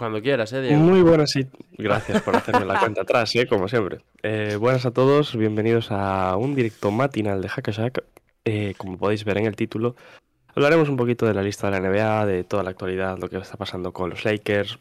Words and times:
Cuando 0.00 0.22
quieras, 0.22 0.50
eh, 0.54 0.62
Diego. 0.62 0.78
Muy 0.78 1.02
buenas 1.02 1.36
y 1.36 1.46
gracias 1.76 2.22
por 2.22 2.34
hacerme 2.34 2.64
la 2.64 2.80
cuenta 2.80 3.02
atrás, 3.02 3.36
eh, 3.36 3.46
como 3.46 3.68
siempre. 3.68 3.98
Eh, 4.22 4.56
buenas 4.58 4.86
a 4.86 4.92
todos, 4.92 5.36
bienvenidos 5.36 5.88
a 5.90 6.38
un 6.38 6.54
directo 6.54 6.90
matinal 6.90 7.42
de 7.42 7.50
Hackashack. 7.50 8.02
Eh, 8.46 8.72
como 8.78 8.96
podéis 8.96 9.26
ver 9.26 9.36
en 9.36 9.44
el 9.44 9.56
título, 9.56 9.96
hablaremos 10.54 10.88
un 10.88 10.96
poquito 10.96 11.26
de 11.26 11.34
la 11.34 11.42
lista 11.42 11.70
de 11.70 11.78
la 11.78 11.86
NBA, 11.86 12.24
de 12.24 12.44
toda 12.44 12.62
la 12.62 12.70
actualidad, 12.70 13.18
lo 13.18 13.28
que 13.28 13.36
está 13.36 13.58
pasando 13.58 13.92
con 13.92 14.08
los 14.08 14.24
Lakers. 14.24 14.78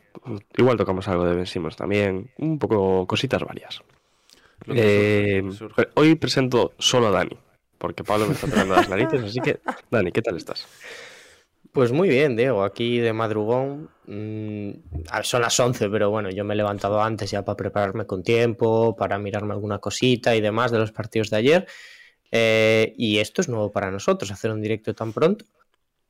Igual 0.55 0.77
tocamos 0.77 1.05
algo 1.09 1.25
de 1.25 1.35
Ben 1.35 1.45
Simmons 1.45 1.75
también, 1.75 2.29
un 2.37 2.57
poco 2.57 3.05
cositas 3.05 3.43
varias. 3.43 3.81
Lo 4.67 4.73
que 4.73 5.39
Eh, 5.39 5.43
hoy 5.95 6.15
presento 6.15 6.71
solo 6.79 7.07
a 7.07 7.11
Dani, 7.11 7.37
porque 7.77 8.05
Pablo 8.05 8.25
me 8.25 8.35
está 8.35 8.47
tocando 8.47 8.73
las 8.73 8.87
narices, 8.87 9.21
así 9.21 9.41
que 9.41 9.59
Dani, 9.91 10.13
¿qué 10.13 10.21
tal 10.21 10.37
estás? 10.37 10.65
Pues 11.71 11.91
muy 11.91 12.09
bien, 12.09 12.35
Diego, 12.35 12.63
aquí 12.63 12.97
de 12.99 13.13
madrugón. 13.13 13.89
mm, 14.07 14.71
son 15.23 15.41
las 15.41 15.59
11, 15.59 15.89
pero 15.89 16.09
bueno, 16.09 16.29
yo 16.31 16.43
me 16.43 16.55
he 16.55 16.57
levantado 16.57 17.01
antes 17.01 17.29
ya 17.29 17.45
para 17.45 17.55
prepararme 17.55 18.05
con 18.05 18.23
tiempo, 18.23 18.95
para 18.95 19.19
mirarme 19.19 19.53
alguna 19.53 19.77
cosita 19.77 20.35
y 20.35 20.41
demás 20.41 20.71
de 20.71 20.79
los 20.79 20.91
partidos 20.91 21.29
de 21.29 21.37
ayer. 21.37 21.67
Eh, 22.31 22.93
y 22.97 23.19
esto 23.19 23.41
es 23.41 23.49
nuevo 23.49 23.71
para 23.71 23.91
nosotros, 23.91 24.31
hacer 24.31 24.51
un 24.51 24.61
directo 24.61 24.95
tan 24.95 25.13
pronto. 25.13 25.45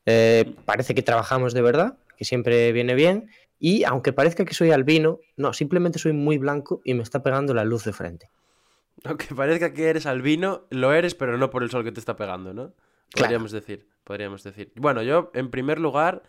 Eh, 0.05 0.55
parece 0.65 0.95
que 0.95 1.01
trabajamos 1.03 1.53
de 1.53 1.61
verdad, 1.61 1.97
que 2.17 2.25
siempre 2.25 2.71
viene 2.71 2.95
bien. 2.95 3.29
Y 3.59 3.83
aunque 3.83 4.13
parezca 4.13 4.45
que 4.45 4.53
soy 4.53 4.71
albino, 4.71 5.19
no, 5.35 5.51
simplemente 5.53 5.99
soy 5.99 6.13
muy 6.13 6.37
blanco 6.37 6.81
y 6.85 6.93
me 6.93 7.03
está 7.03 7.21
pegando 7.21 7.53
la 7.53 7.65
luz 7.65 7.83
de 7.83 7.91
frente. 7.91 8.29
Aunque 9.03 9.33
parezca 9.35 9.73
que 9.73 9.89
eres 9.89 10.05
albino, 10.05 10.65
lo 10.69 10.93
eres, 10.93 11.15
pero 11.15 11.37
no 11.37 11.49
por 11.49 11.63
el 11.63 11.69
sol 11.69 11.83
que 11.83 11.91
te 11.91 11.99
está 11.99 12.15
pegando, 12.15 12.53
¿no? 12.53 12.73
Podríamos 13.15 13.51
decir, 13.51 13.87
podríamos 14.03 14.43
decir. 14.43 14.71
Bueno, 14.75 15.01
yo, 15.01 15.31
en 15.33 15.49
primer 15.49 15.79
lugar, 15.79 16.23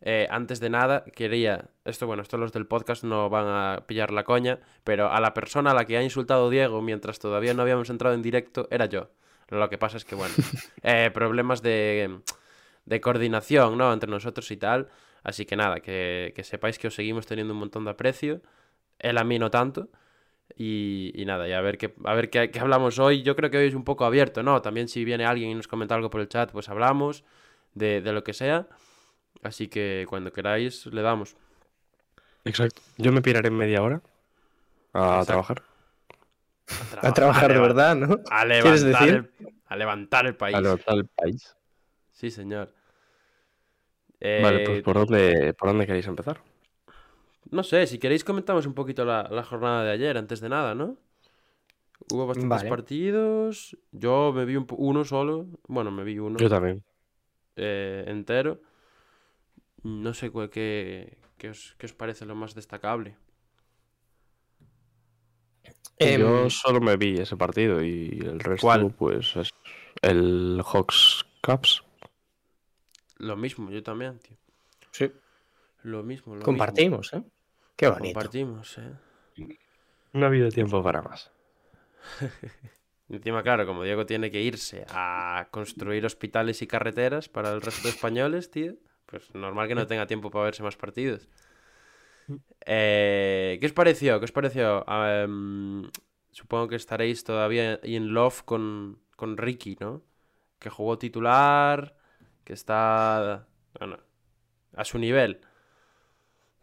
eh, 0.00 0.26
antes 0.30 0.60
de 0.60 0.70
nada, 0.70 1.04
quería. 1.04 1.70
Esto, 1.84 2.06
bueno, 2.06 2.22
esto 2.22 2.36
los 2.36 2.52
del 2.52 2.66
podcast 2.66 3.04
no 3.04 3.30
van 3.30 3.46
a 3.46 3.86
pillar 3.86 4.12
la 4.12 4.24
coña, 4.24 4.60
pero 4.84 5.10
a 5.10 5.20
la 5.20 5.34
persona 5.34 5.70
a 5.70 5.74
la 5.74 5.84
que 5.84 5.96
ha 5.96 6.02
insultado 6.02 6.50
Diego 6.50 6.82
mientras 6.82 7.18
todavía 7.18 7.54
no 7.54 7.62
habíamos 7.62 7.90
entrado 7.90 8.14
en 8.14 8.22
directo 8.22 8.68
era 8.70 8.86
yo. 8.86 9.10
Lo 9.48 9.68
que 9.70 9.78
pasa 9.78 9.96
es 9.96 10.04
que, 10.04 10.14
bueno, 10.14 10.34
eh, 10.82 11.10
problemas 11.14 11.62
de, 11.62 12.20
de 12.84 13.00
coordinación, 13.00 13.78
¿no? 13.78 13.92
Entre 13.92 14.10
nosotros 14.10 14.50
y 14.50 14.56
tal. 14.56 14.88
Así 15.22 15.46
que 15.46 15.56
nada, 15.56 15.80
que, 15.80 16.32
que 16.36 16.44
sepáis 16.44 16.78
que 16.78 16.88
os 16.88 16.94
seguimos 16.94 17.26
teniendo 17.26 17.52
un 17.52 17.60
montón 17.60 17.84
de 17.84 17.90
aprecio. 17.90 18.42
Él 18.98 19.18
a 19.18 19.24
mí 19.24 19.38
no 19.38 19.50
tanto. 19.50 19.88
Y, 20.54 21.12
y 21.14 21.24
nada, 21.26 21.48
y 21.48 21.52
a 21.52 21.60
ver, 21.60 21.76
qué, 21.76 21.94
a 22.04 22.14
ver 22.14 22.30
qué, 22.30 22.50
qué 22.50 22.60
hablamos 22.60 22.98
hoy. 22.98 23.22
Yo 23.22 23.36
creo 23.36 23.50
que 23.50 23.58
hoy 23.58 23.66
es 23.68 23.74
un 23.74 23.84
poco 23.84 24.04
abierto, 24.04 24.42
¿no? 24.42 24.62
También 24.62 24.88
si 24.88 25.04
viene 25.04 25.24
alguien 25.26 25.50
y 25.50 25.54
nos 25.54 25.68
comenta 25.68 25.94
algo 25.94 26.08
por 26.10 26.20
el 26.20 26.28
chat, 26.28 26.50
pues 26.52 26.68
hablamos 26.68 27.24
de, 27.74 28.00
de 28.00 28.12
lo 28.12 28.24
que 28.24 28.32
sea. 28.32 28.68
Así 29.42 29.68
que 29.68 30.06
cuando 30.08 30.32
queráis, 30.32 30.86
le 30.86 31.02
damos. 31.02 31.36
Exacto. 32.44 32.80
Yo 32.96 33.12
me 33.12 33.20
piraré 33.22 33.48
en 33.48 33.56
media 33.56 33.82
hora 33.82 34.00
a 34.92 35.20
Exacto. 35.20 35.26
trabajar. 35.26 35.62
A 37.02 37.12
trabajar 37.12 37.52
de 37.52 37.60
verdad, 37.60 37.96
¿no? 37.96 38.18
A 38.30 38.44
¿Quieres 38.58 38.82
levantar, 38.82 39.08
decir? 39.08 39.14
el, 39.40 39.54
a 39.66 39.76
levantar 39.76 40.26
el 40.26 40.36
país. 40.36 40.56
A 40.56 40.60
levantar 40.60 40.96
el 40.96 41.06
país. 41.06 41.56
Sí, 42.10 42.30
señor. 42.30 42.74
Vale, 44.36 44.58
Eh, 44.58 44.64
pues 44.66 44.82
¿por 44.82 44.94
dónde, 44.96 45.54
¿por 45.54 45.68
dónde 45.68 45.86
queréis 45.86 46.06
empezar? 46.06 46.40
No 47.50 47.62
sé, 47.62 47.86
si 47.86 47.98
queréis 47.98 48.24
comentamos 48.24 48.66
un 48.66 48.74
poquito 48.74 49.04
la, 49.04 49.28
la 49.30 49.44
jornada 49.44 49.84
de 49.84 49.92
ayer, 49.92 50.16
antes 50.18 50.40
de 50.40 50.48
nada, 50.48 50.74
¿no? 50.74 50.96
Hubo 52.12 52.26
bastantes 52.26 52.58
Vale. 52.58 52.68
partidos. 52.68 53.76
Yo 53.92 54.32
me 54.34 54.44
vi 54.44 54.56
un 54.56 54.66
uno 54.76 55.04
solo. 55.04 55.46
Bueno, 55.68 55.90
me 55.90 56.04
vi 56.04 56.18
uno 56.18 56.36
Yo 56.38 56.48
también. 56.48 56.82
eh, 57.56 58.04
entero. 58.08 58.60
No 59.82 60.12
sé 60.14 60.30
cuál, 60.30 60.50
qué, 60.50 61.16
qué 61.38 61.50
os, 61.50 61.74
qué 61.78 61.86
os 61.86 61.92
parece 61.92 62.26
lo 62.26 62.34
más 62.34 62.54
destacable. 62.54 63.16
Em, 65.98 66.20
Yo 66.20 66.50
solo 66.50 66.80
me 66.80 66.96
vi 66.96 67.14
ese 67.18 67.36
partido 67.36 67.82
y 67.82 68.18
el 68.22 68.40
resto, 68.40 68.66
¿Cuál? 68.66 68.92
pues, 68.92 69.34
es 69.36 69.50
el 70.02 70.60
Hawks 70.64 71.24
Cups. 71.42 71.82
Lo 73.18 73.36
mismo, 73.36 73.70
yo 73.70 73.82
también, 73.82 74.18
tío. 74.18 74.36
Sí. 74.90 75.10
Lo 75.82 76.02
mismo, 76.02 76.34
lo 76.34 76.40
mismo. 76.40 76.44
Compartimos, 76.44 77.12
¿eh? 77.14 77.22
Qué 77.76 77.88
bonito. 77.88 78.14
Compartimos, 78.14 78.78
eh. 78.78 78.92
No 80.12 80.24
ha 80.24 80.28
habido 80.28 80.48
tiempo 80.48 80.82
para 80.82 81.02
más. 81.02 81.30
Encima, 83.08 83.42
claro, 83.42 83.66
como 83.66 83.84
Diego 83.84 84.06
tiene 84.06 84.30
que 84.30 84.42
irse 84.42 84.84
a 84.88 85.48
construir 85.50 86.04
hospitales 86.04 86.60
y 86.62 86.66
carreteras 86.66 87.28
para 87.28 87.52
el 87.52 87.60
resto 87.60 87.84
de 87.84 87.94
españoles, 87.94 88.50
tío, 88.50 88.74
pues 89.04 89.32
normal 89.34 89.68
que 89.68 89.74
no 89.76 89.86
tenga 89.86 90.06
tiempo 90.06 90.30
para 90.30 90.46
verse 90.46 90.62
más 90.62 90.76
partidos. 90.76 91.28
Eh, 92.64 93.58
¿Qué 93.60 93.66
os 93.66 93.72
pareció? 93.72 94.18
¿Qué 94.18 94.24
os 94.24 94.32
pareció? 94.32 94.84
Supongo 96.32 96.68
que 96.68 96.76
estaréis 96.76 97.22
todavía 97.22 97.78
in 97.84 98.12
love 98.12 98.42
con, 98.42 98.98
con 99.14 99.36
Ricky, 99.36 99.76
¿no? 99.78 100.02
Que 100.58 100.68
jugó 100.68 100.98
titular, 100.98 101.96
que 102.42 102.54
está, 102.54 103.46
bueno, 103.78 103.98
a 104.74 104.84
su 104.84 104.98
nivel. 104.98 105.40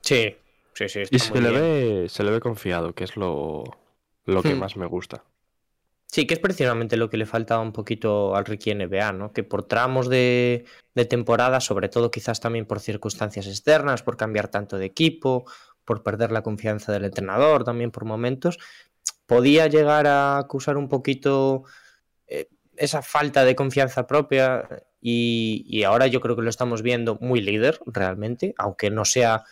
Sí, 0.02 0.36
sí, 0.74 0.90
sí. 0.90 1.02
Está 1.02 1.18
Y 1.18 1.20
se 1.20 1.34
muy 1.34 1.42
le, 1.42 1.52
bien. 1.52 1.54
ve, 1.54 2.08
se 2.10 2.24
le 2.24 2.32
ve 2.32 2.40
confiado, 2.42 2.94
que 2.96 3.04
es 3.06 3.16
lo, 3.18 3.64
lo 4.26 4.44
que 4.44 4.56
Hmm. 4.56 4.60
más 4.60 4.76
me 4.78 4.86
gusta. 4.88 5.26
Sí, 6.08 6.28
que 6.28 6.36
es 6.36 6.40
precisamente 6.40 6.96
lo 6.96 7.10
que 7.10 7.18
le 7.18 7.26
faltaba 7.26 7.62
un 7.64 7.72
poquito 7.74 8.36
al 8.36 8.46
Ricky 8.46 8.72
NBA, 8.76 9.14
¿no? 9.14 9.34
Que 9.34 9.44
por 9.44 9.64
tramos 9.68 10.10
de, 10.10 10.66
de 10.94 11.06
temporada, 11.06 11.60
sobre 11.60 11.90
todo 11.90 12.12
quizás 12.12 12.40
también 12.40 12.68
por 12.68 12.80
circunstancias 12.80 13.48
externas, 13.48 14.04
por 14.04 14.16
cambiar 14.16 14.50
tanto 14.50 14.78
de 14.78 14.86
equipo, 14.86 15.46
por 15.86 16.04
perder 16.04 16.32
la 16.32 16.44
confianza 16.44 16.92
del 16.92 17.06
entrenador 17.06 17.64
también 17.64 17.90
por 17.92 18.06
momentos, 18.06 18.60
podía 19.26 19.66
llegar 19.68 20.06
a 20.08 20.38
acusar 20.38 20.78
un 20.78 20.88
poquito 20.88 21.64
eh, 22.28 22.50
esa 22.78 23.02
falta 23.02 23.44
de 23.46 23.56
confianza 23.56 24.06
propia 24.08 24.68
y, 25.02 25.66
y 25.68 25.84
ahora 25.84 26.08
yo 26.08 26.22
creo 26.22 26.36
que 26.36 26.44
lo 26.44 26.50
estamos 26.50 26.84
viendo 26.84 27.18
muy 27.22 27.42
líder 27.42 27.80
realmente, 27.88 28.54
aunque 28.58 28.92
no 28.92 29.04
sea, 29.06 29.44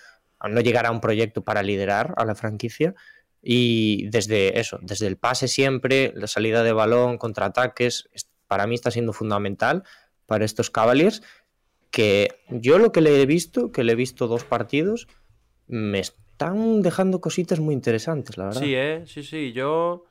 no 0.50 0.62
llegara 0.62 0.90
a 0.90 0.91
un 0.91 1.02
proyecto 1.02 1.44
para 1.44 1.63
liderar 1.63 2.13
a 2.18 2.25
la 2.25 2.35
franquicia. 2.35 2.94
Y 3.41 4.07
desde 4.09 4.59
eso, 4.59 4.78
desde 4.81 5.07
el 5.07 5.18
pase 5.18 5.47
siempre, 5.47 6.13
la 6.16 6.28
salida 6.28 6.63
de 6.63 6.74
balón, 6.74 7.18
contraataques, 7.18 8.07
es- 8.13 8.29
para 8.47 8.68
mí 8.68 8.75
está 8.75 8.91
siendo 8.91 9.13
fundamental 9.13 9.84
para 10.25 10.46
estos 10.46 10.69
Cavaliers. 10.69 11.24
Que 11.90 12.30
yo 12.50 12.78
lo 12.80 12.91
que 12.91 13.01
le 13.01 13.22
he 13.22 13.25
visto, 13.25 13.72
que 13.72 13.84
le 13.84 13.94
he 13.94 13.96
visto 13.96 14.28
dos 14.28 14.44
partidos, 14.46 15.07
me 15.68 16.00
están 16.00 16.81
dejando 16.81 17.19
cositas 17.19 17.59
muy 17.59 17.74
interesantes, 17.74 18.38
la 18.38 18.46
verdad. 18.46 18.62
Sí, 18.62 18.74
¿eh? 18.75 19.03
Sí, 19.06 19.24
sí. 19.24 19.51
Yo. 19.51 20.06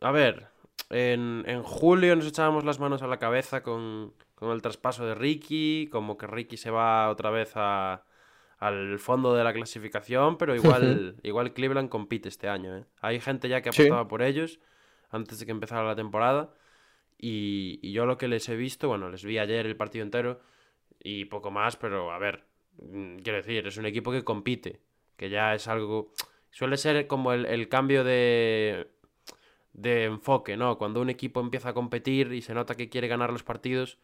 A 0.00 0.10
ver, 0.12 0.46
en, 0.90 1.42
en 1.46 1.62
julio 1.62 2.14
nos 2.14 2.26
echábamos 2.26 2.64
las 2.64 2.78
manos 2.78 3.02
a 3.02 3.06
la 3.08 3.18
cabeza 3.18 3.62
con, 3.62 4.12
con 4.34 4.50
el 4.52 4.62
traspaso 4.62 5.04
de 5.06 5.14
Ricky, 5.14 5.88
como 5.90 6.16
que 6.16 6.26
Ricky 6.26 6.56
se 6.56 6.70
va 6.70 7.08
otra 7.10 7.30
vez 7.30 7.52
a, 7.56 8.04
al 8.58 8.98
fondo 8.98 9.34
de 9.34 9.44
la 9.44 9.52
clasificación, 9.52 10.38
pero 10.38 10.54
igual, 10.56 11.16
igual 11.22 11.52
Cleveland 11.52 11.88
compite 11.88 12.28
este 12.28 12.48
año, 12.48 12.76
¿eh? 12.78 12.84
Hay 13.00 13.20
gente 13.20 13.48
ya 13.48 13.60
que 13.62 13.72
Sí. 13.72 13.82
apostaba 13.82 14.08
por 14.08 14.22
ellos 14.22 14.58
antes 15.10 15.38
de 15.38 15.46
que 15.46 15.52
empezara 15.52 15.84
la 15.84 15.96
temporada. 15.96 16.52
Y, 17.18 17.78
y 17.82 17.92
yo 17.92 18.04
lo 18.06 18.18
que 18.18 18.28
les 18.28 18.48
he 18.48 18.56
visto, 18.56 18.88
bueno, 18.88 19.08
les 19.08 19.24
vi 19.24 19.38
ayer 19.38 19.64
el 19.66 19.76
partido 19.76 20.02
entero 20.04 20.40
y 21.02 21.24
poco 21.26 21.50
más, 21.50 21.76
pero 21.76 22.12
a 22.12 22.18
ver, 22.18 22.44
mm, 22.78 23.18
quiero 23.18 23.38
decir, 23.38 23.66
es 23.66 23.76
un 23.78 23.86
equipo 23.86 24.12
que 24.12 24.24
compite, 24.24 24.80
que 25.16 25.30
ya 25.30 25.54
es 25.54 25.66
algo... 25.68 26.12
Suele 26.50 26.76
ser 26.76 27.06
como 27.06 27.32
el, 27.32 27.46
el 27.46 27.68
cambio 27.68 28.04
de, 28.04 28.88
de 29.72 30.04
enfoque, 30.04 30.56
¿no? 30.56 30.76
Cuando 30.78 31.00
un 31.00 31.10
equipo 31.10 31.40
empieza 31.40 31.70
a 31.70 31.74
competir 31.74 32.32
y 32.32 32.42
se 32.42 32.54
nota 32.54 32.74
que 32.74 32.88
quiere 32.88 33.08
ganar 33.08 33.30
los 33.30 33.42
partidos, 33.42 33.98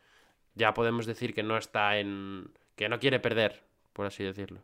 ya 0.54 0.72
podemos 0.74 1.06
decir 1.06 1.34
que 1.34 1.42
no 1.42 1.56
está 1.56 1.98
en... 1.98 2.50
que 2.76 2.88
no 2.88 2.98
quiere 2.98 3.20
perder, 3.20 3.62
por 3.92 4.06
así 4.06 4.24
decirlo. 4.24 4.60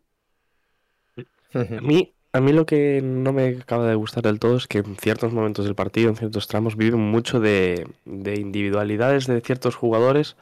A 1.55 1.81
mí, 1.81 2.15
a 2.33 2.41
mí 2.41 2.53
lo 2.53 2.67
que 2.67 3.01
no 3.03 3.33
me 3.33 3.49
acaba 3.61 3.87
de 3.87 3.95
gustar 3.95 4.23
del 4.23 4.39
todo 4.39 4.57
es 4.57 4.67
que 4.67 4.79
en 4.79 4.97
ciertos 4.97 5.33
momentos 5.33 5.65
del 5.65 5.75
partido, 5.75 6.11
en 6.11 6.17
ciertos 6.17 6.47
tramos, 6.47 6.77
viven 6.77 7.01
mucho 7.01 7.41
de, 7.41 7.89
de 8.05 8.35
individualidades 8.39 9.27
de 9.27 9.41
ciertos 9.41 9.75
jugadores, 9.77 10.37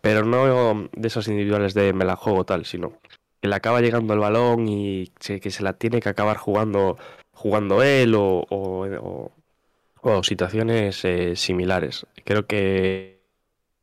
pero 0.00 0.24
no 0.24 0.88
de 0.92 1.08
esas 1.08 1.28
individuales 1.28 1.74
de 1.74 1.92
me 1.92 2.04
la 2.04 2.16
juego 2.16 2.44
tal, 2.44 2.64
sino 2.64 2.98
que 3.40 3.48
le 3.48 3.54
acaba 3.54 3.80
llegando 3.80 4.14
el 4.14 4.20
balón 4.20 4.66
y 4.68 5.08
que 5.40 5.50
se 5.50 5.62
la 5.62 5.74
tiene 5.74 6.00
que 6.00 6.08
acabar 6.08 6.36
jugando, 6.38 6.96
jugando 7.32 7.82
él 7.82 8.14
o, 8.14 8.46
o- 8.48 9.32
situaciones 10.22 11.04
eh, 11.04 11.36
similares. 11.36 12.06
Creo 12.24 12.46
que 12.46 13.20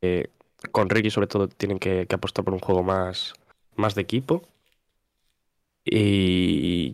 eh, 0.02 0.28
con 0.70 0.88
Ricky 0.90 1.10
sobre 1.10 1.26
todo 1.26 1.48
tienen 1.48 1.78
que 1.78 2.06
apostar 2.12 2.44
por 2.44 2.54
un 2.54 2.60
juego 2.60 2.82
más, 2.82 3.34
más 3.76 3.94
de 3.94 4.02
equipo. 4.02 4.42
Y 5.84 6.92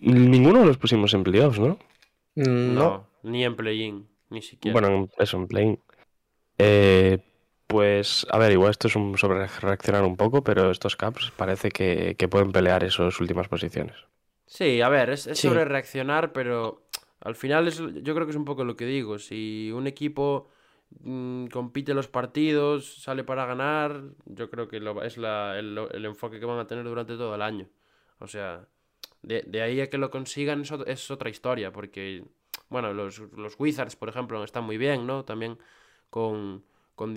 ninguno 0.00 0.60
de 0.60 0.66
los 0.66 0.78
pusimos 0.78 1.12
en 1.14 1.24
playoffs, 1.24 1.58
¿no? 1.58 1.78
Mm, 2.36 2.74
No, 2.74 2.74
No. 2.74 3.08
ni 3.24 3.44
en 3.44 3.56
play-in, 3.56 4.08
ni 4.30 4.42
siquiera. 4.42 4.72
Bueno, 4.78 4.88
en- 4.96 5.10
eso, 5.18 5.36
en 5.36 5.46
play. 5.48 5.78
Eh, 6.58 7.18
pues, 7.66 8.26
a 8.30 8.38
ver, 8.38 8.52
igual 8.52 8.70
esto 8.70 8.88
es 8.88 8.96
un 8.96 9.16
sobre 9.18 9.46
reaccionar 9.48 10.04
un 10.04 10.16
poco, 10.16 10.42
pero 10.44 10.70
estos 10.70 10.96
Caps 10.96 11.32
parece 11.36 11.70
que, 11.70 12.14
que 12.16 12.28
pueden 12.28 12.52
pelear 12.52 12.84
esas 12.84 13.18
últimas 13.20 13.48
posiciones. 13.48 13.96
Sí, 14.46 14.80
a 14.80 14.88
ver, 14.88 15.10
es, 15.10 15.26
es 15.26 15.38
Sí. 15.38 15.48
sobre 15.48 15.64
reaccionar, 15.64 16.32
pero 16.32 16.82
al 17.20 17.34
final 17.34 17.66
es, 17.68 17.78
yo 17.78 18.14
creo 18.14 18.26
que 18.26 18.30
es 18.32 18.36
un 18.36 18.44
poco 18.44 18.64
lo 18.64 18.76
que 18.76 18.84
digo. 18.86 19.18
Si 19.18 19.70
un 19.72 19.86
equipo 19.86 20.50
mm, 21.00 21.46
compite 21.46 21.94
los 21.94 22.08
partidos, 22.08 23.02
sale 23.02 23.24
para 23.24 23.46
ganar, 23.46 24.02
yo 24.26 24.50
creo 24.50 24.68
que 24.68 24.80
lo- 24.80 25.02
es 25.02 25.16
la- 25.18 25.58
el, 25.58 25.78
el 25.92 26.04
enfoque 26.04 26.38
que 26.40 26.46
van 26.46 26.58
a 26.58 26.66
tener 26.66 26.84
durante 26.84 27.16
todo 27.16 27.34
el 27.34 27.42
año. 27.42 27.68
O 28.18 28.26
sea, 28.28 28.66
de, 29.22 29.42
de 29.46 29.62
ahí 29.62 29.80
a 29.80 29.90
que 29.90 29.98
lo 29.98 30.10
consigan 30.10 30.62
es, 30.62 30.72
es 30.86 31.10
otra 31.10 31.30
historia, 31.30 31.72
porque, 31.72 32.24
bueno, 32.68 32.92
los, 32.92 33.18
los 33.36 33.54
Wizards, 33.58 33.96
por 33.96 34.08
ejemplo, 34.08 34.42
están 34.44 34.64
muy 34.64 34.78
bien, 34.78 35.06
¿no? 35.06 35.24
También 35.24 35.58
con, 36.10 36.64
con 36.94 37.14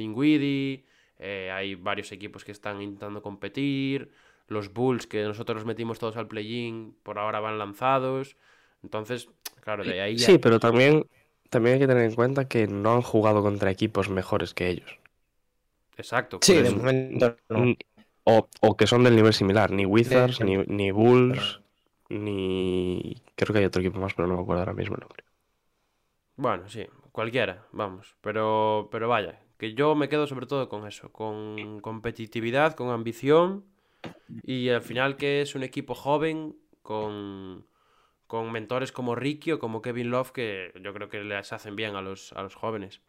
eh, 1.18 1.51
hay 1.51 1.75
varios 1.75 2.12
equipos 2.12 2.44
que 2.44 2.51
están 2.51 2.81
intentando 2.81 3.21
competir, 3.21 4.12
los 4.48 4.74
Bulls, 4.74 5.07
que 5.07 5.24
nosotros 5.24 5.57
los 5.57 5.66
metimos 5.66 6.00
todos 6.00 6.18
al 6.18 6.28
play-in, 6.28 6.95
por 7.04 7.18
ahora 7.19 7.39
van 7.39 7.57
lanzados, 7.57 8.36
entonces, 8.83 9.30
claro, 9.62 9.83
de 9.83 10.01
ahí 10.01 10.18
Sí, 10.18 10.38
pero 10.38 10.60
también, 10.60 11.06
también 11.50 11.75
hay 11.75 11.80
que 11.80 11.88
tener 11.88 12.03
en 12.03 12.15
cuenta 12.15 12.47
que 12.47 12.68
no 12.68 12.94
han 12.94 13.01
jugado 13.01 13.42
contra 13.42 13.71
equipos 13.71 14.09
mejores 14.09 14.53
que 14.53 14.69
ellos. 14.69 15.00
Exacto. 15.97 16.39
Sí, 16.42 16.62
de 16.62 16.71
momento 16.71 17.38
no. 17.50 17.75
O, 18.24 18.50
o 18.62 18.75
que 18.75 18.88
son 18.88 19.03
del 19.03 19.15
nivel 19.15 19.33
similar, 19.33 19.69
ni 19.71 19.86
Wizards, 19.86 20.42
ni, 20.42 20.57
ni 20.57 20.89
Bulls, 20.89 21.62
ni... 22.09 23.21
Creo 23.36 23.53
que 23.53 23.59
hay 23.59 23.65
otro 23.65 23.81
equipo 23.81 24.00
más, 24.00 24.15
pero 24.15 24.27
no 24.27 24.36
me 24.36 24.42
acuerdo 24.42 24.62
ahora 24.62 24.74
mismo 24.74 24.95
el 24.95 25.01
nombre. 25.01 25.24
Bueno, 26.36 26.68
sí, 26.68 26.88
cualquiera, 27.12 27.68
vamos. 27.71 28.15
Pero, 28.21 28.89
pero 28.92 29.07
vaya, 29.07 29.39
que 29.57 29.74
yo 29.74 29.94
me 29.95 30.09
quedo 30.09 30.27
sobre 30.27 30.47
todo 30.47 30.69
con 30.69 30.88
eso, 30.88 31.12
con 31.12 31.80
competitividad, 31.81 32.74
con 32.74 32.89
ambición 32.89 33.65
y 34.44 34.69
al 34.69 34.81
final 34.81 35.18
que 35.18 35.42
es 35.42 35.56
un 35.56 35.63
equipo 35.63 35.94
joven 35.94 36.57
con, 36.81 37.65
con 38.35 38.51
mentores 38.51 38.91
como 38.91 39.15
Ricky 39.15 39.53
o 39.53 39.59
como 39.59 39.81
Kevin 39.81 40.09
Love 40.09 40.31
que 40.31 40.73
yo 40.83 40.93
creo 40.93 41.07
que 41.07 41.23
les 41.23 41.53
hacen 41.53 41.77
bien 41.77 41.95
a 41.95 42.01
los, 42.01 42.33
a 42.33 42.43
los 42.43 42.53
jóvenes. 42.53 42.99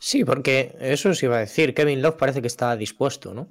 Sí, 0.00 0.24
porque 0.24 0.74
eso 0.80 1.10
os 1.10 1.22
iba 1.22 1.36
a 1.36 1.40
decir. 1.40 1.74
Kevin 1.74 2.00
Love 2.00 2.16
parece 2.16 2.40
que 2.40 2.46
está 2.46 2.74
dispuesto, 2.76 3.34
¿no? 3.34 3.48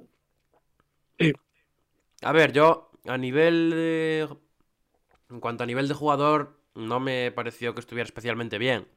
A 2.22 2.32
ver, 2.32 2.52
yo 2.52 2.90
a 3.06 3.16
nivel 3.16 3.70
de... 3.70 4.28
En 5.30 5.40
cuanto 5.40 5.62
a 5.62 5.66
nivel 5.66 5.86
de 5.86 5.94
jugador, 5.94 6.58
no 6.74 6.98
me 6.98 7.30
pareció 7.30 7.72
que 7.72 7.80
estuviera 7.80 8.06
especialmente 8.06 8.58
bien. 8.58 8.88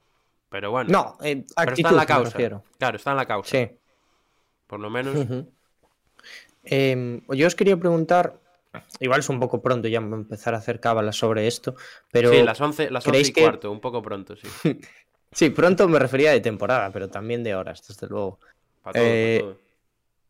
Pero 0.50 0.72
bueno. 0.72 0.90
No, 0.92 1.18
eh, 1.24 1.46
pero 1.46 1.46
está 1.46 1.62
actitud, 1.62 1.90
en 1.92 1.96
la 1.96 2.02
me 2.02 2.08
causa. 2.08 2.32
refiero. 2.32 2.64
Claro, 2.80 2.98
está 2.98 3.12
en 3.12 3.18
la 3.18 3.26
causa. 3.26 3.50
Sí. 3.52 3.70
Por 4.68 4.80
lo 4.80 4.90
menos. 4.90 5.16
Em, 6.64 7.22
yo 7.30 7.46
os 7.46 7.56
quería 7.56 7.78
preguntar, 7.78 8.42
igual 9.00 9.20
es 9.20 9.30
un 9.30 9.40
poco 9.40 9.62
pronto 9.62 9.88
ya 9.88 10.00
empezar 10.00 10.54
a 10.54 10.58
hacer 10.58 10.80
cábalas 10.80 11.16
sobre 11.16 11.48
esto, 11.48 11.76
pero 12.12 12.32
sí, 12.32 12.44
las 12.44 12.60
11, 12.60 12.90
las 12.92 13.06
11 13.06 13.10
¿creéis 13.12 13.30
y 13.30 13.34
que- 13.34 13.42
cuarto, 13.42 13.72
un 13.72 13.80
poco 13.80 14.02
pronto, 14.02 14.36
sí. 14.36 14.48
sí, 15.32 15.50
pronto 15.50 15.88
me 15.88 16.00
refería 16.00 16.32
de 16.32 16.42
temporada, 16.42 16.92
pero 16.92 17.10
también 17.10 17.44
de 17.44 17.56
horas, 17.56 17.88
desde 17.88 18.08
luego. 18.08 18.40
Para 18.82 18.94
todo, 19.00 19.04
Eh, 19.06 19.40
para 19.42 19.54
todo. 19.54 19.66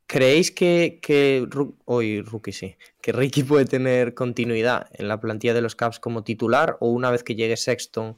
¿Creéis 0.07 0.51
que, 0.51 1.47
hoy 1.85 2.21
Rookie 2.21 2.51
sí, 2.51 2.75
que 3.01 3.11
Ricky 3.11 3.43
puede 3.43 3.65
tener 3.65 4.13
continuidad 4.13 4.87
en 4.93 5.07
la 5.07 5.19
plantilla 5.19 5.55
de 5.55 5.61
los 5.61 5.75
Caps 5.75 5.99
como 5.99 6.23
titular 6.23 6.77
o 6.79 6.89
una 6.89 7.09
vez 7.09 7.23
que 7.23 7.33
llegue 7.33 7.57
Sexton 7.57 8.15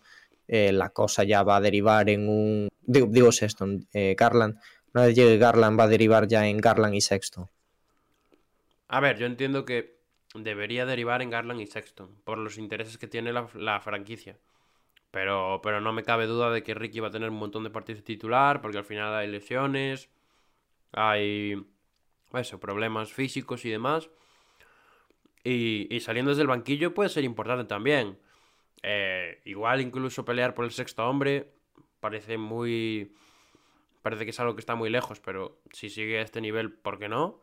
eh, 0.50 0.74
la 0.74 0.90
cosa 0.90 1.24
ya 1.24 1.44
va 1.44 1.56
a 1.58 1.62
derivar 1.62 2.10
en 2.10 2.28
un 2.28 2.68
digo, 2.82 3.08
digo 3.10 3.32
Sexton, 3.32 3.88
eh, 3.94 4.16
Garland, 4.18 4.58
una 4.94 5.06
vez 5.06 5.16
llegue 5.16 5.38
Garland 5.38 5.80
va 5.80 5.86
a 5.86 5.88
derivar 5.88 6.28
ya 6.28 6.46
en 6.48 6.58
Garland 6.58 6.96
y 6.96 7.02
Sexton? 7.02 7.48
A 8.90 9.00
ver, 9.00 9.18
yo 9.18 9.26
entiendo 9.26 9.66
que 9.66 9.97
debería 10.34 10.86
derivar 10.86 11.22
en 11.22 11.30
Garland 11.30 11.62
y 11.62 11.66
Sexton 11.66 12.16
por 12.24 12.38
los 12.38 12.58
intereses 12.58 12.98
que 12.98 13.08
tiene 13.08 13.34
la, 13.34 13.48
la 13.56 13.80
franquicia. 13.80 14.38
Pero, 15.12 15.62
pero 15.64 15.80
no 15.82 15.94
me 15.94 16.04
cabe 16.04 16.28
duda 16.28 16.52
de 16.52 16.64
que 16.64 16.74
Ricky 16.74 17.00
va 17.00 17.08
a 17.08 17.12
tener 17.12 17.30
un 17.30 17.38
montón 17.38 17.64
de 17.64 17.70
partidos 17.70 18.02
de 18.02 18.06
titular 18.06 18.62
porque 18.62 18.78
al 18.78 18.84
final 18.84 19.16
hay 19.16 19.28
lesiones, 19.28 20.10
hay 20.92 21.66
eso, 22.34 22.60
problemas 22.60 23.12
físicos 23.14 23.66
y 23.66 23.70
demás. 23.70 24.10
Y, 25.44 25.88
y 25.96 26.02
saliendo 26.02 26.30
desde 26.30 26.42
el 26.42 26.50
banquillo 26.50 26.94
puede 26.94 27.10
ser 27.10 27.24
importante 27.24 27.64
también. 27.66 28.20
Eh, 28.84 29.42
igual 29.46 29.82
incluso 29.82 30.26
pelear 30.26 30.54
por 30.54 30.66
el 30.66 30.72
sexto 30.72 31.08
hombre 31.08 31.54
parece 32.00 32.38
muy... 32.38 33.14
Parece 34.02 34.24
que 34.24 34.32
es 34.32 34.40
algo 34.40 34.56
que 34.56 34.62
está 34.62 34.76
muy 34.76 34.90
lejos, 34.90 35.20
pero 35.20 35.60
si 35.72 35.90
sigue 35.90 36.20
a 36.20 36.22
este 36.22 36.40
nivel, 36.40 36.72
¿por 36.72 36.98
qué 37.00 37.10
no? 37.10 37.42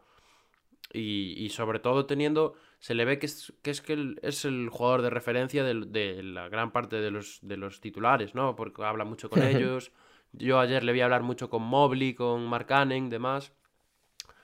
Y, 0.93 1.35
y 1.37 1.51
sobre 1.51 1.79
todo 1.79 2.07
teniendo, 2.07 2.55
se 2.87 2.95
le 2.99 3.05
ve 3.09 3.19
que 3.21 3.27
es 3.27 3.53
que, 3.63 3.71
es, 3.75 3.81
que 3.87 3.95
el- 3.95 4.19
es 4.23 4.45
el 4.45 4.69
jugador 4.71 5.01
de 5.03 5.11
referencia 5.19 5.63
de, 5.65 5.75
la 6.23 6.49
gran 6.55 6.71
parte 6.77 6.97
de 7.05 7.11
los, 7.11 7.29
de 7.43 7.57
los 7.57 7.81
titulares, 7.81 8.35
¿no? 8.35 8.57
Porque 8.57 8.85
habla 8.85 9.05
mucho 9.05 9.31
con 9.31 9.43
ellos. 9.53 9.93
Yo 10.33 10.59
ayer 10.61 10.83
le 10.85 10.93
vi 10.93 11.01
hablar 11.01 11.23
mucho 11.23 11.49
con 11.51 11.63
Mobley, 11.63 12.15
con 12.15 12.47
Mark 12.53 12.67
Cannon, 12.67 13.09
demás. 13.11 13.53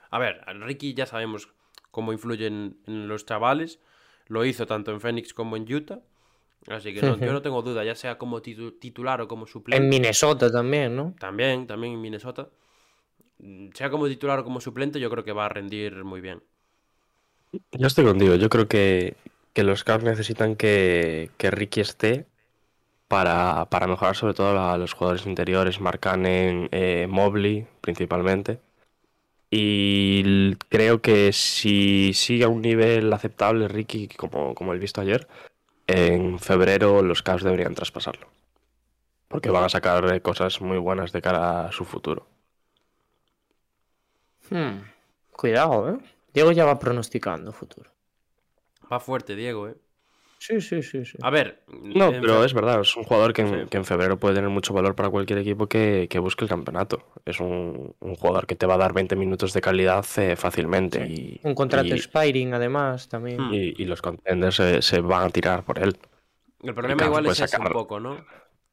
A 0.09 0.19
ver, 0.19 0.33
Ricky 0.67 0.93
ya 0.93 1.05
sabemos 1.05 1.49
cómo 1.91 2.13
influye 2.13 2.47
en, 2.47 2.79
en 2.87 3.07
los 3.07 3.25
chavales. 3.25 3.79
Lo 4.27 4.45
hizo 4.45 4.65
tanto 4.65 4.91
en 4.91 5.01
Phoenix 5.01 5.33
como 5.33 5.55
en 5.57 5.71
Utah. 5.73 6.01
Así 6.67 6.93
que 6.93 7.03
no, 7.03 7.17
yo 7.17 7.33
no 7.33 7.41
tengo 7.41 7.61
duda, 7.63 7.83
ya 7.85 7.95
sea 7.95 8.17
como 8.17 8.41
titu- 8.41 8.79
titular 8.79 9.21
o 9.21 9.27
como 9.27 9.47
suplente. 9.47 9.85
En 9.85 9.89
Minnesota 9.89 10.51
también, 10.51 10.95
¿no? 10.95 11.15
También, 11.19 11.67
también 11.67 11.93
en 11.93 12.01
Minnesota. 12.01 12.49
Sea 13.77 13.89
como 13.93 14.07
titular 14.13 14.39
o 14.39 14.43
como 14.47 14.61
suplente, 14.61 14.99
yo 14.99 15.09
creo 15.11 15.23
que 15.25 15.33
va 15.39 15.45
a 15.45 15.49
rendir 15.57 16.03
muy 16.11 16.21
bien. 16.21 16.39
Yo 17.51 17.87
estoy 17.87 18.05
contigo, 18.05 18.35
yo 18.35 18.49
creo 18.49 18.67
que, 18.67 19.15
que 19.53 19.63
los 19.63 19.83
Caps 19.83 20.03
necesitan 20.03 20.55
que, 20.55 21.31
que 21.37 21.51
Ricky 21.51 21.81
esté 21.81 22.25
para, 23.07 23.67
para 23.69 23.87
mejorar 23.87 24.15
sobre 24.15 24.33
todo 24.33 24.59
a 24.59 24.77
los 24.77 24.93
jugadores 24.93 25.25
interiores, 25.25 25.81
Marcanen, 25.81 26.69
eh, 26.71 27.07
Mobley 27.09 27.67
principalmente. 27.81 28.59
Y 29.49 30.55
creo 30.69 31.01
que 31.01 31.33
si 31.33 32.13
sigue 32.13 32.45
a 32.45 32.49
un 32.49 32.61
nivel 32.61 33.11
aceptable 33.11 33.67
Ricky, 33.67 34.07
como, 34.07 34.55
como 34.55 34.73
el 34.73 34.79
visto 34.79 35.01
ayer, 35.01 35.27
en 35.87 36.39
febrero 36.39 37.01
los 37.03 37.23
Caps 37.23 37.43
deberían 37.43 37.75
traspasarlo. 37.75 38.27
Porque 39.27 39.49
van 39.49 39.65
a 39.65 39.69
sacar 39.69 40.21
cosas 40.21 40.61
muy 40.61 40.77
buenas 40.77 41.11
de 41.11 41.21
cara 41.21 41.65
a 41.67 41.71
su 41.71 41.85
futuro. 41.85 42.27
Hmm, 44.49 44.81
Cuidado, 45.31 45.89
¿eh? 45.89 45.97
Diego 46.33 46.51
ya 46.51 46.65
va 46.65 46.79
pronosticando 46.79 47.51
futuro. 47.51 47.91
Va 48.91 48.99
fuerte, 48.99 49.35
Diego, 49.35 49.67
¿eh? 49.69 49.75
Sí, 50.37 50.59
sí, 50.59 50.81
sí, 50.81 51.05
sí. 51.05 51.17
A 51.21 51.29
ver. 51.29 51.63
No, 51.67 52.09
pero 52.09 52.43
es 52.43 52.53
verdad, 52.55 52.81
es 52.81 52.97
un 52.97 53.03
jugador 53.03 53.31
que 53.31 53.43
en, 53.43 53.47
Sí. 53.63 53.67
que 53.69 53.77
en 53.77 53.85
febrero 53.85 54.17
puede 54.17 54.33
tener 54.33 54.49
mucho 54.49 54.73
valor 54.73 54.95
para 54.95 55.09
cualquier 55.11 55.37
equipo 55.37 55.67
que, 55.67 56.07
que 56.09 56.17
busque 56.17 56.43
el 56.45 56.49
campeonato. 56.49 57.11
Es 57.25 57.39
un, 57.39 57.95
un 57.99 58.15
jugador 58.15 58.47
que 58.47 58.55
te 58.55 58.65
va 58.65 58.73
a 58.73 58.77
dar 58.79 58.91
20 58.91 59.15
minutos 59.15 59.53
de 59.53 59.61
calidad 59.61 60.03
eh, 60.17 60.35
fácilmente. 60.35 61.05
Y, 61.05 61.39
Un 61.43 61.53
contrato 61.53 61.89
y, 61.89 61.91
expiring, 61.91 62.55
además, 62.55 63.07
también. 63.07 63.39
Hmm. 63.39 63.53
y- 63.53 63.75
y 63.77 63.85
los 63.85 64.01
contenders 64.01 64.55
se, 64.55 64.81
se 64.81 64.99
van 65.01 65.27
a 65.27 65.29
tirar 65.29 65.63
por 65.63 65.77
él. 65.77 65.95
El 66.63 66.73
problema 66.73 67.05
igual 67.05 67.27
es 67.27 67.39
ese 67.39 67.59
un 67.59 67.65
poco, 67.69 67.99
¿no? 67.99 68.25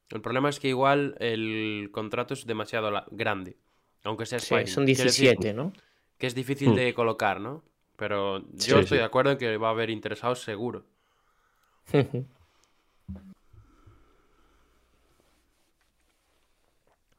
El 0.09 0.23
problema 0.23 0.49
es 0.49 0.59
que 0.61 0.69
igual 0.69 1.17
el 1.21 1.91
contrato 1.93 2.33
es 2.33 2.47
demasiado 2.47 2.91
la- 2.91 3.05
grande. 3.11 3.59
Aunque 4.05 4.25
sea 4.25 4.39
Sí, 4.39 4.55
son 4.67 4.87
Quiere 4.87 5.05
decir 5.05 5.25
17, 5.37 5.53
¿no? 5.53 5.75
Que 6.19 6.27
es 6.27 6.35
difícil 6.35 6.71
Hmm. 6.71 6.75
de 6.75 6.95
colocar, 6.95 7.41
¿no? 7.41 7.63
Pero 7.97 8.39
yo 8.41 8.45
Sí, 8.59 8.71
estoy 8.71 8.85
sí. 8.87 8.95
de 8.97 9.05
acuerdo 9.05 9.33
en 9.33 9.39
que 9.39 9.57
va 9.57 9.69
a 9.69 9.71
haber 9.73 9.91
interesados 9.91 10.41
seguro. 10.43 10.85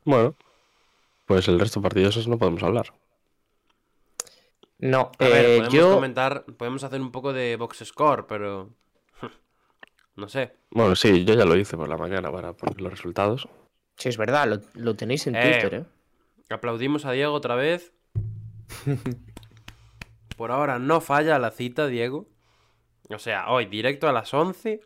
Bueno, 0.06 0.36
pues 1.26 1.48
el 1.48 1.60
resto 1.60 1.80
de 1.80 1.84
partidos 1.84 2.16
esos 2.16 2.28
no 2.28 2.38
podemos 2.38 2.64
hablar. 2.64 2.94
no, 4.80 5.12
A 5.20 5.24
ver, 5.28 5.46
eh, 5.46 5.58
podemos 5.58 5.74
yo. 5.74 5.96
comentar, 5.96 6.46
podemos 6.58 6.84
hacer 6.84 7.02
un 7.02 7.12
poco 7.12 7.34
de 7.34 7.56
box 7.58 7.84
score, 7.86 8.26
pero. 8.28 8.70
No 10.16 10.28
sé. 10.28 10.54
Bueno, 10.72 10.96
sí, 10.98 11.24
yo 11.24 11.34
ya 11.34 11.46
lo 11.46 11.56
hice 11.56 11.78
por 11.78 11.88
la 11.88 11.96
mañana 11.96 12.30
para 12.32 12.52
poner 12.54 12.82
los 12.82 12.92
resultados. 12.92 13.48
Sí, 13.96 14.10
es 14.10 14.18
verdad, 14.18 14.48
lo, 14.48 14.60
lo 14.82 14.96
tenéis 14.96 15.28
en 15.28 15.36
Eh, 15.36 15.42
Twitter, 15.42 15.74
¿eh? 15.82 15.86
Aplaudimos 16.54 17.06
a 17.06 17.12
Diego 17.14 17.34
otra 17.34 17.56
vez. 17.56 17.94
por 20.38 20.52
ahora 20.52 20.80
no 20.80 21.02
falla 21.02 21.40
la 21.40 21.52
cita, 21.52 21.88
Diego. 21.88 22.28
O 23.10 23.20
sea, 23.20 23.50
hoy 23.50 23.66
directo 23.66 24.08
a 24.08 24.14
las 24.14 24.34
11 24.34 24.82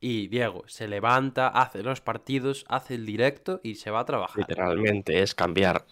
y 0.00 0.28
Diego 0.28 0.64
se 0.66 0.86
levanta, 0.86 1.48
hace 1.48 1.82
los 1.82 2.00
partidos, 2.00 2.64
hace 2.68 2.94
el 2.94 3.06
directo 3.06 3.60
y 3.62 3.76
se 3.76 3.90
va 3.90 4.00
a 4.00 4.04
trabajar. 4.04 4.38
Literalmente 4.38 5.22
es 5.22 5.34
cambiar 5.34 5.84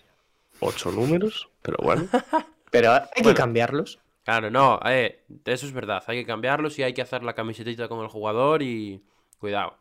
ocho 0.61 0.91
números, 0.91 1.49
pero 1.63 1.79
bueno. 1.83 2.07
Pero 2.69 2.93
hay 2.93 3.23
que 3.23 3.33
cambiarlos. 3.33 4.01
Claro, 4.25 4.51
no, 4.51 4.81
eh, 4.85 5.23
eso 5.45 5.67
es 5.67 5.73
verdad. 5.73 6.03
Hay 6.09 6.19
que 6.19 6.27
cambiarlos 6.27 6.79
y 6.79 6.83
hay 6.83 6.93
que 6.93 7.01
hacer 7.01 7.23
la 7.23 7.35
camisetita 7.35 7.89
con 7.89 8.01
el 8.01 8.09
jugador 8.09 8.61
y... 8.61 9.01
Cuidado. 9.39 9.79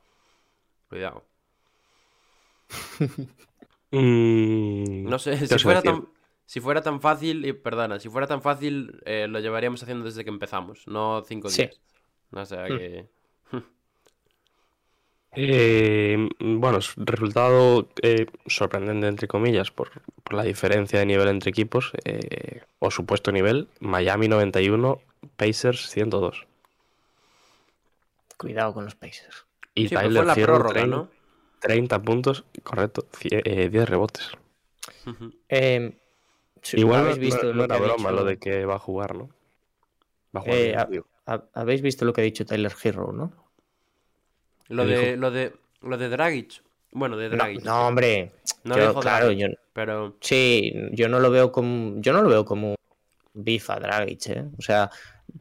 Cuidado. 0.88 1.24
Mm, 3.92 5.04
No 5.10 5.18
sé, 5.18 5.32
¿qué 5.32 5.48
si 5.48 5.60
fuera, 5.60 5.82
tan, 5.82 6.08
si 6.46 6.60
fuera 6.62 6.82
tan 6.82 7.02
fácil, 7.02 7.46
y 7.46 7.54
perdona, 7.54 8.00
si 8.00 8.10
fuera 8.10 8.28
tan 8.28 8.42
fácil, 8.42 9.02
eh, 9.06 9.28
lo 9.28 9.40
llevaríamos 9.40 9.82
haciendo 9.84 10.06
desde 10.06 10.24
que 10.24 10.30
empezamos, 10.30 10.88
no 10.88 11.24
cinco 11.24 11.50
Sí. 11.50 11.64
días. 11.64 11.82
O 12.32 12.46
sea 12.46 12.66
Hmm. 12.66 12.78
que... 12.78 13.06
Eh, 15.38 16.30
bueno, 16.40 16.80
resultado 16.96 17.90
eh, 18.02 18.26
sorprendente, 18.48 19.08
entre 19.08 19.28
comillas, 19.28 19.70
por, 19.70 19.92
por 20.24 20.34
la 20.34 20.44
diferencia 20.44 21.00
de 21.00 21.06
nivel 21.06 21.28
entre 21.28 21.50
equipos, 21.50 21.92
eh, 22.06 22.62
o 22.80 22.90
supuesto 22.90 23.34
nivel. 23.34 23.68
Miami 23.82 24.30
91, 24.30 25.02
Pacers 25.36 25.90
102. 25.90 26.48
Cuidado 28.38 28.74
con 28.74 28.86
los 28.86 28.96
Pacers. 28.96 29.46
Y 29.74 29.90
Sí, 29.90 29.96
Tyler 29.96 30.26
la 30.26 30.36
prórroga, 30.36 30.70
30, 30.74 30.96
¿no? 30.96 31.10
30 31.60 32.02
puntos, 32.02 32.46
correcto, 32.64 33.06
cie- 33.12 33.42
eh, 33.44 33.68
10 33.70 33.90
rebotes. 33.90 34.32
Eh, 35.50 35.98
sí, 36.66 36.80
Igual 36.80 37.02
habéis 37.02 37.20
visto 37.20 37.44
no, 37.46 37.50
no 37.54 37.58
lo 37.60 37.64
era 37.66 37.76
que 37.76 37.82
ha 37.82 37.86
broma 37.86 38.10
dicho- 38.10 38.22
lo 38.22 38.24
de 38.26 38.38
que 38.38 38.66
va 38.66 38.76
a 38.76 38.80
jugar, 38.80 39.16
¿no? 39.16 39.30
Va 40.36 40.40
a 40.40 40.42
jugar, 40.42 40.58
Eh, 40.60 40.86
bien, 40.90 41.04
a- 41.28 41.44
Habéis 41.54 41.82
visto 41.82 42.06
lo 42.06 42.14
que 42.14 42.22
ha 42.22 42.24
dicho 42.24 42.46
Tyler 42.46 42.74
Hero, 42.84 43.12
¿no? 43.14 43.32
Lo 44.70 44.84
¿Qué 44.86 44.90
de, 44.90 45.06
dijo? 45.06 45.22
lo 45.22 45.32
de 45.32 45.54
lo 45.82 45.98
de 45.98 46.10
Dragic. 46.10 46.64
Bueno, 46.92 47.18
de 47.18 47.30
Dragic. 47.30 47.64
no, 47.64 47.88
hombre. 47.88 48.32
No 48.64 48.76
yo, 48.78 48.88
dijo 48.90 49.00
claro, 49.00 49.26
Dragic, 49.28 49.42
yo, 49.50 49.56
Pero 49.74 50.16
sí, 50.22 50.74
yo 50.92 51.08
no 51.10 51.20
lo 51.20 51.30
veo 51.30 51.52
como, 51.52 52.02
yo 52.02 52.14
no 52.14 52.22
lo 52.22 52.30
veo 52.30 52.46
como 52.46 52.76
bifa 53.34 53.80
Dragic, 53.80 54.28
¿eh? 54.28 54.46
O 54.58 54.62
sea, 54.62 54.90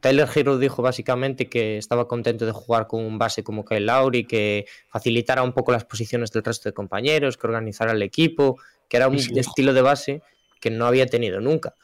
Tyler 0.01 0.27
Hero 0.35 0.57
dijo 0.57 0.81
básicamente 0.81 1.47
que 1.49 1.77
estaba 1.77 2.07
contento 2.07 2.45
de 2.45 2.51
jugar 2.51 2.85
con 2.87 3.03
un 3.03 3.17
base 3.17 3.43
como 3.43 3.63
Kyle 3.65 3.85
Lowry, 3.85 4.25
que 4.25 4.65
facilitara 4.89 5.41
un 5.41 5.53
poco 5.53 5.71
las 5.71 5.85
posiciones 5.85 6.31
del 6.31 6.43
resto 6.43 6.69
de 6.69 6.73
compañeros, 6.73 7.37
que 7.37 7.47
organizara 7.47 7.93
el 7.93 8.01
equipo, 8.01 8.59
que 8.89 8.97
era 8.97 9.07
un 9.07 9.17
sí. 9.19 9.39
estilo 9.39 9.73
de 9.73 9.81
base 9.81 10.21
que 10.65 10.71
no 10.71 10.87
había 10.87 11.05
tenido 11.05 11.39
nunca. 11.39 11.75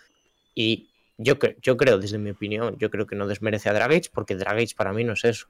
Y 0.55 0.89
yo, 1.19 1.37
cre- 1.37 1.55
yo 1.61 1.77
creo, 1.77 1.99
desde 1.99 2.17
mi 2.17 2.31
opinión, 2.31 2.77
yo 2.79 2.89
creo 2.89 3.05
que 3.05 3.15
no 3.15 3.27
desmerece 3.27 3.69
a 3.69 3.73
Dragic 3.73 4.09
porque 4.11 4.35
Dragic 4.35 4.75
para 4.75 4.91
mí 4.91 5.03
no 5.03 5.13
es 5.13 5.23
eso. 5.23 5.45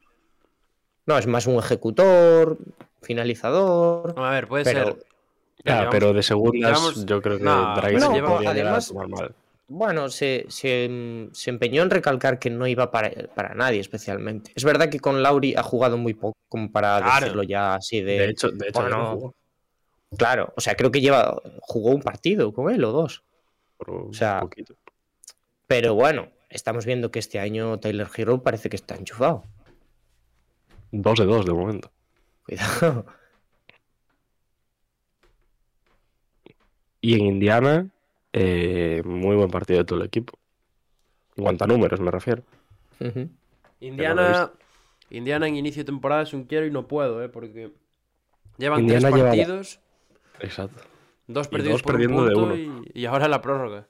No, 1.05 1.17
es 1.17 1.27
más 1.27 1.47
un 1.47 1.55
ejecutor, 1.57 2.57
finalizador. 3.01 4.13
a 4.17 4.31
ver, 4.31 4.47
puede 4.49 4.65
Pero- 4.65 4.85
ser. 5.63 5.87
Pero 5.91 6.11
de 6.11 6.23
segundas 6.23 7.05
yo 7.05 7.21
creo 7.21 7.37
que 7.37 7.43
No, 7.43 7.75
Dragic 7.75 7.99
no, 7.99 8.13
lleva- 8.13 8.39
a 8.39 8.49
además- 8.49 8.91
mal. 8.93 9.33
Bueno, 9.69 10.09
se, 10.09 10.45
se, 10.49 11.29
se 11.31 11.49
empeñó 11.49 11.83
en 11.83 11.89
recalcar 11.89 12.37
que 12.37 12.49
no 12.49 12.67
iba 12.67 12.91
para, 12.91 13.09
para 13.33 13.53
nadie 13.55 13.79
especialmente. 13.79 14.51
Es 14.55 14.65
verdad 14.65 14.89
que 14.89 14.99
con 14.99 15.23
Lauri 15.23 15.55
ha 15.55 15.63
jugado 15.63 15.97
muy 15.97 16.13
poco, 16.13 16.35
como 16.49 16.69
para 16.69 16.97
Claro. 16.99 17.19
decirlo 17.21 17.43
ya 17.43 17.75
así 17.75 18.01
de... 18.01 18.19
De 18.19 18.25
hecho, 18.31 18.49
de 18.49 18.67
hecho 18.67 18.81
bueno, 18.81 18.97
no 18.97 19.11
jugó 19.15 19.35
Claro, 20.17 20.53
o 20.57 20.61
sea, 20.61 20.75
creo 20.75 20.91
que 20.91 21.01
lleva 21.01 21.41
jugó 21.61 21.91
un 21.91 22.01
partido 22.01 22.53
con 22.53 22.71
él 22.73 22.83
o 22.83 22.91
dos. 22.91 23.23
por 23.77 23.89
un 23.89 24.13
sea, 24.13 24.41
poquito. 24.41 24.75
Pero 25.67 25.95
bueno, 25.95 26.29
estamos 26.49 26.85
viendo 26.85 27.11
que 27.11 27.19
este 27.19 27.39
año 27.39 27.79
Tyler 27.79 28.07
Hero 28.15 28.43
parece 28.43 28.69
que 28.69 28.75
está 28.75 28.95
enchufado. 28.95 29.43
Dos 30.91 31.17
de 31.19 31.25
dos 31.25 31.45
de 31.45 31.53
momento. 31.53 31.91
Cuidado. 32.45 33.05
Y 36.99 37.15
en 37.15 37.25
Indiana, 37.25 37.87
eh, 38.33 39.01
muy 39.05 39.35
buen 39.35 39.49
partido 39.49 39.79
de 39.79 39.85
todo 39.85 39.99
el 39.99 40.05
equipo. 40.05 40.37
En 41.35 41.43
cuanto 41.45 41.63
a 41.63 41.67
números, 41.67 41.99
me 41.99 42.11
refiero. 42.11 42.43
Indiana, 43.79 44.51
Indiana 45.09 45.47
en 45.47 45.55
inicio 45.55 45.81
de 45.81 45.85
temporada 45.85 46.21
es 46.23 46.33
un 46.33 46.43
quiero 46.43 46.67
y 46.67 46.71
no 46.71 46.87
puedo, 46.87 47.23
¿eh? 47.23 47.29
Porque 47.29 47.71
llevan 48.57 48.81
Indiana 48.81 49.09
tres 49.09 49.15
lleva- 49.15 49.29
partidos, 49.29 49.79
Exacto. 50.41 50.83
dos 51.27 51.47
y 51.47 51.49
perdidos 51.51 51.73
dos 51.73 51.83
por 51.83 51.95
un 51.95 52.01
perdiendo 52.01 52.25
de 52.25 52.33
punto 52.33 52.53
uno. 52.53 52.83
y, 52.93 53.01
y 53.01 53.05
ahora 53.05 53.27
la 53.27 53.41
prórroga. 53.41 53.87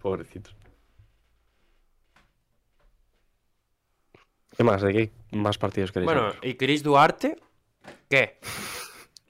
Pobrecitos. 0.00 0.54
¿Qué 4.56 4.64
más? 4.64 4.82
¿De 4.82 4.92
qué 4.92 5.10
más 5.36 5.58
partidos 5.58 5.92
queréis 5.92 6.06
Bueno, 6.06 6.20
hablar? 6.28 6.44
¿y 6.44 6.54
Chris 6.54 6.82
Duarte? 6.82 7.36
¿Qué? 8.08 8.38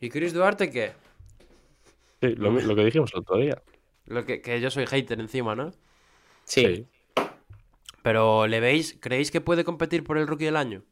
¿Y 0.01 0.09
Chris 0.09 0.33
Duarte 0.33 0.71
qué? 0.71 0.93
Sí, 2.21 2.35
lo, 2.37 2.75
que 2.75 2.85
dijimos 2.85 3.11
el 3.15 3.21
otro 3.21 3.37
día. 3.37 3.63
Lo 4.07 4.25
que, 4.25 4.41
que 4.43 4.61
yo 4.61 4.71
soy 4.71 4.87
hater 4.87 5.21
encima, 5.21 5.55
¿no? 5.55 5.73
Sí, 6.45 6.87
Pero 8.03 8.47
¿le 8.47 8.61
veis? 8.61 8.97
¿Creéis 9.01 9.31
que 9.31 9.41
puede 9.41 9.63
competir 9.63 10.03
por 10.05 10.19
el 10.19 10.27
rookie 10.27 10.47
del 10.47 10.57
año? 10.57 10.83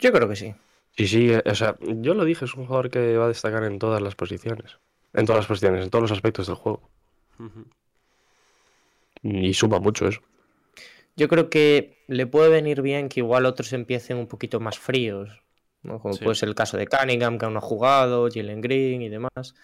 yo 0.00 0.12
creo 0.12 0.28
que 0.28 0.36
sí. 0.36 0.54
Sí, 0.96 1.08
sí, 1.08 1.32
eh, 1.32 1.42
o 1.44 1.54
sea, 1.54 1.76
yo 1.80 2.14
lo 2.14 2.24
dije, 2.24 2.44
es 2.44 2.54
un 2.54 2.66
jugador 2.66 2.90
que 2.90 3.16
va 3.16 3.24
a 3.24 3.28
destacar 3.28 3.64
en 3.64 3.78
todas 3.78 4.00
las 4.00 4.14
posiciones. 4.14 4.78
En 5.12 5.26
todas 5.26 5.40
las 5.40 5.46
posiciones, 5.46 5.84
en 5.84 5.90
todos 5.90 6.02
los 6.02 6.12
aspectos 6.12 6.46
del 6.46 6.56
juego. 6.56 6.88
Y 9.22 9.54
suma 9.54 9.78
mucho 9.80 10.06
eso. 10.06 10.20
Yo 11.16 11.28
creo 11.28 11.48
que 11.48 12.04
le 12.08 12.26
puede 12.26 12.48
venir 12.48 12.82
bien 12.82 13.08
que 13.08 13.20
igual 13.20 13.46
otros 13.46 13.72
empiecen 13.72 14.16
un 14.16 14.26
poquito 14.26 14.60
más 14.60 14.78
fríos, 14.78 15.42
¿no? 15.82 16.00
como 16.00 16.14
Sí. 16.14 16.24
puede 16.24 16.34
ser 16.34 16.48
el 16.48 16.54
caso 16.54 16.76
de 16.76 16.86
Cunningham, 16.86 17.38
que 17.38 17.44
aún 17.44 17.54
no 17.54 17.58
ha 17.58 17.62
jugado, 17.62 18.28
Jalen 18.32 18.60
Green 18.60 19.02
y 19.02 19.08
demás. 19.08 19.54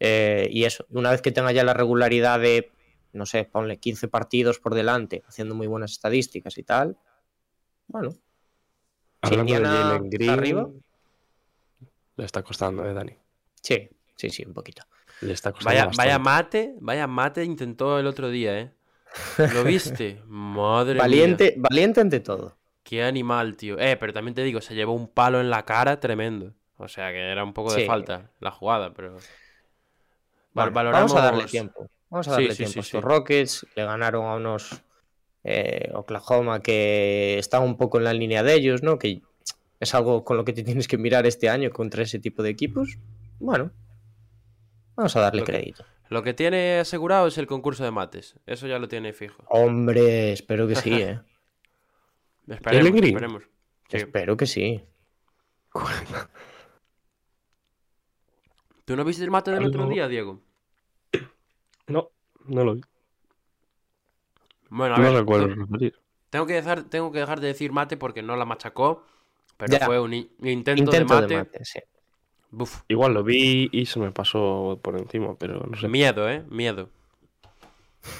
Eh, 0.00 0.48
y 0.50 0.64
eso, 0.64 0.86
una 0.90 1.10
vez 1.10 1.22
que 1.22 1.32
tenga 1.32 1.50
ya 1.52 1.64
la 1.64 1.74
regularidad 1.74 2.38
de, 2.38 2.70
no 3.12 3.26
sé, 3.26 3.44
ponle 3.44 3.78
15 3.78 4.06
partidos 4.08 4.60
por 4.60 4.74
delante, 4.74 5.24
haciendo 5.26 5.54
muy 5.54 5.66
buenas 5.66 5.92
estadísticas 5.92 6.56
y 6.58 6.62
tal, 6.62 6.96
bueno, 7.88 8.10
Hablando 9.20 9.54
de 9.54 9.66
Jalen 9.66 10.10
Green, 10.10 10.30
arriba. 10.30 10.68
le 12.16 12.24
está 12.24 12.42
costando, 12.42 12.84
¿eh, 12.88 12.94
Dani? 12.94 13.16
sí, 13.62 13.88
sí, 14.16 14.30
sí, 14.30 14.44
un 14.46 14.54
poquito. 14.54 14.82
Le 15.20 15.32
está 15.32 15.52
costando 15.52 15.70
Vaya, 15.74 15.86
bastante. 15.86 16.08
vaya 16.08 16.18
mate, 16.18 16.74
vaya 16.80 17.06
mate 17.06 17.44
intentó 17.44 17.98
el 17.98 18.06
otro 18.06 18.28
día, 18.30 18.58
¿eh? 18.58 18.72
¿Lo 19.52 19.64
viste? 19.64 20.22
Madre 20.26 20.94
mía. 20.94 21.02
Valiente, 21.02 21.54
valiente 21.56 22.00
ante 22.00 22.20
todo. 22.20 22.56
Qué 22.84 23.02
animal, 23.04 23.56
tío. 23.56 23.78
Eh, 23.78 23.96
pero 23.96 24.12
también 24.12 24.34
te 24.34 24.42
digo, 24.44 24.60
se 24.60 24.74
llevó 24.74 24.92
un 24.94 25.08
palo 25.08 25.40
en 25.40 25.50
la 25.50 25.64
cara 25.64 25.98
tremendo. 26.00 26.54
O 26.76 26.88
sea 26.88 27.10
que 27.10 27.18
era 27.18 27.42
un 27.42 27.52
poco 27.52 27.72
de 27.72 27.84
falta 27.86 28.30
la 28.40 28.50
jugada, 28.52 28.94
pero. 28.94 29.16
Bueno, 30.54 30.70
Val- 30.72 30.92
Vamos 30.92 31.12
a 31.14 31.20
darle 31.20 31.44
valoramos- 31.44 31.50
tiempo. 31.50 31.90
Vamos 32.10 32.28
a 32.28 32.32
darle 32.32 32.50
sí, 32.52 32.56
tiempo 32.58 32.72
sí, 32.74 32.78
a 32.78 32.82
estos 32.82 33.00
sí. 33.02 33.06
Rockets. 33.06 33.66
Le 33.74 33.84
ganaron 33.84 34.24
a 34.26 34.34
unos 34.36 34.80
eh, 35.50 35.90
Oklahoma 35.94 36.60
que 36.60 37.38
están 37.38 37.62
un 37.62 37.76
poco 37.76 37.98
en 37.98 38.04
la 38.04 38.12
línea 38.12 38.42
de 38.42 38.54
ellos, 38.54 38.82
¿no? 38.82 38.98
Que 38.98 39.22
es 39.80 39.94
algo 39.94 40.24
con 40.24 40.36
lo 40.36 40.44
que 40.44 40.52
te 40.52 40.62
tienes 40.62 40.88
que 40.88 40.98
mirar 40.98 41.26
este 41.26 41.48
año 41.48 41.70
contra 41.70 42.02
ese 42.02 42.18
tipo 42.18 42.42
de 42.42 42.50
equipos. 42.50 42.98
Bueno, 43.38 43.70
vamos 44.96 45.14
a 45.16 45.20
darle 45.20 45.40
Lo 45.40 45.46
que- 45.46 45.52
crédito. 45.52 45.84
Lo 46.10 46.22
que 46.22 46.32
tiene 46.32 46.78
asegurado 46.78 47.26
es 47.26 47.36
el 47.36 47.46
concurso 47.46 47.84
de 47.84 47.90
mates. 47.90 48.34
Eso 48.46 48.66
ya 48.66 48.78
lo 48.78 48.88
tiene 48.88 49.12
fijo. 49.12 49.44
Hombre, 49.48 50.32
espero 50.32 50.66
que 50.66 50.74
sí, 50.74 50.90
¿eh? 51.02 51.20
Esperemos, 52.48 52.92
Green? 52.92 53.04
esperemos. 53.14 53.42
Sí. 53.90 53.96
Espero 53.98 54.36
que 54.36 54.46
sí. 54.46 54.82
¿Tú 58.84 58.96
no 58.96 59.04
viste 59.04 59.22
el 59.24 59.30
mate 59.30 59.50
del 59.50 59.66
otro 59.66 59.86
día, 59.86 60.08
Diego? 60.08 60.40
No, 61.86 62.10
no 62.46 62.64
lo 62.64 62.74
vi. 62.74 62.80
Bueno, 64.70 64.94
a 64.96 64.98
No 64.98 65.04
ver, 65.04 65.20
recuerdo 65.20 65.48
tengo- 66.30 66.46
que, 66.46 66.52
dejar, 66.54 66.84
tengo 66.84 67.10
que 67.12 67.20
dejar 67.20 67.40
de 67.40 67.46
decir 67.48 67.72
mate 67.72 67.96
porque 67.96 68.22
no 68.22 68.36
la 68.36 68.44
machacó, 68.44 69.04
pero 69.56 69.72
Ya. 69.78 69.86
fue 69.86 70.00
un 70.00 70.14
i- 70.14 70.30
intento, 70.42 70.82
Intento 70.82 71.14
de 71.14 71.20
mate. 71.22 71.34
de 71.34 71.40
mate, 71.40 71.64
sí. 71.64 71.80
Buf, 72.50 72.80
Igual 72.88 73.12
lo 73.14 73.22
vi 73.22 73.68
y 73.72 73.86
se 73.86 73.98
me 74.00 74.10
pasó 74.10 74.78
por 74.82 74.96
encima, 74.98 75.34
pero 75.36 75.60
no 75.66 75.76
sé. 75.76 75.88
miedo, 75.88 76.28
¿eh? 76.30 76.44
Miedo. 76.48 76.88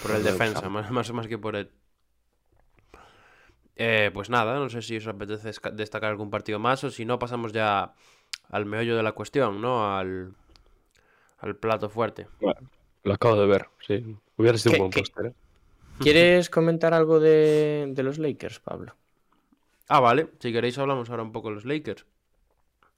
Por 0.03 0.13
el 0.13 0.23
defensa, 0.25 0.69
más, 0.69 0.91
más, 0.91 1.11
más 1.13 1.27
que 1.27 1.39
por 1.39 1.57
él. 1.57 1.71
Eh, 3.77 4.11
pues 4.13 4.29
nada, 4.29 4.55
no 4.59 4.69
sé 4.69 4.83
si 4.83 4.97
os 4.97 5.07
apetece 5.07 5.53
destacar 5.73 6.11
algún 6.11 6.31
partido 6.31 6.59
más 6.59 6.83
o 6.85 6.91
si 6.91 7.05
no 7.05 7.19
pasamos 7.19 7.53
ya 7.53 7.95
al 8.51 8.67
meollo 8.67 8.97
de 8.97 9.03
la 9.05 9.13
cuestión, 9.13 9.61
¿no? 9.61 9.97
Al, 9.97 10.35
al 11.39 11.57
plato 11.57 11.89
fuerte. 11.89 12.27
Lo 13.05 13.15
acabo 13.15 13.37
de 13.41 13.47
ver, 13.47 13.69
sí. 13.87 14.17
Hubiera 14.37 14.59
sido 14.59 14.73
¿Qué- 14.73 14.83
un 14.83 14.91
buen 14.91 15.03
póster, 15.03 15.27
¿eh? 15.27 15.35
¿Quieres 16.03 16.51
comentar 16.51 16.95
algo 16.95 17.21
de, 17.21 17.87
de 17.91 18.03
los 18.03 18.19
Lakers, 18.19 18.61
Pablo? 18.61 18.95
Ah, 19.89 20.01
vale. 20.01 20.29
Si 20.41 20.53
queréis 20.53 20.79
hablamos 20.79 21.09
ahora 21.11 21.23
un 21.23 21.33
poco 21.33 21.49
de 21.49 21.55
los 21.55 21.65
Lakers. 21.65 22.05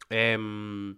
Em, 0.08 0.96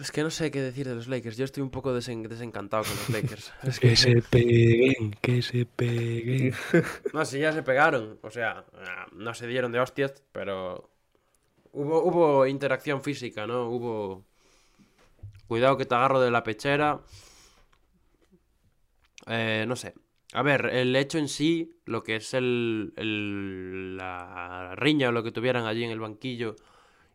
Es 0.00 0.10
que 0.10 0.22
no 0.22 0.30
sé 0.30 0.50
qué 0.50 0.60
decir 0.60 0.86
de 0.88 0.94
los 0.94 1.06
Lakers. 1.08 1.36
Yo 1.36 1.44
estoy 1.44 1.62
un 1.62 1.70
poco 1.70 1.96
desen- 1.96 2.26
desencantado 2.28 2.82
con 2.82 2.92
los 2.96 3.08
Lakers. 3.10 3.52
Es 3.62 3.78
Que 3.80 3.96
se 3.96 4.20
peguen, 4.22 5.12
que 5.20 5.40
se 5.40 5.64
peguen. 5.66 6.52
No, 7.12 7.24
si 7.24 7.38
ya 7.38 7.52
se 7.52 7.62
pegaron. 7.62 8.18
O 8.22 8.30
sea, 8.30 8.64
no 9.12 9.32
se 9.34 9.46
dieron 9.46 9.72
de 9.72 9.80
hostias, 9.80 10.22
pero 10.32 10.90
hubo, 11.72 12.02
hubo 12.04 12.46
interacción 12.46 13.02
física, 13.02 13.46
¿no? 13.46 13.68
Hubo... 13.70 14.24
Cuidado 15.46 15.76
que 15.76 15.84
te 15.86 15.94
agarro 15.94 16.20
de 16.20 16.30
la 16.30 16.42
pechera. 16.42 17.00
Eh, 19.26 19.64
no 19.66 19.76
sé. 19.76 19.94
A 20.32 20.42
ver, 20.42 20.66
el 20.66 20.96
hecho 20.96 21.18
en 21.18 21.28
sí, 21.28 21.78
lo 21.84 22.02
que 22.02 22.16
es 22.16 22.34
el, 22.34 23.96
la 23.96 24.74
riña 24.74 25.10
o 25.10 25.12
lo 25.12 25.22
que 25.22 25.30
tuvieran 25.32 25.66
allí 25.66 25.84
en 25.84 25.90
el 25.90 26.00
banquillo 26.00 26.56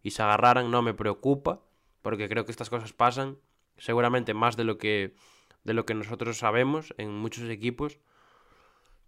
y 0.01 0.12
se 0.12 0.22
agarraran, 0.24 0.72
no 0.72 0.82
me 0.82 0.94
preocupa, 0.94 1.62
porque 2.01 2.30
creo 2.30 2.46
que 2.46 2.51
estas 2.51 2.70
cosas 2.70 2.94
pasan, 2.94 3.38
seguramente 3.78 4.34
más 4.34 4.56
de 4.56 4.63
lo 4.63 4.78
que, 4.78 5.16
de 5.66 5.74
lo 5.74 5.86
que 5.86 5.96
nosotros 5.96 6.38
sabemos 6.38 6.94
en 6.98 7.12
muchos 7.12 7.50
equipos. 7.50 8.00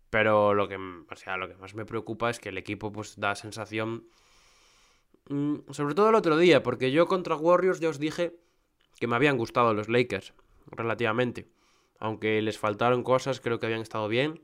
Pero 0.09 0.53
lo 0.53 0.67
que, 0.67 0.75
o 0.75 1.15
sea, 1.15 1.37
lo 1.37 1.47
que 1.47 1.55
más 1.55 1.73
me 1.73 1.85
preocupa 1.85 2.29
es 2.29 2.39
que 2.39 2.49
el 2.49 2.57
equipo 2.57 2.91
pues 2.91 3.17
da 3.17 3.33
sensación... 3.35 4.07
mm, 5.29 5.71
Sobre 5.71 5.95
todo 5.95 6.09
el 6.09 6.15
otro 6.15 6.37
día, 6.37 6.63
porque 6.63 6.91
yo 6.91 7.07
contra 7.07 7.35
Warriors 7.37 7.79
ya 7.79 7.89
os 7.89 7.99
dije 7.99 8.35
que 8.99 9.07
me 9.07 9.15
habían 9.15 9.37
gustado 9.37 9.73
los 9.73 9.87
Lakers, 9.87 10.33
relativamente. 10.67 11.47
Aunque 12.01 12.41
les 12.41 12.57
faltaron 12.57 13.03
cosas, 13.03 13.39
creo 13.39 13.59
que 13.59 13.67
habían 13.67 13.81
estado 13.81 14.07
bien. 14.07 14.41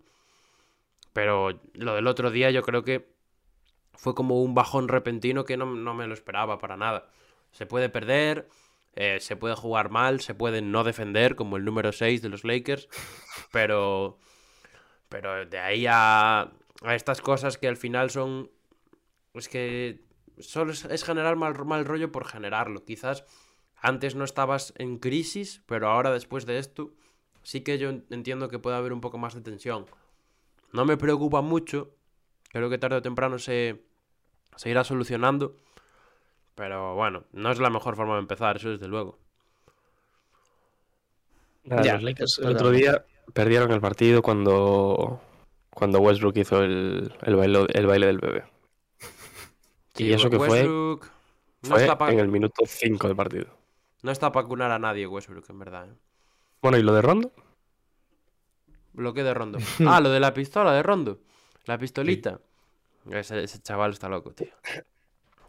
Pero 1.12 1.60
lo 1.74 1.96
del 1.96 2.06
otro 2.06 2.30
día 2.30 2.52
yo 2.52 2.62
creo 2.62 2.84
que 2.84 3.10
fue 3.96 4.14
como 4.14 4.44
un 4.44 4.54
bajón 4.54 4.88
repentino 4.88 5.44
que 5.44 5.58
no, 5.58 5.66
no 5.66 5.96
me 5.96 6.06
lo 6.06 6.14
esperaba 6.14 6.60
para 6.60 6.78
nada. 6.78 7.10
Se 7.52 7.66
puede 7.66 7.90
perder, 7.90 8.48
eh, 8.94 9.20
se 9.20 9.36
puede 9.36 9.56
jugar 9.56 9.90
mal, 9.90 10.22
se 10.22 10.36
puede 10.36 10.62
no 10.62 10.84
defender, 10.84 11.36
como 11.36 11.58
el 11.58 11.66
número 11.66 11.92
6 11.92 12.22
de 12.22 12.30
los 12.30 12.46
Lakers. 12.46 12.88
Pero... 13.52 14.20
Pero 15.10 15.46
de 15.46 15.58
ahí 15.58 15.88
a, 15.90 16.52
a 16.84 16.96
estas 16.96 17.22
cosas 17.22 17.58
que 17.58 17.68
al 17.68 17.78
final 17.78 18.12
son... 18.12 18.52
Es 19.34 19.50
que 19.50 20.06
solo 20.38 20.74
es, 20.74 20.86
es 20.86 21.04
generar 21.04 21.38
mal, 21.38 21.56
mal 21.66 21.86
rollo 21.86 22.12
por 22.12 22.28
generarlo. 22.28 22.86
Quizás 22.86 23.26
antes 23.78 24.14
no 24.14 24.26
estabas 24.26 24.74
en 24.78 25.00
crisis, 25.00 25.64
pero 25.66 25.90
ahora 25.90 26.12
después 26.12 26.46
de 26.46 26.60
esto 26.60 26.94
sí 27.48 27.62
que 27.62 27.78
yo 27.78 27.92
entiendo 28.10 28.50
que 28.50 28.60
puede 28.60 28.76
haber 28.76 28.92
un 28.92 29.00
poco 29.00 29.18
más 29.18 29.34
de 29.34 29.40
tensión. 29.40 29.86
No 30.74 30.84
me 30.84 30.98
preocupa 30.98 31.40
mucho. 31.42 31.92
Creo 32.50 32.70
que 32.70 32.78
tarde 32.78 32.98
o 32.98 33.02
temprano 33.02 33.40
se, 33.40 33.86
se 34.58 34.70
irá 34.70 34.84
solucionando. 34.84 35.56
Pero 36.56 36.96
bueno, 36.96 37.24
no 37.32 37.50
es 37.50 37.60
la 37.60 37.70
mejor 37.70 37.96
forma 37.96 38.16
de 38.16 38.20
empezar, 38.20 38.58
eso 38.58 38.72
desde 38.72 38.90
luego. 38.90 39.18
Nada, 41.64 41.84
Ya, 41.84 41.94
los 41.94 42.04
Lakers 42.04 42.40
el 42.40 42.48
otro 42.48 42.70
día 42.72 43.06
perdieron 43.34 43.72
el 43.72 43.80
partido 43.80 44.22
cuando, 44.22 45.22
cuando 45.70 46.00
Westbrook 46.00 46.36
hizo 46.36 46.62
el, 46.64 47.14
el, 47.22 47.36
baile, 47.38 47.66
el 47.74 47.88
baile 47.88 48.08
del 48.08 48.20
bebé. 48.20 48.44
y 49.96 50.12
eso 50.12 50.30
que 50.30 50.38
fue, 50.38 50.50
Westbrook 50.50 51.06
no 51.62 51.70
fue 51.70 51.82
está 51.82 51.98
para 51.98 52.12
en 52.12 52.20
el 52.20 52.28
minuto 52.28 52.64
5 52.66 53.08
del 53.08 53.16
partido. 53.16 53.48
no 54.02 54.12
está 54.12 54.34
pa' 54.34 54.44
cunar 54.44 54.72
a 54.72 54.80
nadie 54.80 55.08
Westbrook, 55.08 55.50
en 55.50 55.60
verdad. 55.60 55.90
¿eh? 55.90 56.07
Bueno, 56.62 56.78
¿y 56.78 56.84
lo 56.84 56.94
de 56.94 57.02
Rondo? 57.02 57.32
Lo 58.96 59.14
que 59.14 59.24
de 59.24 59.34
Rondo. 59.34 59.60
Ah, 59.88 60.00
lo 60.00 60.10
de 60.10 60.20
la 60.20 60.34
pistola 60.34 60.74
de 60.74 60.84
Rondo. 60.84 61.20
La 61.66 61.78
pistolita. 61.78 62.40
Ese, 63.10 63.44
ese 63.44 63.62
chaval 63.62 63.92
está 63.92 64.10
loco, 64.10 64.32
tío. 64.32 64.48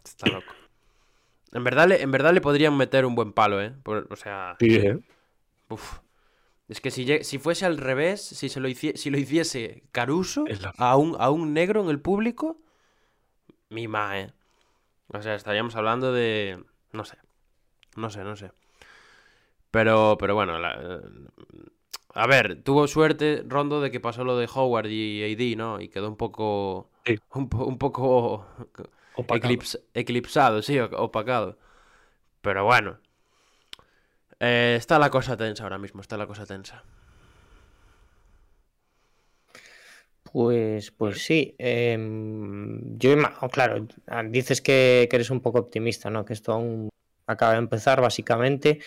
Está 0.03 0.27
loco. 0.27 0.55
En 1.51 1.63
verdad, 1.63 1.87
le, 1.87 2.01
en 2.01 2.11
verdad 2.11 2.33
le 2.33 2.41
podrían 2.41 2.77
meter 2.77 3.05
un 3.05 3.15
buen 3.15 3.33
palo, 3.33 3.61
¿eh? 3.61 3.73
Por- 3.83 4.07
o 4.11 4.15
sea, 4.15 4.55
Sí, 4.59 4.75
¿eh? 4.75 4.99
uf. 5.69 5.99
Es 6.67 6.79
que 6.81 6.91
si, 6.91 7.23
si 7.23 7.39
fuese 7.39 7.65
al 7.65 7.77
revés, 7.79 8.21
si, 8.23 8.47
se 8.49 8.59
lo, 8.59 8.67
hicie- 8.67 8.95
si 8.95 9.09
lo 9.09 9.17
hiciese 9.17 9.83
Caruso 9.91 10.45
la- 10.47 10.73
a 10.77 10.95
un, 10.97 11.15
a 11.19 11.31
un 11.31 11.53
negro 11.53 11.81
en 11.81 11.89
el 11.89 11.99
público, 11.99 12.57
mi 13.69 13.87
ma, 13.87 14.19
¿eh? 14.19 14.31
O 15.07 15.21
sea, 15.21 15.33
estaríamos 15.35 15.75
hablando 15.75 16.13
de... 16.13 16.63
No 16.91 17.03
sé. 17.05 17.17
No 17.95 18.09
sé, 18.11 18.23
no 18.23 18.35
sé. 18.35 18.51
Pero, 19.71 20.17
pero 20.19 20.35
bueno, 20.35 20.57
la- 20.59 20.79
eh, 20.81 21.01
a 22.15 22.27
ver, 22.27 22.63
tuvo 22.63 22.87
suerte 22.87 23.43
Rondo 23.47 23.81
de 23.81 23.91
que 23.91 23.99
pasó 23.99 24.23
lo 24.23 24.37
de 24.37 24.49
Howard 24.53 24.87
y 24.89 25.23
AD, 25.23 25.55
¿no? 25.57 25.79
Y 25.81 25.89
quedó 25.89 26.07
un 26.09 26.17
poco... 26.17 26.89
Sí. 27.05 27.17
Un, 27.33 27.49
po- 27.49 27.65
un 27.65 27.77
poco 27.77 28.45
eclips- 29.15 29.79
eclipsado, 29.93 30.61
sí, 30.61 30.79
o- 30.79 30.89
opacado. 30.97 31.57
Pero 32.41 32.65
bueno. 32.65 32.99
Eh, 34.39 34.75
está 34.77 34.97
la 34.99 35.09
cosa 35.09 35.35
tensa 35.37 35.63
ahora 35.63 35.77
mismo, 35.77 36.01
está 36.01 36.17
la 36.17 36.25
cosa 36.27 36.45
tensa. 36.45 36.83
Pues, 40.31 40.91
pues 40.91 41.23
sí. 41.25 41.55
em, 41.57 42.97
yo, 42.99 43.15
oh, 43.41 43.49
claro, 43.49 43.87
dices 44.27 44.61
que, 44.61 45.07
que 45.09 45.15
eres 45.15 45.29
un 45.31 45.41
poco 45.41 45.59
optimista, 45.59 46.09
¿no? 46.09 46.23
Que 46.23 46.33
esto 46.33 46.53
aún 46.53 46.89
acaba 47.25 47.53
de 47.53 47.59
empezar, 47.59 47.99
básicamente. 48.01 48.79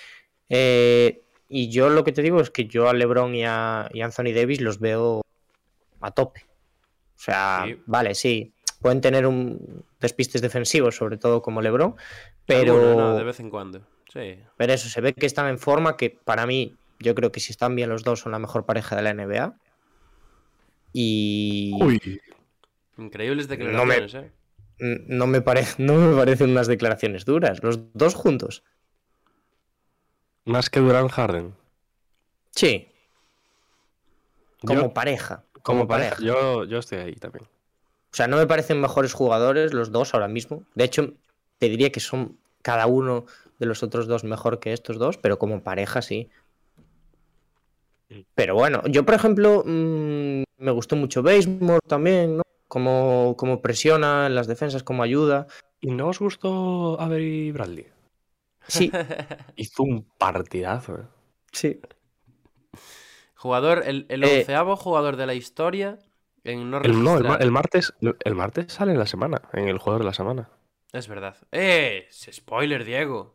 Eh, 0.55 1.23
y 1.49 1.71
yo 1.71 1.89
lo 1.89 2.05
que 2.05 2.13
te 2.13 2.21
digo 2.23 2.41
es 2.41 2.51
que 2.51 2.67
yo 2.67 2.89
a 2.89 2.93
LeBron 2.95 3.35
y 3.35 3.45
a, 3.47 3.89
y 3.93 4.03
Anthony 4.03 4.33
Davis 4.35 4.61
los 4.61 4.79
veo 4.79 5.23
a 6.01 6.11
tope. 6.11 6.45
O 7.17 7.19
sea, 7.25 7.65
Sí. 7.67 7.77
vale, 7.87 8.15
sí, 8.15 8.53
pueden 8.81 9.01
tener 9.01 9.27
un 9.27 9.85
despistes 10.01 10.43
defensivos, 10.43 10.95
sobre 10.97 11.17
todo 11.17 11.41
como 11.41 11.63
LeBron, 11.63 11.95
pero, 12.47 12.75
no, 12.97 13.17
de 13.17 13.25
vez 13.25 13.41
en 13.41 13.49
cuando. 13.51 13.81
Sí. 14.13 14.39
pero 14.59 14.75
eso, 14.75 14.91
se 14.91 15.01
ve 15.01 15.15
que 15.15 15.25
están 15.25 15.49
en 15.49 15.59
forma, 15.59 15.97
que 15.97 16.11
para 16.11 16.45
mí, 16.47 16.75
yo 16.99 17.15
creo 17.15 17.33
que 17.33 17.41
si 17.41 17.51
están 17.53 17.75
bien 17.75 17.89
los 17.89 18.03
dos 18.05 18.21
son 18.21 18.33
la 18.33 18.39
mejor 18.39 18.67
pareja 18.67 18.95
de 18.97 19.03
la 19.03 19.15
NBA. 19.15 19.57
Y, 20.93 21.73
Uy, 21.81 22.21
Increíbles 22.99 23.49
me- 23.49 23.57
declaraciones, 23.57 24.15
¿eh? 24.15 24.31
No 25.07 25.27
me, 25.27 25.41
pare- 25.41 25.65
no 25.79 25.95
me 25.97 26.15
parecen 26.17 26.51
unas 26.51 26.67
declaraciones 26.67 27.25
duras. 27.25 27.63
Los 27.63 27.93
dos 27.95 28.15
juntos. 28.15 28.63
Más 30.45 30.71
que 30.71 30.81
Durán 30.81 31.09
Harden. 31.09 31.55
Sí. 32.51 32.89
Como 34.67 34.83
Yo- 34.83 34.95
pareja. 34.95 35.45
Como 35.63 35.87
pareja, 35.87 36.17
yo, 36.21 36.65
yo 36.65 36.79
estoy 36.79 36.99
ahí 36.99 37.15
también. 37.15 37.45
O 37.45 38.15
sea, 38.17 38.27
no 38.27 38.37
me 38.37 38.47
parecen 38.49 38.81
mejores 38.81 39.13
jugadores 39.13 39.73
los 39.73 39.93
dos 39.93 40.13
ahora 40.13 40.27
mismo. 40.27 40.65
De 40.75 40.85
hecho, 40.85 41.13
te 41.59 41.69
diría 41.69 41.93
que 41.93 42.01
son 42.01 42.37
cada 42.63 42.87
uno 42.87 43.27
de 43.61 43.67
los 43.67 43.83
otros 43.85 44.07
dos 44.09 44.25
mejor 44.25 44.59
que 44.59 44.73
estos 44.73 44.99
dos, 44.99 45.19
pero 45.19 45.39
como 45.39 45.63
pareja 45.63 46.03
sí. 46.03 46.31
Pero 48.35 48.55
bueno, 48.55 48.83
yo 48.87 49.05
por 49.05 49.15
ejemplo 49.15 49.63
mm, 49.65 50.43
me 50.59 50.71
gustó 50.73 50.97
mucho 50.97 51.23
Basemore 51.23 51.81
también, 51.87 52.39
¿no? 52.39 52.43
Como, 52.69 53.35
como 53.39 53.63
presiona 53.63 54.27
en 54.27 54.35
las 54.35 54.47
defensas, 54.49 54.83
como 54.83 55.03
ayuda. 55.03 55.47
¿Y 55.81 55.93
no 55.93 56.09
os 56.09 56.19
gustó 56.19 57.01
Avery 57.01 57.53
Bradley? 57.53 57.87
Sí, 58.67 58.91
Hizo 59.57 59.83
un 59.85 60.05
partidazo, 60.19 60.97
¿eh? 60.99 61.07
sí. 61.53 61.81
Jugador, 63.35 63.83
el, 63.87 64.07
el 64.09 64.25
Eh, 64.25 64.47
onceavo 64.47 64.77
jugador 64.77 65.17
de 65.17 65.27
la 65.27 65.35
historia 65.35 65.99
en 66.45 66.71
no 66.71 66.79
El, 66.81 67.03
no, 67.03 67.17
el, 67.17 67.27
el 67.43 67.51
martes, 67.51 67.95
el 68.01 68.35
martes 68.35 68.73
sale 68.73 68.93
en 68.93 68.99
la 68.99 69.07
semana, 69.07 69.43
en 69.53 69.69
el 69.69 69.79
jugador 69.79 70.03
de 70.03 70.07
la 70.07 70.15
semana. 70.15 70.51
Es 70.93 71.09
verdad. 71.09 71.37
¡Eh! 71.53 72.09
Spoiler, 72.11 72.85
Diego. 72.85 73.35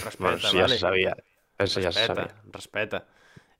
Respeta, 0.00 0.38
Bueno, 0.38 0.38
sí, 0.38 0.58
ya 0.58 0.68
vale. 0.68 0.68
se 0.68 0.78
sabía. 0.78 1.16
Eso 1.58 1.80
ya 1.80 1.92
se 1.92 2.00
Respeta, 2.00 2.02
sabía. 2.02 2.34
respeta. 2.44 3.08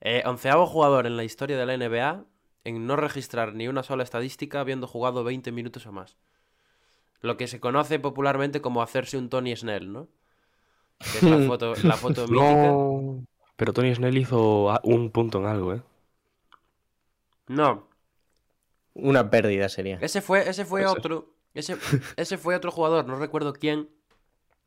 Eh, 0.01 0.23
onceavo 0.25 0.67
jugador 0.67 1.07
en 1.07 1.17
la 1.17 1.23
historia 1.25 1.57
de 1.57 1.65
la 1.67 1.73
NBA 1.75 2.25
en 2.65 2.87
no 2.87 2.95
registrar 2.97 3.53
ni 3.55 3.67
una 3.69 3.83
sola 3.83 4.03
estadística 4.03 4.61
habiendo 4.61 4.87
jugado 4.87 5.23
20 5.23 5.51
minutos 5.53 5.85
o 5.87 5.91
más. 5.93 6.17
Lo 7.21 7.37
que 7.37 7.47
se 7.47 7.59
conoce 7.59 7.99
popularmente 7.99 8.61
como 8.61 8.81
hacerse 8.81 9.17
un 9.17 9.29
Tony 9.29 9.55
Snell, 9.55 9.91
¿no? 9.93 10.07
Que 10.99 11.17
es 11.17 11.23
la 11.23 11.39
foto, 11.39 11.73
la 11.83 11.97
foto 11.97 12.27
mítica. 12.27 12.71
No. 12.71 13.25
Pero 13.55 13.73
Tony 13.73 13.93
Snell 13.93 14.17
hizo 14.17 14.79
un 14.83 15.11
punto 15.11 15.39
en 15.39 15.45
algo, 15.45 15.73
¿eh? 15.73 15.81
No, 17.47 17.87
Una 18.93 19.29
pérdida 19.29 19.69
sería. 19.69 19.97
ese 20.01 20.21
fue, 20.21 20.47
ese 20.49 20.65
fue 20.65 20.85
otro. 20.85 21.33
Ese, 21.53 21.77
ese 22.17 22.37
fue 22.37 22.55
otro 22.55 22.71
jugador, 22.71 23.07
no 23.07 23.17
recuerdo 23.17 23.53
quién, 23.53 23.89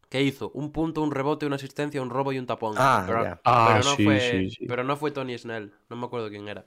que 0.08 0.22
hizo 0.22 0.50
un 0.54 0.72
punto, 0.72 1.02
un 1.02 1.12
rebote, 1.12 1.46
una 1.46 1.56
asistencia, 1.56 2.02
un 2.02 2.10
robo 2.10 2.32
y 2.32 2.38
un 2.38 2.46
tapón. 2.46 2.74
Ah, 2.78 3.04
pero. 3.06 3.40
Ah, 3.44 3.80
no 3.84 3.94
sí, 3.96 4.04
fue, 4.04 4.20
sí, 4.20 4.50
sí. 4.50 4.66
pero 4.66 4.82
no 4.82 4.96
fue 4.96 5.12
Tony 5.12 5.38
Snell, 5.38 5.72
no 5.88 5.96
me 5.96 6.06
acuerdo 6.06 6.28
quién 6.30 6.48
era. 6.48 6.64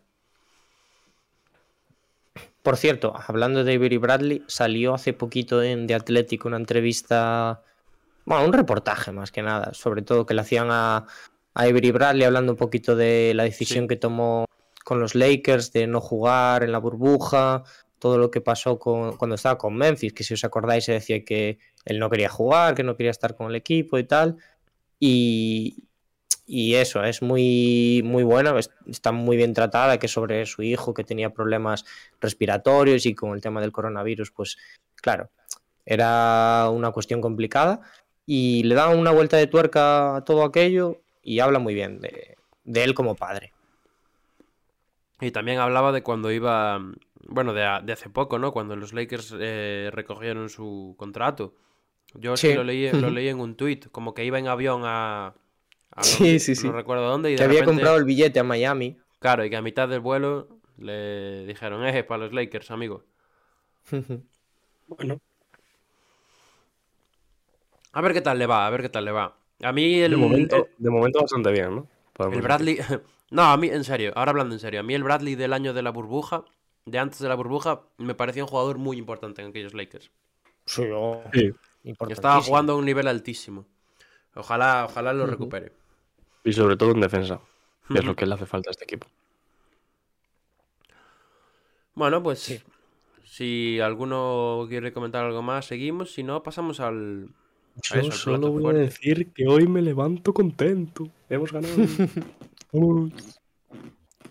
Por 2.62 2.78
cierto, 2.78 3.14
hablando 3.28 3.66
de 3.66 3.76
Avery 3.76 3.98
Bradley, 3.98 4.44
salió 4.48 4.94
hace 4.94 5.12
poquito 5.12 5.62
en 5.62 5.86
The 5.88 5.96
Athletic 5.96 6.46
una 6.46 6.56
entrevista, 6.56 7.62
bueno, 8.26 8.46
un 8.46 8.54
reportaje 8.54 9.12
más 9.12 9.32
que 9.32 9.42
nada, 9.42 9.74
sobre 9.74 10.02
todo 10.02 10.26
que 10.26 10.34
le 10.34 10.42
hacían 10.42 10.70
a, 10.72 10.98
a 10.98 11.06
Avery 11.54 11.92
Bradley 11.92 12.24
hablando 12.26 12.54
un 12.54 12.58
poquito 12.58 12.96
de 12.96 13.34
la 13.36 13.44
decisión 13.44 13.84
Sí. 13.84 13.88
que 13.90 13.96
tomó 13.96 14.46
con 14.84 15.00
los 15.00 15.16
Lakers 15.16 15.72
de 15.72 15.88
no 15.88 16.02
jugar 16.02 16.64
en 16.64 16.72
la 16.72 16.78
burbuja, 16.80 17.64
todo 18.00 18.18
lo 18.18 18.30
que 18.32 18.42
pasó 18.42 18.80
con- 18.80 19.16
cuando 19.18 19.36
estaba 19.36 19.58
con 19.58 19.76
Memphis, 19.76 20.12
que 20.14 20.24
si 20.26 20.34
os 20.34 20.44
acordáis 20.44 20.84
se 20.86 20.92
decía 20.94 21.24
que 21.24 21.58
él 21.86 22.00
no 22.00 22.10
quería 22.10 22.28
jugar, 22.30 22.76
que 22.76 22.84
no 22.84 22.96
quería 22.98 23.12
estar 23.12 23.36
con 23.36 23.48
el 23.48 23.56
equipo 23.56 23.98
y 23.98 24.04
tal. 24.04 24.38
Y, 25.00 25.84
y 26.46 26.76
eso, 26.76 27.04
es 27.04 27.22
muy, 27.22 28.02
muy 28.04 28.24
buena, 28.24 28.58
es- 28.60 28.72
está 28.88 29.12
muy 29.14 29.38
bien 29.38 29.54
tratada, 29.54 30.00
que 30.00 30.08
sobre 30.10 30.46
su 30.46 30.64
hijo 30.64 30.94
que 30.94 31.04
tenía 31.06 31.30
problemas 31.34 31.86
respiratorios 32.20 33.06
y 33.06 33.16
con 33.16 33.34
el 33.34 33.42
tema 33.42 33.62
del 33.62 33.72
coronavirus, 33.72 34.32
pues 34.32 34.58
claro, 34.96 35.30
era 35.86 36.70
una 36.72 36.92
cuestión 36.92 37.22
complicada 37.22 37.82
y 38.26 38.64
le 38.64 38.76
da 38.76 38.90
una 38.90 39.12
vuelta 39.12 39.38
de 39.38 39.48
tuerca 39.48 40.16
a 40.18 40.24
todo 40.26 40.44
aquello 40.44 41.02
y 41.22 41.40
habla 41.40 41.60
muy 41.60 41.74
bien 41.74 42.00
de, 42.00 42.36
de 42.64 42.84
él 42.84 42.94
como 42.94 43.16
padre. 43.16 43.54
Y 45.22 45.32
también 45.32 45.60
hablaba 45.60 45.92
de 45.92 46.04
cuando 46.04 46.32
iba, 46.32 46.82
bueno, 47.28 47.54
de, 47.54 47.64
hace 47.66 48.10
poco, 48.10 48.40
¿no? 48.40 48.52
Cuando 48.52 48.76
los 48.76 48.94
Lakers 48.94 49.34
eh, 49.40 49.90
recogieron 49.94 50.50
su 50.50 50.96
contrato. 50.98 51.54
Yo 52.16 52.36
sí 52.38 52.54
lo 52.54 52.64
leí, 52.64 52.92
lo 52.92 53.10
leí 53.10 53.28
en 53.30 53.40
un 53.40 53.56
tuit, 53.56 53.90
como 53.90 54.14
que 54.14 54.24
iba 54.26 54.38
en 54.38 54.48
avión 54.48 54.82
a... 54.86 55.34
a 55.92 56.04
Sí, 56.04 56.40
sí, 56.40 56.56
sí. 56.56 56.68
No 56.68 56.74
recuerdo 56.74 57.08
dónde. 57.10 57.32
Y 57.32 57.36
Que 57.36 57.40
de 57.40 57.46
había 57.46 57.60
repente- 57.62 57.76
comprado 57.82 57.98
el 57.98 58.04
billete 58.06 58.40
a 58.40 58.44
Miami. 58.44 58.98
Claro, 59.20 59.46
y 59.46 59.50
que 59.50 59.56
a 59.56 59.62
mitad 59.62 59.88
del 59.88 60.02
vuelo 60.02 60.48
le 60.78 61.46
dijeron, 61.46 61.86
eh, 61.88 62.04
para 62.04 62.26
los 62.26 62.34
Lakers, 62.34 62.70
amigo. 62.72 63.04
Bueno, 64.88 65.20
A 67.94 68.02
ver 68.02 68.14
qué 68.14 68.22
tal 68.22 68.38
le 68.40 68.46
va, 68.46 68.68
a 68.68 68.70
ver 68.70 68.82
qué 68.82 68.90
tal 68.90 69.06
le 69.06 69.12
va. 69.12 69.36
A 69.62 69.72
mí 69.72 70.00
el, 70.02 70.12
de, 70.12 70.18
momento, 70.18 70.56
el- 70.58 70.66
de 70.78 70.90
momento 70.90 71.22
bastante 71.22 71.52
bien, 71.52 71.76
¿no? 71.76 71.88
Podemos 72.14 72.38
el. 72.38 72.44
Bradley... 72.44 72.78
No, 73.32 73.42
a 73.44 73.58
mí, 73.58 73.68
en 73.68 73.84
serio, 73.84 74.12
ahora 74.16 74.30
hablando 74.30 74.54
en 74.54 74.60
serio, 74.60 74.80
a 74.82 74.84
mí 74.84 74.94
el 74.94 75.02
Bradley 75.02 75.34
del 75.34 75.54
año 75.54 75.74
de 75.74 75.82
la 75.82 75.90
burbuja, 75.90 76.44
de 76.86 77.00
antes 77.00 77.18
de 77.18 77.28
la 77.28 77.34
burbuja, 77.34 77.82
me 77.98 78.14
parecía 78.14 78.44
un 78.44 78.50
jugador 78.50 78.78
muy 78.78 78.98
importante 78.98 79.42
en 79.42 79.48
aquellos 79.48 79.74
Lakers. 79.74 80.12
Sí, 80.68 80.84
oh, 80.94 81.24
Sí, 81.34 81.52
estaba 82.10 82.42
jugando 82.44 82.74
a 82.74 82.76
un 82.76 82.86
nivel 82.86 83.08
altísimo. 83.08 83.66
Ojalá, 84.36 84.86
ojalá 84.86 85.14
lo 85.14 85.26
recupere. 85.26 85.72
y 86.44 86.54
sobre 86.54 86.78
todo 86.78 86.92
en 86.92 87.02
defensa, 87.02 87.40
que 87.92 88.00
es 88.00 88.06
lo 88.06 88.16
que 88.16 88.28
le 88.28 88.36
hace 88.36 88.46
falta 88.46 88.70
a 88.70 88.72
este 88.72 88.84
equipo. 88.84 89.08
Bueno, 91.96 92.22
pues 92.24 92.64
si 93.24 93.80
alguno 93.80 94.66
quiere 94.70 94.94
comentar 94.94 95.26
algo 95.26 95.42
más, 95.42 95.66
seguimos. 95.66 96.14
Si 96.14 96.22
no, 96.24 96.44
pasamos 96.44 96.80
al. 96.80 97.30
Yo 97.82 98.12
solo 98.12 98.52
voy 98.52 98.62
fuerte. 98.64 98.80
a 98.82 98.84
decir 98.84 99.32
que 99.32 99.48
hoy 99.48 99.68
me 99.68 99.82
levanto 99.82 100.34
contento. 100.34 101.10
Hemos 101.30 101.52
ganado. 101.52 101.76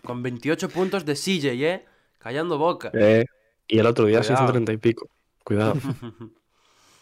Con 0.02 0.22
28 0.22 0.68
puntos 0.68 1.04
de 1.04 1.14
CJ, 1.14 1.46
¿eh? 1.64 1.84
Callando 2.18 2.58
boca. 2.58 2.90
Eh, 2.94 3.24
y 3.68 3.78
el 3.78 3.86
otro 3.86 4.06
día 4.06 4.22
se 4.22 4.32
hizo 4.32 4.42
Cuidado. 4.42 4.52
30 4.52 4.72
y 4.72 4.76
pico. 4.76 5.08
Cuidado, 5.44 5.74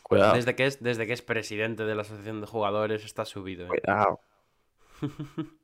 cuidado, 0.02 0.34
Desde 0.34 0.54
que, 0.54 0.66
es, 0.66 0.82
desde 0.82 1.06
que 1.06 1.12
es 1.12 1.22
presidente 1.22 1.84
de 1.84 1.94
la 1.94 2.02
asociación 2.02 2.40
de 2.40 2.46
jugadores 2.46 3.04
está 3.04 3.24
subido. 3.24 3.66
¿eh? 3.66 3.68
cuidado. 3.68 4.20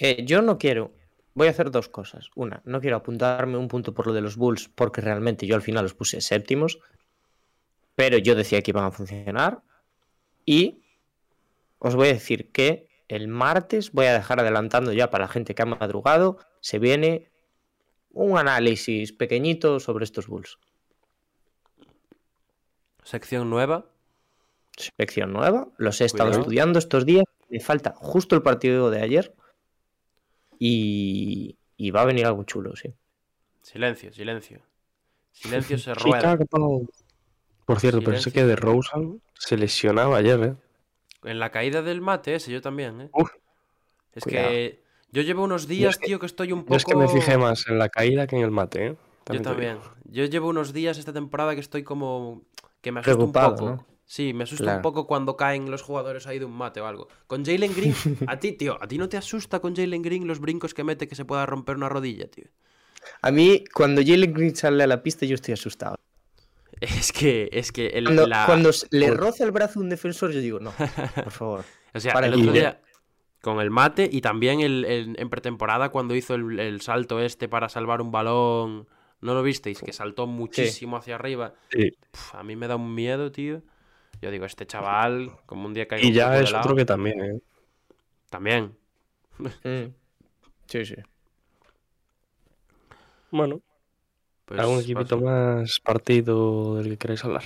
Eh, 0.00 0.24
yo 0.26 0.42
no 0.42 0.58
quiero. 0.58 0.90
Voy 1.34 1.46
a 1.46 1.50
hacer 1.50 1.70
dos 1.70 1.88
cosas. 1.88 2.28
Una, 2.34 2.60
no 2.64 2.80
quiero 2.80 2.96
apuntarme 2.96 3.56
un 3.56 3.68
punto 3.68 3.94
por 3.94 4.08
lo 4.08 4.12
de 4.12 4.22
los 4.22 4.36
Bulls, 4.36 4.68
porque 4.68 5.00
realmente 5.00 5.46
yo 5.46 5.54
al 5.54 5.62
final 5.62 5.84
los 5.84 5.94
puse 5.94 6.20
séptimos. 6.20 6.80
Pero 7.94 8.18
yo 8.18 8.34
decía 8.34 8.62
que 8.62 8.70
iban 8.70 8.84
a 8.84 8.90
funcionar. 8.90 9.62
Y 10.44 10.82
os 11.78 11.94
voy 11.94 12.08
a 12.08 12.12
decir 12.14 12.50
que 12.50 12.88
el 13.08 13.28
martes 13.28 13.92
voy 13.92 14.06
a 14.06 14.14
dejar 14.14 14.40
adelantando 14.40 14.92
ya 14.92 15.10
para 15.10 15.24
la 15.24 15.28
gente 15.28 15.54
que 15.54 15.62
ha 15.62 15.66
madrugado. 15.66 16.38
Se 16.60 16.78
viene 16.78 17.30
un 18.12 18.38
análisis 18.38 19.12
pequeñito 19.12 19.80
sobre 19.80 20.04
estos 20.04 20.26
Bulls. 20.26 20.58
Sección 23.02 23.50
nueva. 23.50 23.86
Sección 24.76 25.32
nueva. 25.32 25.68
Los 25.76 26.00
he 26.00 26.04
estado 26.06 26.30
Cuidado. 26.30 26.42
estudiando 26.42 26.78
estos 26.78 27.04
días. 27.04 27.24
Me 27.48 27.60
falta 27.60 27.94
justo 27.96 28.34
el 28.34 28.42
partido 28.42 28.90
de 28.90 29.02
ayer. 29.02 29.34
Y, 30.58 31.58
y 31.76 31.90
va 31.90 32.02
a 32.02 32.06
venir 32.06 32.26
algo 32.26 32.44
chulo, 32.44 32.74
sí. 32.76 32.94
Silencio, 33.62 34.12
silencio. 34.12 34.62
Silencio 35.32 35.78
se 35.78 35.92
Chicago. 35.94 36.86
Por 37.64 37.80
cierto, 37.80 37.98
pensé 37.98 38.30
Silencio. 38.30 38.32
que 38.32 38.44
de 38.46 38.56
Rosen 38.56 39.22
se 39.38 39.56
lesionaba 39.56 40.18
ayer, 40.18 40.40
¿eh? 40.42 40.54
En 41.24 41.38
la 41.38 41.50
caída 41.50 41.82
del 41.82 42.00
mate 42.00 42.34
ese, 42.34 42.52
yo 42.52 42.60
también, 42.60 43.00
¿eh? 43.00 43.10
Uf, 43.12 43.30
es 44.12 44.24
cuidado. 44.24 44.48
que 44.48 44.84
yo 45.10 45.22
llevo 45.22 45.44
unos 45.44 45.68
días, 45.68 45.98
tío, 45.98 46.18
que 46.18 46.26
estoy 46.26 46.52
un 46.52 46.60
Yo 46.60 46.64
poco... 46.66 46.76
es 46.76 46.84
que 46.84 46.96
me 46.96 47.08
fijé 47.08 47.38
más 47.38 47.66
en 47.68 47.78
la 47.78 47.88
caída 47.88 48.26
que 48.26 48.36
en 48.36 48.42
el 48.42 48.50
mate, 48.50 48.86
¿eh? 48.86 48.96
Yo 49.32 49.40
también. 49.42 49.78
Yo 50.04 50.24
llevo 50.24 50.48
unos 50.48 50.72
días 50.72 50.98
esta 50.98 51.12
temporada 51.12 51.54
que 51.54 51.60
estoy 51.60 51.82
como... 51.82 52.42
Que 52.80 52.92
me 52.92 53.00
asusta 53.00 53.16
Preocupado, 53.16 53.50
un 53.50 53.56
poco. 53.56 53.70
¿no? 53.70 53.86
Sí, 54.04 54.34
me 54.34 54.44
asusta 54.44 54.76
un 54.76 54.82
poco 54.82 55.06
cuando 55.06 55.36
caen 55.36 55.70
los 55.70 55.82
jugadores 55.82 56.26
ahí 56.26 56.38
de 56.38 56.44
un 56.44 56.52
mate 56.52 56.80
o 56.80 56.86
algo. 56.86 57.08
Con 57.26 57.44
Jalen 57.44 57.74
Green, 57.74 57.94
a 58.28 58.38
ti, 58.38 58.52
tío, 58.52 58.76
¿a 58.82 58.86
ti 58.86 58.98
no 58.98 59.08
te 59.08 59.16
asusta 59.16 59.60
con 59.60 59.74
Jalen 59.74 60.02
Green 60.02 60.26
los 60.26 60.40
brincos 60.40 60.74
que 60.74 60.84
mete 60.84 61.08
que 61.08 61.14
se 61.14 61.24
pueda 61.24 61.46
romper 61.46 61.76
una 61.76 61.88
rodilla, 61.88 62.28
tío? 62.28 62.46
A 63.22 63.30
mí, 63.30 63.64
cuando 63.72 64.02
Jalen 64.04 64.34
Green 64.34 64.56
sale 64.56 64.82
a 64.82 64.86
la 64.86 65.02
pista, 65.02 65.26
yo 65.26 65.36
estoy 65.36 65.54
asustado. 65.54 65.96
Es 66.80 67.12
que, 67.12 67.48
es 67.52 67.72
que 67.72 67.86
el, 67.88 68.04
Cuando, 68.04 68.26
la- 68.26 68.46
cuando 68.46 68.70
s- 68.70 68.86
le 68.90 69.10
roza 69.10 69.44
el 69.44 69.50
brazo 69.52 69.78
a 69.78 69.82
un 69.82 69.88
defensor, 69.88 70.32
yo 70.32 70.40
digo, 70.40 70.60
no, 70.60 70.72
por 70.72 71.30
favor. 71.30 71.64
O 71.94 72.00
sea, 72.00 72.12
Para 72.12 72.26
el 72.26 72.34
otro 72.34 72.52
día 72.52 72.80
con 73.40 73.60
el 73.60 73.70
mate 73.70 74.08
y 74.10 74.20
también 74.20 74.60
el, 74.60 74.84
el- 74.84 75.16
en 75.18 75.30
pretemporada 75.30 75.90
cuando 75.90 76.14
hizo 76.14 76.34
el, 76.34 76.58
el 76.58 76.80
salto 76.80 77.20
este 77.20 77.48
para 77.48 77.68
salvar 77.68 78.00
un 78.00 78.10
balón. 78.10 78.88
¿No 79.20 79.32
lo 79.34 79.42
visteis? 79.42 79.80
Que 79.80 79.92
saltó 79.94 80.26
muchísimo 80.26 80.96
hacia 80.98 81.14
arriba. 81.14 81.54
Sí. 81.70 81.92
A 82.34 82.42
mí 82.42 82.56
me 82.56 82.66
da 82.68 82.76
un 82.76 82.94
miedo, 82.94 83.32
tío. 83.32 83.62
Yo 84.20 84.30
digo, 84.30 84.44
este 84.44 84.66
chaval, 84.66 85.32
como 85.46 85.66
un 85.66 85.72
día 85.74 85.88
caiga 85.88 86.04
Y 86.04 86.08
un 86.08 86.14
ya 86.14 86.30
de 86.30 86.42
es 86.44 86.52
lado, 86.52 86.64
otro 86.64 86.76
que 86.76 86.84
también, 86.84 87.24
¿eh? 87.24 87.40
También. 88.28 88.76
Mm. 89.38 89.92
Sí, 90.66 90.84
sí. 90.84 90.96
Bueno, 93.30 93.60
Pues, 94.44 94.60
¿algún 94.60 94.80
equipito 94.80 95.20
más 95.20 95.80
partido 95.82 96.76
del 96.76 96.90
que 96.90 96.98
queráis 96.98 97.24
hablar? 97.24 97.44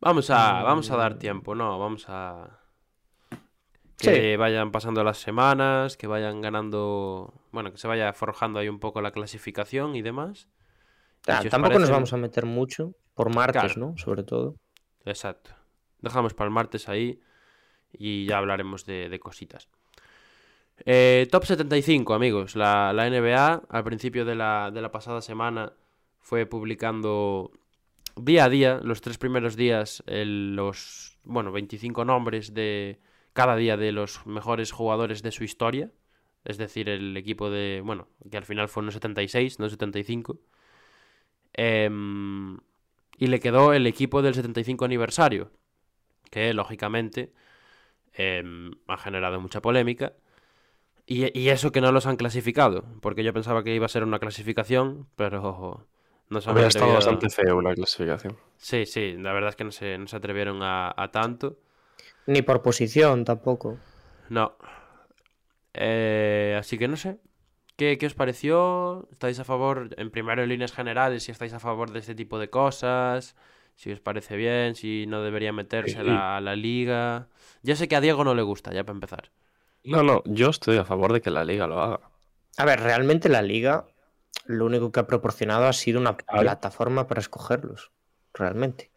Vamos 0.00 0.30
a, 0.30 0.62
vamos 0.62 0.90
a 0.90 0.96
dar 0.96 1.18
tiempo, 1.18 1.54
¿no? 1.54 1.78
Vamos 1.78 2.06
a... 2.08 2.58
Que 3.98 4.38
vayan 4.38 4.72
pasando 4.72 5.04
las 5.04 5.18
semanas, 5.18 5.98
que 5.98 6.06
vayan 6.06 6.40
ganando... 6.40 7.34
Bueno, 7.52 7.70
que 7.70 7.76
se 7.76 7.86
vaya 7.86 8.10
forjando 8.14 8.58
ahí 8.58 8.68
un 8.70 8.80
poco 8.80 9.02
la 9.02 9.10
clasificación 9.10 9.94
y 9.94 10.00
demás. 10.00 10.48
Y 11.26 11.30
Ah, 11.32 11.42
si 11.42 11.50
tampoco 11.50 11.78
nos 11.78 11.90
vamos 11.90 12.14
a 12.14 12.16
meter 12.16 12.46
mucho, 12.46 12.94
por 13.14 13.34
martes, 13.34 13.74
Claro. 13.74 13.78
¿no? 13.90 13.98
Sobre 13.98 14.22
todo. 14.22 14.56
Exacto. 15.04 15.50
Dejamos 15.98 16.32
para 16.32 16.48
el 16.48 16.54
martes 16.54 16.88
ahí 16.88 17.20
y 17.92 18.24
ya 18.24 18.38
hablaremos 18.38 18.86
de, 18.86 19.10
de 19.10 19.20
cositas. 19.20 19.68
Eh, 20.86 21.28
top 21.30 21.44
75, 21.44 22.14
amigos. 22.14 22.56
La, 22.56 22.92
la 22.92 23.08
NBA 23.08 23.62
al 23.68 23.84
principio 23.84 24.24
de 24.24 24.34
la, 24.34 24.70
de 24.72 24.80
la 24.82 24.90
pasada 24.90 25.20
semana 25.22 25.72
fue 26.20 26.46
publicando 26.46 27.50
día 28.16 28.44
a 28.44 28.48
día, 28.48 28.80
los 28.82 29.00
tres 29.00 29.18
primeros 29.18 29.56
días, 29.56 30.02
los, 30.06 31.18
bueno, 31.24 31.52
25 31.52 32.04
nombres 32.04 32.54
de 32.54 33.00
cada 33.32 33.56
día 33.56 33.76
de 33.76 33.92
los 33.92 34.26
mejores 34.26 34.72
jugadores 34.72 35.22
de 35.22 35.32
su 35.32 35.44
historia. 35.44 35.92
Es 36.44 36.56
decir, 36.58 36.88
el 36.88 37.16
equipo 37.16 37.50
de, 37.50 37.82
bueno, 37.84 38.08
que 38.30 38.36
al 38.36 38.44
final 38.44 38.68
fue 38.68 38.82
unos 38.82 38.94
76, 38.94 39.58
no 39.58 39.68
75. 39.68 40.40
Em, 41.52 42.58
y 43.18 43.26
le 43.26 43.40
quedó 43.40 43.72
el 43.72 43.86
equipo 43.86 44.22
del 44.22 44.34
75 44.34 44.84
aniversario, 44.84 45.50
que 46.30 46.54
lógicamente 46.54 47.32
em, 48.14 48.72
ha 48.88 48.96
generado 48.96 49.40
mucha 49.40 49.60
polémica. 49.60 50.14
Y, 51.10 51.36
y 51.36 51.48
eso 51.48 51.72
que 51.72 51.80
no 51.80 51.90
los 51.90 52.06
han 52.06 52.16
clasificado, 52.16 52.84
porque 53.00 53.24
yo 53.24 53.32
pensaba 53.32 53.64
que 53.64 53.74
iba 53.74 53.84
a 53.84 53.88
ser 53.88 54.04
una 54.04 54.20
clasificación, 54.20 55.08
pero 55.16 55.84
no 56.28 56.40
se 56.40 56.48
han 56.48 56.52
Habría 56.52 56.68
estado 56.68 56.94
bastante 56.94 57.28
feo 57.28 57.56
una 57.56 57.74
clasificación. 57.74 58.38
Sí, 58.58 58.86
sí, 58.86 59.16
la 59.18 59.32
verdad 59.32 59.50
es 59.50 59.56
que 59.56 59.64
no 59.64 59.72
se, 59.72 59.98
no 59.98 60.06
se 60.06 60.14
atrevieron 60.16 60.62
a, 60.62 60.94
a 60.96 61.10
tanto. 61.10 61.56
Ni 62.26 62.42
por 62.42 62.62
posición 62.62 63.24
tampoco. 63.24 63.76
No. 64.28 64.54
Eh, 65.74 66.56
así 66.58 66.78
que 66.78 66.86
no 66.86 66.96
sé. 66.96 67.18
¿Qué, 67.76 67.98
qué 67.98 68.06
os 68.06 68.14
pareció? 68.14 69.08
¿Estáis 69.10 69.40
a 69.40 69.44
favor, 69.44 69.92
en 69.96 70.10
primero 70.12 70.44
en 70.44 70.48
líneas 70.50 70.72
generales, 70.72 71.24
si 71.24 71.32
estáis 71.32 71.54
a 71.54 71.60
favor 71.60 71.90
de 71.90 71.98
este 71.98 72.14
tipo 72.14 72.38
de 72.38 72.50
cosas? 72.50 73.34
Si 73.74 73.90
os 73.90 74.00
parece 74.00 74.36
bien, 74.36 74.76
si 74.76 75.06
no 75.08 75.22
debería 75.22 75.52
meterse 75.52 75.98
a 75.98 76.02
la, 76.04 76.36
a 76.36 76.40
la 76.40 76.54
liga. 76.54 77.28
Ya 77.62 77.74
sé 77.74 77.88
que 77.88 77.96
a 77.96 78.00
Diego 78.00 78.22
no 78.22 78.34
le 78.34 78.42
gusta, 78.42 78.72
ya 78.72 78.84
para 78.84 78.96
empezar. 78.96 79.30
No, 79.84 80.02
no, 80.02 80.22
yo 80.26 80.50
estoy 80.50 80.76
a 80.76 80.84
favor 80.84 81.12
de 81.12 81.20
que 81.20 81.30
la 81.30 81.44
liga 81.44 81.66
lo 81.66 81.80
haga. 81.80 82.00
A 82.56 82.64
ver, 82.64 82.80
realmente 82.80 83.28
la 83.28 83.42
liga 83.42 83.86
lo 84.46 84.66
único 84.66 84.92
que 84.92 85.00
ha 85.00 85.06
proporcionado 85.06 85.66
ha 85.66 85.72
sido 85.72 86.00
una 86.00 86.16
Claro. 86.16 86.42
plataforma 86.42 87.06
para 87.06 87.20
escogerlos. 87.20 87.90
Realmente. 88.34 88.90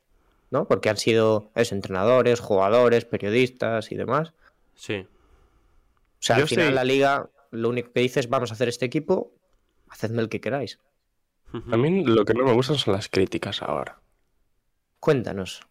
¿No? 0.52 0.68
Porque 0.68 0.90
han 0.90 0.98
sido 0.98 1.50
eso, 1.56 1.74
entrenadores, 1.74 2.40
jugadores, 2.40 3.06
periodistas 3.06 3.92
y 3.92 3.96
demás. 3.96 4.34
Sí. 4.76 5.06
O 5.08 5.08
sea, 6.20 6.38
Yo 6.38 6.44
al 6.44 6.48
final 6.50 6.66
estoy- 6.66 6.76
la 6.76 6.84
liga 6.84 7.30
lo 7.52 7.70
único 7.70 7.92
que 7.92 8.02
dice 8.02 8.20
es 8.20 8.30
vamos 8.30 8.52
a 8.52 8.54
hacer 8.54 8.68
este 8.68 8.86
equipo, 8.86 9.32
hacedme 9.90 10.22
el 10.22 10.30
que 10.30 10.42
queráis. 10.42 10.80
A 11.72 11.78
mí 11.78 12.04
lo 12.04 12.26
que 12.26 12.34
no 12.34 12.46
me 12.46 12.54
gustan 12.54 12.78
son 12.78 12.94
las 12.96 13.10
críticas 13.10 13.62
ahora. 13.62 14.00
Cuéntanos. 15.00 15.62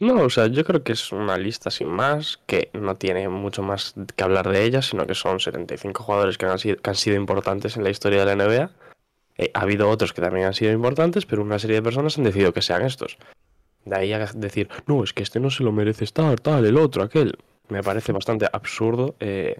No, 0.00 0.22
o 0.22 0.30
sea, 0.30 0.46
yo 0.46 0.64
creo 0.64 0.82
que 0.82 0.92
es 0.92 1.12
una 1.12 1.36
lista 1.36 1.70
sin 1.70 1.88
más, 1.88 2.40
que 2.46 2.70
no 2.72 2.96
tiene 2.96 3.28
mucho 3.28 3.62
más 3.62 3.94
que 4.16 4.24
hablar 4.24 4.48
de 4.48 4.64
ella, 4.64 4.80
sino 4.80 5.06
que 5.06 5.14
son 5.14 5.40
75 5.40 6.02
jugadores 6.02 6.38
que 6.38 6.46
han 6.46 6.58
sido, 6.58 6.78
que 6.78 6.88
han 6.88 6.96
sido 6.96 7.16
importantes 7.16 7.76
en 7.76 7.84
la 7.84 7.90
historia 7.90 8.24
de 8.24 8.34
la 8.34 8.44
NBA. 8.44 8.70
Eh, 9.36 9.50
ha 9.52 9.60
habido 9.60 9.90
otros 9.90 10.14
que 10.14 10.22
también 10.22 10.46
han 10.46 10.54
sido 10.54 10.72
importantes, 10.72 11.26
pero 11.26 11.42
una 11.42 11.58
serie 11.58 11.76
de 11.76 11.82
personas 11.82 12.16
han 12.16 12.24
decidido 12.24 12.54
que 12.54 12.62
sean 12.62 12.82
estos. 12.82 13.18
De 13.84 13.94
ahí 13.94 14.12
a 14.14 14.24
decir, 14.34 14.70
no, 14.86 15.04
es 15.04 15.12
que 15.12 15.22
este 15.22 15.38
no 15.38 15.50
se 15.50 15.64
lo 15.64 15.70
merece 15.70 16.04
estar, 16.04 16.40
tal, 16.40 16.64
el 16.64 16.78
otro, 16.78 17.02
aquel. 17.02 17.38
Me 17.68 17.82
parece 17.82 18.12
bastante 18.12 18.46
absurdo 18.50 19.16
eh, 19.20 19.58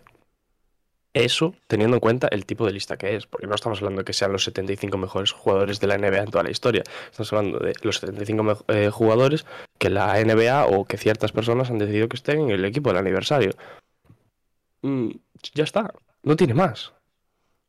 eso, 1.13 1.55
teniendo 1.67 1.97
en 1.97 2.01
cuenta 2.01 2.29
el 2.31 2.47
tipo 2.47 2.65
de 2.67 2.73
lista 2.73 2.97
que 2.97 3.17
es, 3.17 3.27
porque 3.27 3.47
no 3.47 3.55
estamos 3.55 3.79
hablando 3.79 4.01
de 4.01 4.05
que 4.05 4.13
sean 4.13 4.33
los 4.33 4.45
75 4.45 4.97
mejores 4.97 5.33
jugadores 5.33 5.81
de 5.81 5.87
la 5.89 5.97
NBA 5.99 6.23
en 6.23 6.31
toda 6.31 6.45
la 6.45 6.51
historia. 6.51 6.83
Estamos 7.11 7.33
hablando 7.33 7.59
de 7.59 7.73
los 7.83 7.97
75 7.97 8.43
me- 8.43 8.55
eh, 8.69 8.91
jugadores 8.91 9.45
que 9.79 9.91
la 9.91 10.19
NBA 10.21 10.67
o 10.67 10.85
que 10.85 10.97
ciertas 10.99 11.33
personas 11.33 11.71
han 11.71 11.79
decidido 11.79 12.09
que 12.09 12.17
estén 12.17 12.41
en 12.43 12.51
el 12.51 12.65
equipo 12.65 12.91
del 12.91 12.99
aniversario. 12.99 13.53
Mm, 14.83 15.11
ya 15.55 15.65
está, 15.65 15.93
no 16.23 16.37
tiene 16.37 16.55
más. 16.55 16.93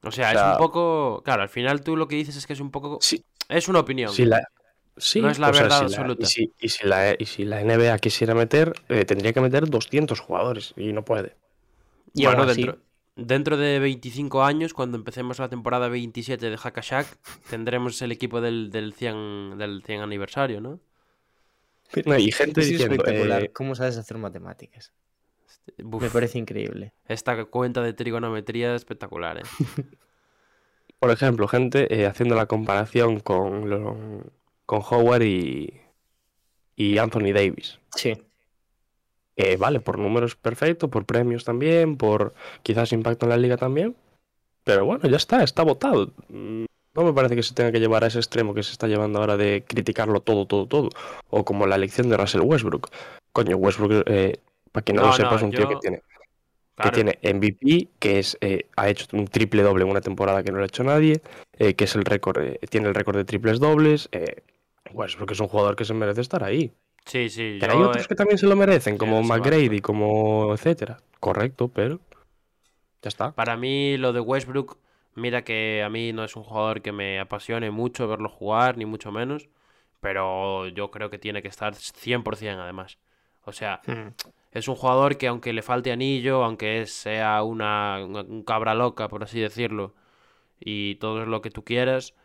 O 0.03 0.11
sea, 0.11 0.29
O 0.29 0.33
es 0.33 0.41
un 0.53 0.57
poco. 0.57 1.21
Claro, 1.23 1.43
al 1.43 1.49
final 1.49 1.83
tú 1.83 1.95
lo 1.95 2.07
que 2.07 2.15
dices 2.15 2.35
es 2.35 2.47
que 2.47 2.53
es 2.53 2.59
un 2.59 2.71
poco. 2.71 2.97
Sí, 3.01 3.23
Es 3.49 3.67
una 3.67 3.79
opinión. 3.79 4.11
Si 4.11 4.25
la, 4.25 4.41
sí, 4.97 5.21
No 5.21 5.29
es 5.29 5.37
la 5.39 5.53
sea, 5.53 5.63
verdad 5.63 5.79
si 5.79 5.83
absoluta. 5.85 6.23
y, 6.23 6.25
si, 6.25 6.53
y 6.59 6.69
si 6.69 6.87
la, 6.87 7.15
y 7.17 7.25
si 7.25 7.43
la 7.45 7.61
NBA 7.61 7.97
quisiera 7.99 8.33
meter, 8.33 8.73
eh, 8.89 9.05
tendría 9.05 9.33
que 9.33 9.41
meter 9.41 9.69
200 9.69 10.19
jugadores 10.19 10.73
y 10.77 10.93
no 10.93 11.03
puede. 11.05 11.35
Y 12.13 12.25
bueno, 12.25 12.43
así- 12.43 12.63
dentro, 12.63 12.81
dentro 13.15 13.57
de 13.57 13.79
25 13.79 14.43
años, 14.43 14.73
cuando 14.73 14.97
empecemos 14.97 15.39
la 15.39 15.49
temporada 15.49 15.87
27 15.89 16.49
de 16.49 16.57
Hackashack, 16.57 17.07
tendremos 17.49 18.01
el 18.01 18.11
equipo 18.11 18.41
del, 18.41 18.71
del, 18.71 18.93
100, 18.93 19.57
del 19.57 19.83
100 19.83 20.01
aniversario, 20.01 20.61
¿no? 20.61 20.79
No, 22.05 22.17
y 22.17 22.31
gente 22.31 22.61
Es 22.61 22.69
diciendo, 22.69 22.95
espectacular. 22.95 23.43
eh, 23.43 23.51
¿Cómo 23.51 23.75
sabes 23.75 23.97
hacer 23.97 24.17
matemáticas? 24.17 24.93
Buf, 25.77 26.01
Me 26.01 26.09
parece 26.09 26.37
increíble. 26.39 26.93
Esta 27.07 27.43
cuenta 27.45 27.81
de 27.81 27.93
trigonometría 27.93 28.73
es 28.73 28.81
espectacular, 28.81 29.37
¿eh? 29.39 29.41
por 30.99 31.11
ejemplo, 31.11 31.47
gente 31.47 31.93
eh, 31.93 32.05
haciendo 32.05 32.35
la 32.35 32.45
comparación 32.45 33.19
con, 33.19 33.69
lo- 33.69 34.23
con 34.65 34.81
Howard 34.89 35.23
y, 35.23 35.81
y 36.75 36.97
Anthony 36.97 37.33
Davis. 37.33 37.79
Sí. 37.95 38.13
Eh, 39.35 39.57
vale, 39.57 39.79
por 39.79 39.97
números 39.97 40.35
perfecto, 40.35 40.89
por 40.89 41.05
premios 41.05 41.45
también, 41.45 41.97
por 41.97 42.33
quizás 42.63 42.91
impacto 42.91 43.25
en 43.25 43.29
la 43.29 43.37
liga 43.37 43.57
también. 43.57 43.95
Pero 44.63 44.85
bueno, 44.85 45.07
ya 45.07 45.17
está, 45.17 45.43
está 45.43 45.63
votado. 45.63 46.11
Mm, 46.29 46.65
No 46.93 47.03
me 47.03 47.13
parece 47.13 47.35
que 47.35 47.43
se 47.43 47.53
tenga 47.53 47.71
que 47.71 47.79
llevar 47.79 48.03
a 48.03 48.07
ese 48.07 48.19
extremo 48.19 48.53
que 48.53 48.63
se 48.63 48.73
está 48.73 48.87
llevando 48.87 49.19
ahora 49.19 49.37
de 49.37 49.63
criticarlo 49.65 50.19
todo, 50.19 50.45
todo, 50.45 50.67
todo. 50.67 50.89
O 51.29 51.45
como 51.45 51.65
la 51.65 51.75
elección 51.75 52.09
de 52.09 52.17
Russell 52.17 52.41
Westbrook. 52.41 52.89
Coño, 53.31 53.55
Westbrook, 53.55 54.03
eh, 54.07 54.39
para 54.71 54.83
quien 54.83 54.97
no, 54.97 55.03
No, 55.03 55.07
lo 55.07 55.13
sepa, 55.13 55.29
no, 55.31 55.35
es 55.37 55.43
un 55.43 55.51
tío 55.51 55.69
que 55.69 55.75
tiene, 55.77 56.01
Claro, 56.75 56.91
que 56.91 56.95
tiene 56.95 57.19
MVP, 57.21 57.89
que 57.99 58.19
es 58.19 58.37
eh, 58.41 58.65
ha 58.75 58.89
hecho 58.89 59.05
un 59.13 59.25
triple 59.27 59.61
doble 59.63 59.83
en 59.83 59.89
una 59.89 60.01
temporada 60.01 60.43
que 60.43 60.51
no 60.51 60.57
lo 60.57 60.63
ha 60.63 60.67
hecho 60.67 60.83
nadie, 60.83 61.21
eh, 61.57 61.73
que 61.75 61.85
es 61.85 61.95
el 61.95 62.05
récord, 62.05 62.41
eh, 62.41 62.59
tiene 62.69 62.87
el 62.87 62.95
récord 62.95 63.17
de 63.17 63.25
triples 63.25 63.59
dobles. 63.59 64.09
Eh, 64.11 64.43
Westbrook 64.91 65.31
es 65.31 65.39
un 65.39 65.47
jugador 65.47 65.75
que 65.75 65.85
se 65.85 65.93
merece 65.93 66.21
estar 66.21 66.43
ahí. 66.43 66.71
Sí, 67.05 67.29
sí. 67.29 67.57
Pero 67.59 67.73
yo, 67.73 67.79
hay 67.79 67.83
otros 67.83 68.05
eh, 68.05 68.07
que 68.07 68.15
también 68.15 68.37
se 68.37 68.47
lo 68.47 68.55
merecen, 68.55 68.97
como 68.97 69.21
McGrady, 69.23 69.81
como 69.81 70.53
etcétera. 70.53 70.97
Correcto, 71.19 71.67
pero 71.67 71.99
ya 73.01 73.09
está. 73.09 73.33
Para 73.35 73.57
mí, 73.57 73.97
lo 73.97 74.13
de 74.13 74.19
Westbrook, 74.19 74.77
mira 75.15 75.43
que 75.43 75.83
a 75.83 75.89
mí 75.89 76.13
no 76.13 76.23
es 76.23 76.35
un 76.35 76.43
jugador 76.43 76.81
que 76.81 76.91
me 76.91 77.19
apasione 77.19 77.71
mucho 77.71 78.07
verlo 78.07 78.29
jugar, 78.29 78.77
ni 78.77 78.85
mucho 78.85 79.11
menos. 79.11 79.49
Pero 79.99 80.67
yo 80.67 80.91
creo 80.91 81.09
que 81.09 81.19
tiene 81.19 81.41
que 81.41 81.47
estar 81.47 81.75
100% 81.75 82.61
además. 82.63 82.97
O 83.43 83.51
sea, 83.53 83.81
es 84.51 84.67
un 84.67 84.75
jugador 84.75 85.17
que 85.17 85.27
aunque 85.27 85.53
le 85.53 85.61
falte 85.63 85.91
anillo, 85.91 86.43
aunque 86.43 86.85
sea 86.87 87.43
una, 87.43 88.03
una- 88.05 88.21
un 88.23 88.43
cabra 88.43 88.75
loca, 88.75 89.07
por 89.09 89.23
así 89.23 89.39
decirlo, 89.39 89.95
y 90.59 90.95
todo 90.95 91.25
lo 91.25 91.41
que 91.41 91.51
tú 91.51 91.63
quieras, 91.63 92.15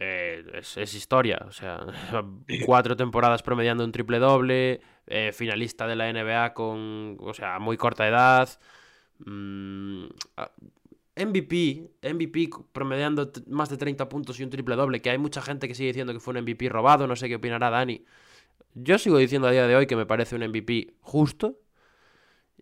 eh, 0.00 0.44
es, 0.54 0.76
es 0.76 0.94
historia. 0.94 1.44
O 1.46 1.52
sea, 1.52 1.80
cuatro 2.66 2.96
temporadas 2.96 3.42
promediando 3.42 3.84
un 3.84 3.92
triple 3.92 4.18
doble, 4.18 4.80
eh, 5.06 5.32
finalista 5.32 5.86
de 5.86 5.96
la 5.96 6.12
NBA 6.12 6.54
con, 6.54 7.16
o 7.20 7.34
sea, 7.34 7.58
muy 7.58 7.76
corta 7.76 8.06
edad. 8.08 8.48
mm, 9.18 10.06
ah, 10.36 10.50
MVP, 11.16 11.90
MVP 12.02 12.50
promediando 12.72 13.32
más 13.48 13.68
de 13.70 13.76
30 13.76 14.08
puntos 14.08 14.38
y 14.38 14.44
un 14.44 14.50
triple 14.50 14.76
doble, 14.76 15.02
que 15.02 15.10
hay 15.10 15.18
mucha 15.18 15.42
gente 15.42 15.66
que 15.66 15.74
sigue 15.74 15.88
diciendo 15.88 16.12
que 16.12 16.20
fue 16.20 16.32
un 16.32 16.42
MVP 16.42 16.68
robado, 16.68 17.06
no 17.08 17.16
sé 17.16 17.28
qué 17.28 17.34
opinará 17.36 17.70
Dani. 17.70 18.04
Yo 18.74 18.98
sigo 18.98 19.18
diciendo 19.18 19.48
a 19.48 19.52
día 19.52 19.66
de 19.66 19.76
hoy 19.76 19.86
que 19.86 19.96
me 19.96 20.06
parece 20.06 20.36
un 20.36 20.42
MVP 20.42 20.94
justo. 21.00 21.58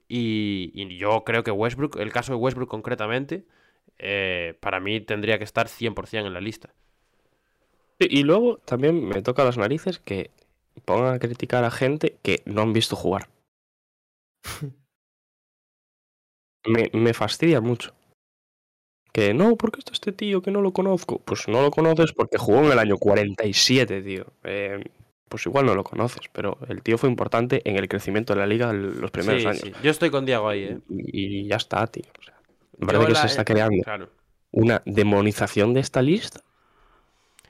Y, 0.09 0.71
y 0.75 0.97
yo 0.99 1.25
creo 1.25 1.43
que 1.45 1.51
Westbrook, 1.51 1.97
el 1.99 2.13
caso 2.13 2.33
de 2.33 2.39
Westbrook 2.39 2.69
concretamente, 2.71 3.47
eh, 3.99 4.57
para 4.61 4.81
mí 4.81 5.01
tendría 5.01 5.39
que 5.39 5.45
estar 5.45 5.69
100% 5.69 6.27
en 6.27 6.33
la 6.33 6.41
lista. 6.41 6.75
Y, 7.99 8.21
y 8.21 8.23
luego 8.23 8.59
también 8.59 9.07
me 9.09 9.23
toca 9.23 9.45
las 9.45 9.57
narices 9.59 9.99
que 9.99 10.31
pongan 10.85 11.15
a 11.15 11.19
criticar 11.19 11.65
a 11.65 11.71
gente 11.71 12.17
que 12.23 12.43
no 12.45 12.63
han 12.63 12.73
visto 12.73 12.97
jugar. 12.97 13.29
me, 16.67 16.91
me 16.93 17.15
fastidia 17.15 17.61
mucho. 17.61 17.95
Que 19.13 19.33
no, 19.33 19.57
porque 19.57 19.79
está 19.79 19.93
este 19.93 20.13
tío 20.13 20.43
que 20.43 20.51
no 20.51 20.61
lo 20.61 20.73
conozco. 20.73 21.21
Pues 21.21 21.49
no 21.49 21.63
lo 21.63 21.71
conoces 21.71 22.13
porque 22.13 22.37
jugó 22.39 22.59
en 22.65 22.73
el 22.73 22.79
año 22.79 22.99
47, 22.99 24.03
tío. 24.03 24.27
Eh, 24.45 24.85
pues 25.29 25.47
igual 25.47 25.65
no 25.67 25.75
lo 25.75 25.85
conoces, 25.85 26.29
pero 26.33 26.59
el 26.69 26.83
tío 26.83 26.99
fue 26.99 27.09
importante 27.09 27.63
en 27.69 27.77
el 27.77 27.89
crecimiento 27.89 28.35
de 28.35 28.41
la 28.41 28.47
liga 28.47 28.73
los 28.75 29.11
primeros 29.11 29.43
Sí, 29.43 29.49
años. 29.49 29.61
sí. 29.63 29.73
Yo 29.83 29.91
estoy 29.91 30.11
con 30.11 30.27
Diego 30.27 30.49
ahí, 30.49 30.65
¿eh? 30.65 30.79
Y, 30.91 31.45
y 31.45 31.49
ya 31.49 31.57
está, 31.57 31.87
tío. 31.87 32.05
O 32.19 32.23
sea, 32.23 32.35
me 32.79 32.87
parece 32.87 33.07
que 33.07 33.13
la- 33.13 33.21
se 33.23 33.27
está 33.29 33.45
creando 33.45 33.83
Claro. 33.83 34.11
una 34.53 34.83
demonización 34.85 35.73
de 35.73 35.81
esta 35.81 36.03
lista. 36.03 36.41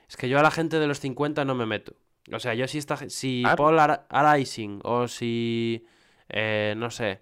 Es 0.07 0.15
que 0.17 0.29
yo 0.29 0.39
a 0.39 0.43
la 0.43 0.51
gente 0.51 0.79
de 0.79 0.87
los 0.87 0.99
50 0.99 1.45
no 1.45 1.55
me 1.55 1.65
meto. 1.65 1.93
O 2.31 2.39
sea, 2.39 2.53
yo 2.53 2.67
si, 2.67 2.77
esta, 2.77 2.97
si 3.09 3.41
Claro. 3.43 3.55
Paul 3.57 3.79
Ar- 3.79 4.05
Arising 4.09 4.81
o 4.83 5.07
si, 5.07 5.85
eh, 6.29 6.73
no 6.77 6.89
sé, 6.91 7.21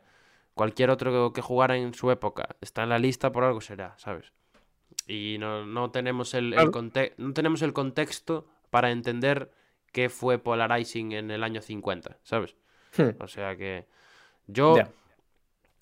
cualquier 0.54 0.90
otro 0.90 1.32
que 1.34 1.42
jugara 1.42 1.78
en 1.78 1.94
su 1.94 2.10
época 2.12 2.56
está 2.62 2.84
en 2.84 2.90
la 2.90 3.00
lista, 3.00 3.32
por 3.32 3.44
algo 3.44 3.62
será, 3.62 3.94
¿sabes? 3.98 4.32
Y 5.08 5.38
no, 5.40 5.66
no 5.66 5.92
tenemos 5.92 6.34
el, 6.34 6.46
el 6.46 6.54
Claro. 6.54 6.72
conte- 6.72 7.14
no 7.18 7.34
tenemos 7.34 7.62
el 7.62 7.74
contexto 7.74 8.48
para 8.72 8.92
entender 8.92 9.52
qué 9.92 10.10
fue 10.10 10.40
Polarizing 10.40 11.12
en 11.14 11.30
el 11.32 11.44
año 11.44 11.62
50, 11.62 12.18
¿sabes? 12.24 12.56
Hmm. 12.98 13.10
O 13.20 13.28
sea 13.28 13.56
que 13.56 13.86
yo... 14.48 14.76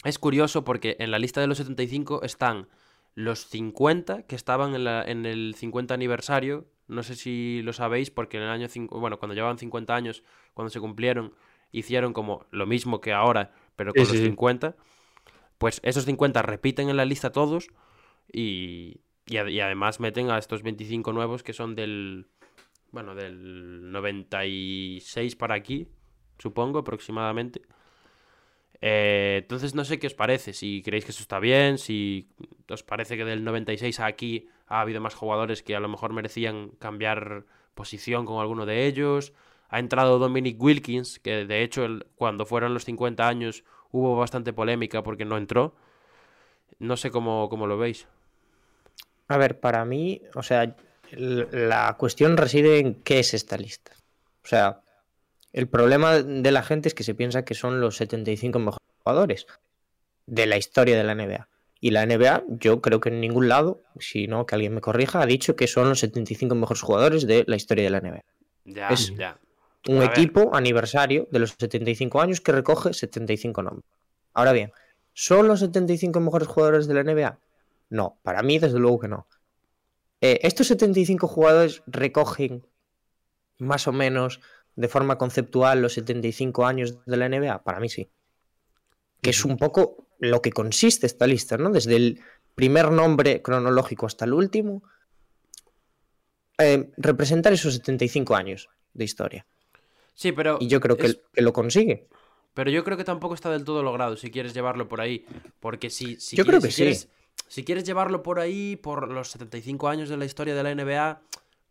Es 0.03 0.19
curioso 0.19 0.65
porque 0.65 0.97
en 0.99 1.11
la 1.11 1.17
lista 1.19 1.39
de 1.39 1.47
los 1.47 1.57
75 1.59 2.23
están 2.23 2.67
los 3.15 3.47
50 3.47 4.23
que 4.23 4.35
estaban 4.35 4.75
en, 4.75 4.83
la- 4.85 5.03
en 5.03 5.25
el 5.25 5.55
50 5.57 5.93
aniversario. 5.93 6.67
No 6.87 7.03
sé 7.03 7.15
si 7.15 7.61
lo 7.63 7.73
sabéis 7.73 8.11
porque 8.11 8.37
en 8.37 8.43
el 8.43 8.49
año... 8.49 8.67
Bueno, 8.91 9.19
cuando 9.19 9.35
llevaban 9.35 9.57
50 9.57 9.95
años, 9.95 10.23
cuando 10.53 10.69
se 10.69 10.79
cumplieron, 10.79 11.33
hicieron 11.71 12.13
como 12.13 12.45
lo 12.51 12.65
mismo 12.65 13.01
que 13.01 13.13
ahora, 13.13 13.53
pero 13.75 13.95
con 13.95 14.05
Sí, 14.05 14.05
los 14.07 14.17
sí, 14.17 14.31
sí. 14.31 14.37
50. 14.37 14.75
Pues 15.57 15.79
esos 15.83 16.05
50 16.05 16.41
repiten 16.41 16.89
en 16.89 16.97
la 16.97 17.05
lista 17.05 17.31
todos 17.31 17.67
y, 18.31 19.01
y, 19.27 19.37
y 19.39 19.59
además 19.61 19.99
meten 19.99 20.29
a 20.31 20.37
estos 20.37 20.63
25 20.63 21.13
nuevos 21.13 21.43
que 21.43 21.53
son 21.53 21.75
del... 21.75 22.27
Bueno, 22.91 23.15
del 23.15 23.91
96 23.91 25.35
para 25.35 25.55
aquí, 25.55 25.89
supongo, 26.39 26.79
aproximadamente. 26.79 27.61
Eh, 28.85 29.39
entonces 29.43 29.75
no 29.75 29.85
sé 29.85 29.97
qué 29.97 30.07
os 30.07 30.13
parece, 30.13 30.51
si 30.51 30.81
creéis 30.83 31.05
que 31.05 31.11
eso 31.11 31.21
está 31.21 31.39
bien, 31.39 31.77
si 31.77 32.27
os 32.69 32.83
parece 32.83 33.15
que 33.15 33.23
del 33.23 33.45
96 33.45 34.01
a 34.01 34.07
aquí 34.07 34.49
ha 34.67 34.81
habido 34.81 34.99
más 34.99 35.13
jugadores 35.13 35.63
que 35.63 35.73
a 35.73 35.79
lo 35.79 35.87
mejor 35.87 36.11
merecían 36.11 36.71
cambiar 36.79 37.45
posición 37.75 38.25
con 38.25 38.41
alguno 38.41 38.65
de 38.65 38.85
ellos. 38.85 39.31
Ha 39.69 39.79
entrado 39.79 40.19
Dominic 40.19 40.61
Wilkins, 40.61 41.19
que 41.19 41.45
de 41.45 41.63
hecho 41.63 41.87
cuando 42.15 42.45
fueron 42.45 42.73
los 42.73 42.83
50 42.83 43.25
años 43.25 43.63
hubo 43.91 44.17
bastante 44.17 44.51
polémica 44.51 45.01
porque 45.01 45.23
no 45.23 45.37
entró. 45.37 45.73
No 46.77 46.97
sé 46.97 47.09
cómo, 47.09 47.47
cómo 47.47 47.67
lo 47.67 47.77
veis. 47.77 48.05
A 49.29 49.37
ver, 49.37 49.61
para 49.61 49.85
mí, 49.85 50.21
o 50.35 50.43
sea, 50.43 50.75
la 51.11 51.95
cuestión 51.97 52.35
reside 52.35 52.79
en 52.79 52.95
qué 52.95 53.19
es 53.19 53.33
esta 53.33 53.55
lista. 53.55 53.93
O 54.43 54.47
sea, 54.47 54.82
el 55.53 55.67
problema 55.69 56.21
de 56.21 56.51
la 56.51 56.63
gente 56.63 56.87
es 56.89 56.93
que 56.93 57.03
se 57.03 57.15
piensa 57.15 57.45
que 57.45 57.53
son 57.53 57.79
los 57.79 57.95
75 57.97 58.59
mejores 58.59 58.79
jugadores 59.03 59.47
de 60.25 60.45
la 60.47 60.57
historia 60.57 60.97
de 60.97 61.03
la 61.03 61.13
NBA. 61.15 61.47
Y 61.79 61.91
la 61.91 62.05
NBA, 62.05 62.43
yo 62.47 62.81
creo 62.81 62.99
que 63.01 63.09
en 63.09 63.19
ningún 63.19 63.49
lado, 63.49 63.81
si 63.99 64.27
no 64.27 64.45
que 64.45 64.55
alguien 64.55 64.73
me 64.73 64.81
corrija, 64.81 65.21
ha 65.21 65.25
dicho 65.25 65.55
que 65.55 65.67
son 65.67 65.89
los 65.89 65.99
75 65.99 66.55
mejores 66.55 66.81
jugadores 66.81 67.27
de 67.27 67.43
la 67.47 67.55
historia 67.57 67.83
de 67.83 67.89
la 67.89 67.99
NBA. 67.99 68.23
Ya, 68.65 68.87
Es- 68.89 69.13
ya. 69.15 69.37
Un 69.89 69.97
A 69.97 69.99
ver. 70.01 70.09
equipo 70.11 70.55
aniversario 70.55 71.27
de 71.29 71.39
los 71.39 71.51
75 71.59 72.21
años 72.21 72.39
que 72.39 72.53
recoge 72.53 72.93
75 72.93 73.61
nombres. 73.63 73.85
Ahora 74.33 74.53
bien, 74.53 74.71
¿son 75.11 75.45
los 75.49 75.59
75 75.59 76.21
mejores 76.21 76.47
jugadores 76.47 76.87
de 76.87 76.93
la 76.93 77.01
NBA? 77.03 77.37
No, 77.89 78.17
para 78.23 78.41
mí 78.43 78.59
desde 78.59 78.79
luego 78.79 78.99
que 78.99 79.09
no. 79.09 79.27
Eh, 80.21 80.39
estos 80.43 80.67
75 80.67 81.27
jugadores 81.27 81.83
recogen 81.85 82.65
más 83.59 83.85
o 83.87 83.91
menos 83.91 84.39
de 84.75 84.87
forma 84.87 85.17
conceptual 85.17 85.81
los 85.81 85.93
75 85.93 86.65
años 86.65 86.97
de 87.05 87.17
la 87.17 87.27
NBA? 87.29 87.63
Para 87.63 87.79
mí 87.79 87.89
sí. 87.89 88.09
Que 89.21 89.29
es 89.29 89.45
un 89.45 89.57
poco 89.57 90.07
lo 90.19 90.41
que 90.41 90.51
consiste 90.51 91.05
esta 91.05 91.27
lista, 91.27 91.57
¿no? 91.57 91.69
Desde 91.69 91.95
el 91.95 92.19
primer 92.55 92.91
nombre 92.91 93.41
cronológico 93.41 94.05
hasta 94.05 94.25
el 94.25 94.33
último, 94.33 94.83
eh, 96.57 96.91
representar 96.97 97.53
esos 97.53 97.73
75 97.75 98.35
años 98.35 98.69
de 98.93 99.05
historia. 99.05 99.45
Sí, 100.13 100.31
pero. 100.31 100.57
Y 100.59 100.67
yo 100.67 100.79
creo 100.79 100.97
que, 100.97 101.07
es- 101.07 101.19
que 101.33 101.41
lo 101.41 101.53
consigue. 101.53 102.07
Pero 102.53 102.69
yo 102.69 102.83
creo 102.83 102.97
que 102.97 103.03
tampoco 103.03 103.33
está 103.33 103.49
del 103.49 103.63
todo 103.63 103.81
logrado 103.81 104.15
si 104.15 104.29
quieres 104.29 104.53
llevarlo 104.53 104.87
por 104.87 105.01
ahí. 105.01 105.25
Porque 105.59 105.89
si, 105.89 106.19
si 106.19 106.35
Yo 106.35 106.43
quieres, 106.43 106.59
creo 106.59 106.61
que 106.61 106.71
si 106.71 106.73
sí. 106.73 106.81
quieres- 106.83 107.09
si 107.47 107.63
quieres 107.63 107.83
llevarlo 107.83 108.21
por 108.21 108.39
ahí, 108.39 108.75
por 108.75 109.09
los 109.11 109.29
75 109.29 109.89
años 109.89 110.09
de 110.09 110.17
la 110.17 110.25
historia 110.25 110.53
de 110.53 110.61
la 110.63 110.69
NBA, 110.71 111.21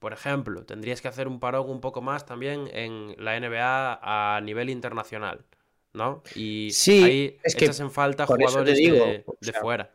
por 0.03 0.13
ejemplo, 0.13 0.65
tendrías 0.65 1.01
que 1.01 1.09
hacer 1.09 1.29
un 1.29 1.41
parón 1.41 1.71
un 1.71 1.81
poco 1.81 2.03
más 2.03 2.27
también 2.27 2.69
en 2.75 3.15
la 3.17 3.37
NBA 3.41 4.01
a 4.03 4.41
nivel 4.43 4.69
internacional, 4.69 5.47
¿no? 5.95 6.23
Y 6.35 6.71
Sí, 6.73 7.03
ahí 7.05 7.39
es 7.45 7.55
que 7.57 7.65
echas 7.67 7.81
en 7.81 7.91
falta 7.91 8.27
jugadores 8.27 8.77
digo, 8.77 8.97
de, 9.07 9.23
o 9.27 9.37
de 9.41 9.53
sea, 9.53 9.61
fuera. 9.61 9.91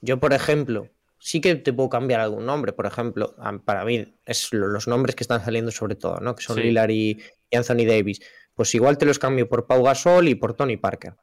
Yo, 0.00 0.18
por 0.18 0.32
ejemplo, 0.32 0.88
sí 1.18 1.40
que 1.40 1.54
te 1.56 1.72
puedo 1.72 1.88
cambiar 1.90 2.20
algún 2.20 2.46
nombre. 2.46 2.72
Por 2.72 2.86
ejemplo, 2.86 3.34
para 3.64 3.84
mí 3.84 4.14
es 4.24 4.52
lo- 4.52 4.66
los 4.68 4.88
nombres 4.88 5.14
que 5.14 5.24
están 5.24 5.44
saliendo 5.44 5.70
sobre 5.70 5.94
todo, 5.94 6.18
¿no? 6.20 6.34
Que 6.34 6.42
son 6.42 6.56
Sí. 6.56 6.62
Lillard 6.62 6.90
y, 6.90 7.22
Anthony 7.52 7.84
Davis. 7.86 8.20
Pues 8.54 8.74
igual 8.74 8.98
te 8.98 9.06
los 9.06 9.18
cambio 9.18 9.48
por 9.48 9.66
Pau 9.66 9.82
Gasol 9.82 10.28
y 10.28 10.34
por 10.34 10.54
Tony 10.54 10.76
Parker. 10.76 11.14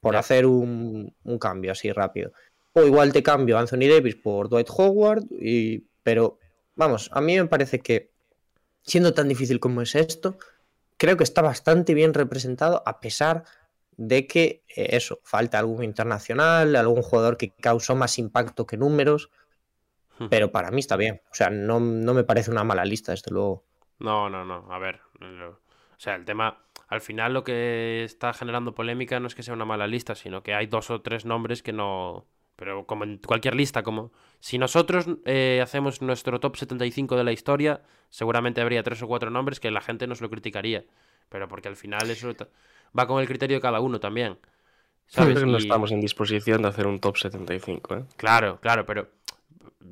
Por 0.00 0.16
hacer 0.16 0.46
un, 0.46 1.14
un 1.24 1.38
cambio 1.38 1.72
así 1.72 1.92
rápido. 1.92 2.32
O 2.72 2.82
igual 2.84 3.12
te 3.12 3.22
cambio 3.22 3.56
a 3.58 3.60
Anthony 3.60 3.88
Davis 3.88 4.16
por 4.16 4.48
Dwight 4.48 4.68
Howard. 4.70 5.24
Y... 5.40 5.84
Pero, 6.02 6.38
vamos, 6.80 7.10
a 7.12 7.20
mí 7.20 7.36
me 7.36 7.46
parece 7.46 7.80
que 7.80 8.10
siendo 8.82 9.12
tan 9.12 9.28
difícil 9.28 9.60
como 9.60 9.82
es 9.82 9.94
esto, 9.94 10.38
creo 10.96 11.16
que 11.16 11.24
está 11.24 11.42
bastante 11.42 11.94
bien 11.94 12.14
representado 12.14 12.82
a 12.86 13.00
pesar 13.00 13.44
de 13.98 14.26
que 14.26 14.64
eh, 14.74 14.88
eso, 14.92 15.20
falta 15.22 15.58
algún 15.58 15.84
internacional, 15.84 16.74
algún 16.74 17.02
jugador 17.02 17.36
que 17.36 17.50
causó 17.50 17.94
más 17.94 18.18
impacto 18.18 18.66
que 18.66 18.78
números, 18.78 19.30
pero 20.28 20.52
para 20.52 20.70
mí 20.70 20.80
está 20.80 20.96
bien. 20.96 21.22
O 21.30 21.34
sea, 21.34 21.48
no, 21.48 21.80
no 21.80 22.12
me 22.12 22.24
parece 22.24 22.50
una 22.50 22.64
mala 22.64 22.84
lista, 22.84 23.12
desde 23.12 23.30
luego. 23.30 23.64
No, 23.98 24.28
no, 24.28 24.44
no. 24.44 24.66
A 24.70 24.78
ver. 24.78 25.00
O 25.18 25.56
sea, 25.96 26.14
el 26.14 26.26
tema. 26.26 26.58
Al 26.88 27.00
final 27.00 27.32
lo 27.32 27.42
que 27.42 28.04
está 28.04 28.34
generando 28.34 28.74
polémica 28.74 29.18
no 29.18 29.28
es 29.28 29.34
que 29.34 29.42
sea 29.42 29.54
una 29.54 29.64
mala 29.64 29.86
lista, 29.86 30.14
sino 30.14 30.42
que 30.42 30.52
hay 30.52 30.66
dos 30.66 30.90
o 30.90 31.00
tres 31.00 31.24
nombres 31.24 31.62
que 31.62 31.72
no. 31.72 32.26
Pero 32.60 32.84
como 32.84 33.04
en 33.04 33.16
cualquier 33.16 33.54
lista, 33.54 33.82
como. 33.82 34.12
Si 34.38 34.58
nosotros 34.58 35.06
eh, 35.24 35.60
hacemos 35.62 36.02
nuestro 36.02 36.40
top 36.40 36.56
75 36.56 37.16
de 37.16 37.24
la 37.24 37.32
historia, 37.32 37.80
seguramente 38.10 38.60
habría 38.60 38.82
tres 38.82 39.00
o 39.02 39.08
cuatro 39.08 39.30
nombres 39.30 39.60
que 39.60 39.70
la 39.70 39.80
gente 39.80 40.06
nos 40.06 40.20
lo 40.20 40.28
criticaría. 40.28 40.84
Pero 41.30 41.48
porque 41.48 41.68
al 41.68 41.76
final 41.76 42.10
eso 42.10 42.34
va 42.96 43.06
con 43.06 43.18
el 43.18 43.26
criterio 43.26 43.56
de 43.56 43.62
cada 43.62 43.80
uno 43.80 43.98
también. 43.98 44.36
¿Sabes? 45.06 45.42
No 45.42 45.56
Y- 45.56 45.62
estamos 45.62 45.90
en 45.90 46.02
disposición 46.02 46.60
de 46.60 46.68
hacer 46.68 46.86
un 46.86 47.00
top 47.00 47.16
75, 47.16 47.96
¿eh? 47.96 48.04
Claro, 48.18 48.60
claro, 48.60 48.84
pero 48.84 49.08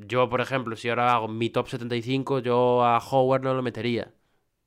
yo, 0.07 0.28
por 0.28 0.42
ejemplo, 0.42 0.76
si 0.76 0.90
ahora 0.90 1.14
hago 1.14 1.26
mi 1.26 1.48
top 1.48 1.68
75, 1.68 2.40
yo 2.40 2.85
a 2.85 2.98
Howard 2.98 3.44
no 3.44 3.54
lo 3.54 3.62
metería. 3.62 4.12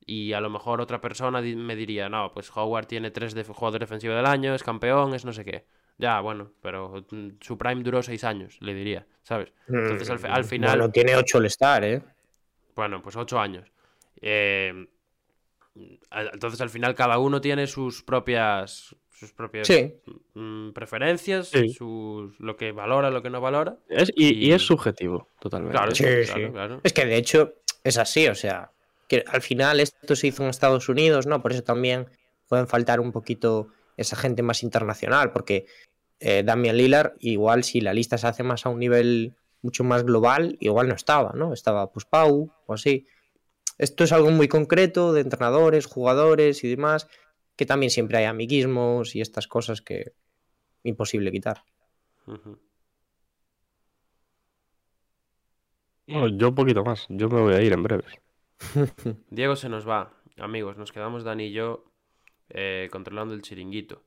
Y 0.07 0.33
a 0.33 0.41
lo 0.41 0.49
mejor 0.49 0.81
otra 0.81 0.99
persona 1.01 1.39
me 1.41 1.75
diría, 1.75 2.09
no, 2.09 2.31
pues 2.33 2.51
Howard 2.57 2.87
tiene 2.87 3.11
tres 3.11 3.35
de 3.35 3.43
jugador 3.43 3.79
defensivo 3.79 4.15
del 4.15 4.25
año, 4.25 4.55
es 4.55 4.63
campeón, 4.63 5.13
es 5.13 5.23
no 5.23 5.33
sé 5.33 5.45
qué. 5.45 5.65
Ya, 6.01 6.19
bueno, 6.19 6.51
pero 6.61 7.05
mm, 7.11 7.29
su 7.39 7.57
prime 7.57 7.83
duró 7.83 8.01
seis 8.01 8.23
años, 8.23 8.57
le 8.59 8.73
diría, 8.73 9.05
¿sabes? 9.23 9.53
Entonces 9.67 10.09
al, 10.09 10.25
al 10.31 10.43
final, 10.43 10.79
Bueno, 10.79 10.91
tiene 10.91 11.15
8 11.15 11.37
el 11.37 11.45
estar, 11.45 11.83
¿eh? 11.85 12.01
bueno, 12.75 13.01
pues 13.03 13.15
ocho 13.15 13.39
años. 13.39 13.71
Eh, 14.21 14.87
entonces 16.33 16.59
al 16.61 16.69
final 16.69 16.95
cada 16.95 17.17
uno 17.19 17.39
tiene 17.39 17.67
sus 17.67 18.03
propias 18.03 18.95
sus 19.09 19.31
propias 19.33 19.67
Sí. 19.67 19.93
mm, 20.33 20.71
preferencias, 20.71 21.49
Sí. 21.49 21.69
sus, 21.69 22.39
lo 22.39 22.57
que 22.57 22.71
valora, 22.71 23.11
lo 23.11 23.21
que 23.21 23.29
no 23.29 23.39
valora. 23.39 23.77
Es- 23.87 24.11
y, 24.15 24.33
y 24.33 24.47
Y- 24.49 24.51
es 24.53 24.63
subjetivo, 24.63 25.27
totalmente. 25.39 25.77
Claro, 25.77 25.93
Sí, 25.93 26.03
claro, 26.03 26.23
sí. 26.47 26.51
claro. 26.51 26.81
Es 26.83 26.91
que 26.91 27.05
de 27.05 27.17
hecho 27.17 27.53
es 27.83 27.99
así, 27.99 28.27
o 28.27 28.33
sea, 28.33 28.71
que 29.07 29.23
al 29.27 29.43
final 29.43 29.79
esto 29.79 30.15
se 30.15 30.25
hizo 30.25 30.41
en 30.41 30.49
Estados 30.49 30.89
Unidos, 30.89 31.27
¿no? 31.27 31.39
Por 31.39 31.51
eso 31.51 31.61
también 31.61 32.07
pueden 32.49 32.67
faltar 32.67 32.99
un 32.99 33.11
poquito 33.11 33.67
esa 33.95 34.15
gente 34.15 34.41
más 34.41 34.63
internacional, 34.63 35.31
porque 35.31 35.67
eh, 36.21 36.43
Damian 36.45 36.77
Lillard, 36.77 37.13
igual 37.19 37.63
si 37.63 37.81
la 37.81 37.93
lista 37.93 38.17
se 38.17 38.27
hace 38.27 38.43
más 38.43 38.65
a 38.65 38.69
un 38.69 38.79
nivel 38.79 39.35
mucho 39.63 39.83
más 39.83 40.03
global, 40.03 40.55
igual 40.59 40.87
no 40.87 40.93
estaba, 40.93 41.31
¿no? 41.33 41.51
Estaba 41.51 41.91
pues 41.91 42.05
Pau 42.05 42.53
o 42.67 42.73
así. 42.73 43.07
Esto 43.79 44.03
es 44.03 44.11
algo 44.11 44.29
muy 44.29 44.47
concreto 44.47 45.13
de 45.13 45.21
entrenadores, 45.21 45.87
jugadores 45.87 46.63
y 46.63 46.69
demás, 46.69 47.07
que 47.55 47.65
también 47.65 47.89
siempre 47.89 48.19
hay 48.19 48.25
amiguismos 48.25 49.15
y 49.15 49.21
estas 49.21 49.47
cosas 49.47 49.81
que 49.81 50.13
imposible 50.83 51.31
quitar. 51.31 51.63
Bueno, 56.05 56.27
yo 56.37 56.49
un 56.49 56.55
poquito 56.55 56.83
más. 56.83 57.07
Yo 57.09 57.29
me 57.29 57.41
voy 57.41 57.55
a 57.55 57.61
ir 57.61 57.73
en 57.73 57.81
breve. 57.81 58.03
Diego 59.31 59.55
se 59.55 59.69
nos 59.69 59.87
va. 59.87 60.13
Amigos, 60.37 60.77
nos 60.77 60.91
quedamos 60.91 61.23
Dani 61.23 61.45
y 61.45 61.51
yo 61.51 61.85
eh, 62.49 62.89
controlando 62.91 63.33
el 63.33 63.41
chiringuito. 63.41 64.03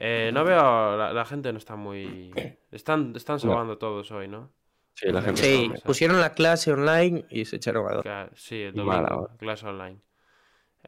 Eh, 0.00 0.30
no 0.32 0.44
veo, 0.44 0.96
la, 0.96 1.12
la 1.12 1.24
gente 1.24 1.52
no 1.52 1.58
está 1.58 1.74
muy... 1.76 2.32
Están, 2.70 3.12
están 3.16 3.40
sobando 3.40 3.78
todos 3.78 4.10
hoy, 4.12 4.28
¿no? 4.28 4.50
Sí, 4.94 5.08
la 5.10 5.22
gente 5.22 5.42
Sí, 5.42 5.70
está- 5.74 5.86
pusieron 5.86 6.20
la 6.20 6.34
clase 6.34 6.72
online 6.72 7.24
y 7.30 7.44
se 7.44 7.56
echaron 7.56 7.84
a 7.86 7.94
dormir. 7.96 8.04
Ca- 8.04 8.30
Sí, 8.34 8.62
el 8.62 8.74
domingo, 8.74 9.30
clase 9.38 9.66
online. 9.66 10.00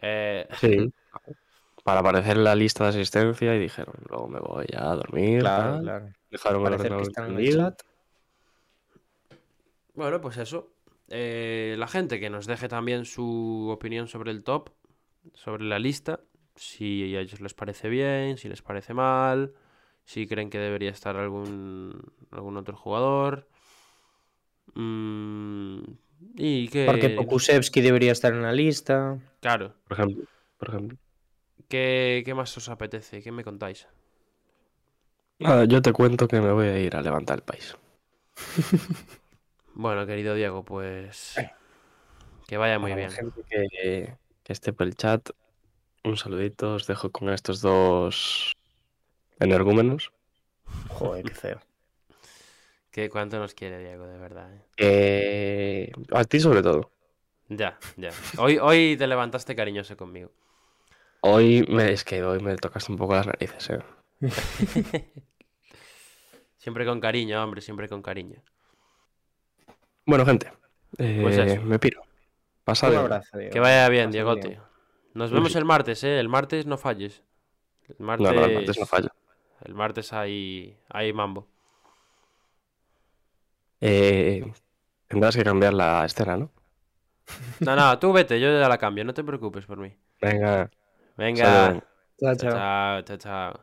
Eh, 0.00 0.46
Sí. 0.60 0.92
Para 1.84 2.00
aparecer 2.00 2.36
en 2.36 2.44
la 2.44 2.54
lista 2.54 2.84
de 2.84 2.90
asistencia 2.90 3.54
y 3.56 3.58
dijeron, 3.58 3.94
luego 4.08 4.28
me 4.28 4.38
voy 4.38 4.66
a 4.76 4.94
dormir. 4.94 5.40
Claro, 5.40 5.72
tal. 5.76 5.82
claro. 5.82 6.12
Dejaron 6.30 6.66
el 6.66 6.72
ordenador 6.74 7.02
están 7.02 7.24
en 7.24 7.30
el 7.32 7.38
encendido. 7.40 7.70
chat. 7.70 7.80
bueno, 9.94 10.20
pues 10.20 10.36
eso. 10.36 10.72
Eh, 11.08 11.74
la 11.78 11.88
gente 11.88 12.20
que 12.20 12.30
nos 12.30 12.46
deje 12.46 12.68
también 12.68 13.04
su 13.04 13.68
opinión 13.72 14.08
sobre 14.08 14.30
el 14.30 14.44
top, 14.44 14.70
sobre 15.34 15.64
la 15.64 15.78
lista, 15.78 16.20
si 16.60 17.16
a 17.16 17.20
ellos 17.20 17.40
les 17.40 17.54
parece 17.54 17.88
bien, 17.88 18.36
si 18.36 18.46
les 18.50 18.60
parece 18.60 18.92
mal, 18.92 19.54
si 20.04 20.26
creen 20.26 20.50
que 20.50 20.58
debería 20.58 20.90
estar 20.90 21.16
algún, 21.16 22.12
algún 22.30 22.58
otro 22.58 22.76
jugador. 22.76 23.48
Mm, 24.74 25.80
y 26.36 26.68
que... 26.68 26.84
Porque 26.84 27.08
Pokusevski 27.08 27.80
debería 27.80 28.12
estar 28.12 28.34
en 28.34 28.42
la 28.42 28.52
lista. 28.52 29.18
Claro. 29.40 29.74
Por 29.88 29.98
ejemplo. 29.98 30.24
Por 30.58 30.68
ejemplo. 30.68 30.98
¿Qué, 31.66 32.22
qué 32.26 32.34
más 32.34 32.54
os 32.58 32.68
apetece? 32.68 33.22
¿Qué 33.22 33.32
me 33.32 33.42
contáis? 33.42 33.88
Nada, 35.38 35.64
yo 35.64 35.80
te 35.80 35.94
cuento 35.94 36.28
que 36.28 36.42
me 36.42 36.52
voy 36.52 36.66
a 36.66 36.78
ir 36.78 36.94
a 36.94 37.00
levantar 37.00 37.38
el 37.38 37.44
país. 37.44 37.74
Bueno, 39.72 40.04
querido 40.04 40.34
Diego, 40.34 40.64
pues... 40.64 41.36
Que 42.48 42.56
vaya 42.58 42.78
muy 42.80 42.90
Para 42.90 43.06
bien. 43.06 43.10
la 43.10 43.16
gente 43.16 43.42
que, 43.48 44.16
que 44.42 44.52
esté 44.52 44.72
por 44.72 44.88
el 44.88 44.96
chat, 44.96 45.30
un 46.04 46.16
saludito. 46.16 46.74
Os 46.74 46.86
dejo 46.86 47.10
con 47.10 47.30
estos 47.30 47.60
dos 47.60 48.52
energúmenos. 49.38 50.12
Joder, 50.88 51.24
qué 51.24 51.34
feo. 51.34 51.60
¿Qué, 52.90 53.08
¿Cuánto 53.08 53.38
nos 53.38 53.54
quiere 53.54 53.78
Diego, 53.78 54.06
de 54.06 54.18
verdad? 54.18 54.52
eh? 54.52 54.62
Eh, 54.76 55.92
a 56.12 56.24
ti 56.24 56.40
sobre 56.40 56.62
todo. 56.62 56.90
Ya, 57.48 57.78
ya. 57.96 58.10
Hoy, 58.38 58.58
hoy 58.58 58.96
te 58.96 59.06
levantaste 59.06 59.54
cariñoso 59.54 59.96
conmigo. 59.96 60.30
Hoy 61.20 61.64
me, 61.68 61.92
es 61.92 62.04
que 62.04 62.22
hoy 62.22 62.40
me 62.40 62.56
tocaste 62.56 62.90
un 62.90 62.98
poco 62.98 63.14
las 63.14 63.26
narices, 63.26 63.70
eh. 63.70 63.82
Siempre 66.58 66.84
con 66.84 67.00
cariño, 67.00 67.42
hombre, 67.42 67.60
siempre 67.60 67.88
con 67.88 68.02
cariño. 68.02 68.42
Bueno, 70.06 70.26
gente, 70.26 70.52
eh, 70.98 71.20
Pues 71.22 71.38
eso. 71.38 71.62
me 71.62 71.78
piro. 71.78 72.02
Pasad 72.64 72.90
Un 72.90 72.98
abrazo, 72.98 73.38
Diego. 73.38 73.52
Que 73.52 73.60
vaya 73.60 73.88
bien, 73.88 74.10
Pásalo 74.10 74.34
Diegote. 74.34 74.60
Nos 75.14 75.30
vemos 75.30 75.52
sí. 75.52 75.58
el 75.58 75.64
martes, 75.64 76.04
¿eh? 76.04 76.18
El 76.20 76.28
martes 76.28 76.66
no 76.66 76.78
falles. 76.78 77.22
El 77.88 77.96
martes, 78.04 78.26
No, 78.26 78.32
no, 78.32 78.44
el 78.46 78.54
martes 78.54 78.78
no 78.78 78.86
falla. 78.86 79.08
El 79.64 79.74
martes 79.74 80.12
hay, 80.12 80.76
hay 80.88 81.12
mambo. 81.12 81.46
Eh, 83.80 84.52
tendrás 85.08 85.36
que 85.36 85.42
cambiar 85.44 85.74
la 85.74 86.04
escena, 86.04 86.36
¿no? 86.36 86.50
No, 87.60 87.76
no, 87.76 87.98
tú 87.98 88.12
vete, 88.12 88.40
yo 88.40 88.48
ya 88.58 88.68
la 88.68 88.78
cambio, 88.78 89.04
no 89.04 89.14
te 89.14 89.22
preocupes 89.24 89.64
por 89.66 89.78
mí. 89.78 89.94
Venga, 90.20 90.70
Venga. 91.16 91.80
Chao, 92.18 92.34
Chao, 92.36 92.50
chao. 92.52 93.02
chao, 93.02 93.16
chao. 93.16 93.60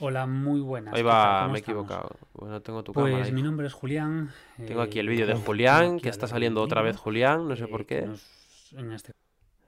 Hola, 0.00 0.26
muy 0.26 0.60
buenas. 0.60 0.94
Ahí 0.94 1.02
¿qué 1.02 1.08
tal? 1.08 1.16
va, 1.18 1.40
¿Cómo 1.40 1.52
me 1.52 1.58
he 1.58 1.60
equivocado. 1.60 2.10
Bueno, 2.34 2.54
no 2.54 2.62
tengo 2.62 2.84
tu 2.84 2.92
cámara 2.92 3.14
Pues 3.16 3.26
ahí. 3.28 3.32
mi 3.32 3.42
nombre 3.42 3.66
es 3.66 3.72
Julián. 3.72 4.30
Tengo 4.56 4.80
aquí 4.80 5.00
el 5.00 5.08
eh, 5.08 5.10
vídeo 5.10 5.26
de 5.26 5.34
Julián, 5.34 5.98
que 5.98 6.08
está 6.08 6.26
saliendo 6.28 6.62
otra 6.62 6.82
vez 6.82 6.96
Julián, 6.96 7.48
no 7.48 7.56
sé 7.56 7.64
eh, 7.64 7.68
por 7.68 7.84
que 7.84 8.00
qué. 8.00 8.06
nos- 8.06 8.72
en 8.76 8.92
este 8.92 9.12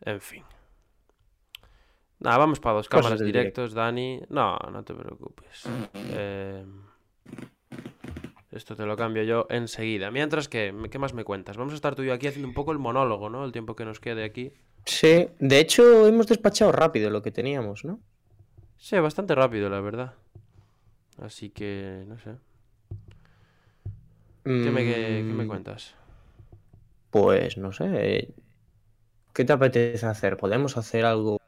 En 0.03 0.21
fin. 0.21 0.45
Nada, 2.21 2.39
vamos 2.39 2.61
para 2.61 2.77
dos 2.77 2.89
cámaras 2.89 3.21
directos, 3.21 3.73
Dani. 3.73 4.21
No, 4.29 4.57
no 4.71 4.83
te 4.85 4.95
preocupes. 4.95 5.65
Eh, 6.13 6.65
Esto 8.53 8.75
te 8.77 8.85
lo 8.85 8.97
cambio 8.97 9.23
yo 9.23 9.47
enseguida. 9.49 10.11
Mientras 10.11 10.49
que, 10.49 10.75
¿qué 10.91 10.99
más 10.99 11.15
me 11.15 11.25
cuentas? 11.25 11.57
Vamos 11.57 11.73
a 11.73 11.77
estar 11.77 11.95
tú 11.95 12.03
y 12.03 12.07
yo 12.07 12.13
aquí 12.13 12.27
haciendo 12.27 12.49
un 12.49 12.55
poco 12.55 12.73
el 12.73 12.79
monólogo, 12.79 13.31
¿no? 13.31 13.45
El 13.45 13.53
tiempo 13.53 13.75
que 13.77 13.85
nos 13.85 14.01
quede 14.01 14.25
aquí. 14.25 14.53
Sí, 14.85 15.29
de 15.39 15.59
hecho 15.61 16.07
hemos 16.07 16.27
despachado 16.27 16.73
rápido 16.73 17.11
lo 17.11 17.23
que 17.23 17.31
teníamos, 17.31 17.85
¿no? 17.85 18.01
Sí, 18.77 18.99
bastante 18.99 19.35
rápido, 19.35 19.69
la 19.71 19.81
verdad. 19.81 20.15
Así 21.19 21.51
que, 21.51 22.05
no 22.07 22.19
sé. 22.19 22.35
¿Qué 24.45 24.71
me, 24.71 24.85
qué- 24.85 25.25
qué 25.29 25.35
me 25.35 25.45
Mm, 25.45 25.49
cuentas? 25.49 25.95
Pues 27.11 27.57
no 27.57 27.73
sé. 27.73 28.35
¿Qué 29.35 29.45
te 29.45 29.53
apetece 29.53 30.07
hacer? 30.07 30.37
¿Podemos 30.37 30.77
hacer 30.77 31.05
algo 31.05 31.39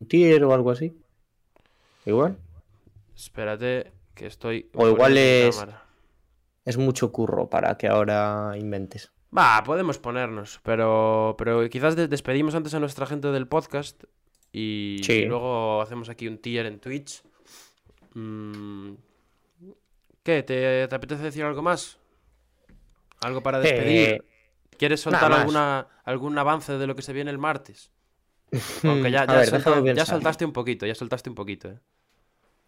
un 0.00 0.08
tier 0.08 0.44
o 0.44 0.52
algo 0.54 0.70
así? 0.70 0.96
Igual. 2.04 2.36
Espérate, 3.16 3.92
que 4.14 4.26
estoy. 4.26 4.70
O 4.74 4.88
igual 4.88 5.16
es- 5.18 5.56
cámara. 5.56 5.84
Es 6.64 6.76
mucho 6.76 7.10
curro 7.10 7.48
para 7.50 7.76
que 7.76 7.88
ahora 7.88 8.52
inventes. 8.56 9.10
Va, 9.36 9.62
podemos 9.64 9.98
ponernos, 9.98 10.60
pero, 10.62 11.34
pero 11.38 11.68
quizás 11.70 11.96
de- 11.96 12.06
despedimos 12.06 12.54
antes 12.54 12.74
a 12.74 12.80
nuestra 12.80 13.06
gente 13.06 13.28
del 13.28 13.48
podcast 13.48 14.04
y, 14.52 15.00
Sí. 15.02 15.12
y 15.12 15.24
luego 15.26 15.80
hacemos 15.82 16.08
aquí 16.08 16.28
un 16.28 16.38
tier 16.38 16.66
en 16.66 16.78
Twitch. 16.78 17.22
Mm, 18.14 18.92
¿Qué? 20.22 20.42
¿Te, 20.42 20.86
te 20.86 20.94
apetece 20.94 21.22
decir 21.24 21.42
algo 21.44 21.62
más? 21.62 21.98
¿Algo 23.22 23.42
para 23.42 23.58
despedir? 23.58 24.08
Eh, 24.08 24.22
¿Quieres 24.78 25.00
soltar 25.00 25.32
alguna, 25.32 25.86
algún 26.04 26.36
avance 26.38 26.78
de 26.78 26.86
lo 26.86 26.94
que 26.94 27.02
se 27.02 27.12
viene 27.12 27.30
el 27.30 27.38
martes? 27.38 27.90
Aunque 28.84 29.10
ya, 29.10 29.26
ya, 29.26 29.34
ver, 29.34 29.94
ya 29.94 30.04
soltaste 30.06 30.44
un 30.44 30.52
poquito, 30.52 30.86
ya 30.86 30.94
soltaste 30.94 31.30
un 31.30 31.34
poquito, 31.34 31.68
¿eh? 31.68 31.78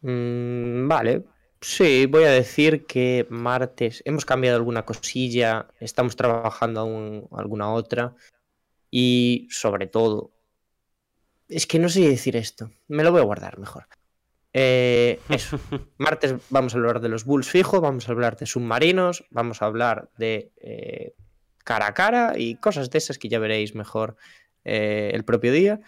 Mm, 0.02 0.88
vale. 0.88 1.24
Sí, 1.60 2.04
voy 2.06 2.24
a 2.24 2.30
decir 2.30 2.84
que 2.84 3.26
martes 3.30 4.02
hemos 4.04 4.26
cambiado 4.26 4.58
alguna 4.58 4.84
cosilla, 4.84 5.68
estamos 5.80 6.14
trabajando 6.14 6.80
aún 6.80 7.28
alguna 7.32 7.72
otra 7.72 8.14
y 8.90 9.48
sobre 9.50 9.86
todo, 9.86 10.30
es 11.48 11.66
que 11.66 11.78
no 11.78 11.88
sé 11.88 12.00
decir 12.00 12.36
esto, 12.36 12.70
me 12.88 13.02
lo 13.02 13.12
voy 13.12 13.22
a 13.22 13.24
guardar 13.24 13.58
mejor. 13.58 13.86
Eh, 14.52 15.20
eso, 15.30 15.58
martes 15.96 16.34
vamos 16.50 16.74
a 16.74 16.76
hablar 16.76 17.00
de 17.00 17.08
los 17.08 17.24
Bulls 17.24 17.48
fijo, 17.48 17.80
vamos 17.80 18.08
a 18.08 18.12
hablar 18.12 18.36
de 18.36 18.44
submarinos, 18.44 19.24
vamos 19.30 19.62
a 19.62 19.66
hablar 19.66 20.10
de 20.18 20.52
eh, 20.58 21.14
cara 21.64 21.88
a 21.88 21.94
cara 21.94 22.34
y 22.36 22.56
cosas 22.56 22.90
de 22.90 22.98
esas 22.98 23.18
que 23.18 23.28
ya 23.28 23.38
veréis 23.38 23.74
mejor 23.74 24.16
eh, 24.64 25.10
el 25.12 25.24
propio 25.24 25.52
día. 25.52 25.80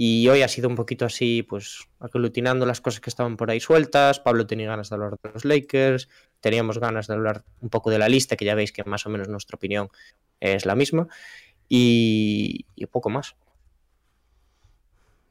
Y 0.00 0.28
hoy 0.28 0.42
ha 0.42 0.48
sido 0.48 0.68
un 0.68 0.76
poquito 0.76 1.04
así, 1.04 1.42
pues 1.42 1.88
aglutinando 1.98 2.64
las 2.66 2.80
cosas 2.80 3.00
que 3.00 3.10
estaban 3.10 3.36
por 3.36 3.50
ahí 3.50 3.58
sueltas. 3.58 4.20
Pablo 4.20 4.46
tenía 4.46 4.68
ganas 4.68 4.90
de 4.90 4.94
hablar 4.94 5.18
de 5.20 5.30
los 5.32 5.44
Lakers, 5.44 6.08
teníamos 6.40 6.78
ganas 6.78 7.08
de 7.08 7.14
hablar 7.14 7.44
un 7.60 7.68
poco 7.68 7.90
de 7.90 7.98
la 7.98 8.08
lista, 8.08 8.36
que 8.36 8.44
ya 8.44 8.54
veis 8.54 8.70
que 8.70 8.84
más 8.84 9.06
o 9.06 9.10
menos 9.10 9.28
nuestra 9.28 9.56
opinión 9.56 9.88
es 10.38 10.66
la 10.66 10.76
misma. 10.76 11.08
Y, 11.68 12.64
poco 12.92 13.10
más. 13.10 13.34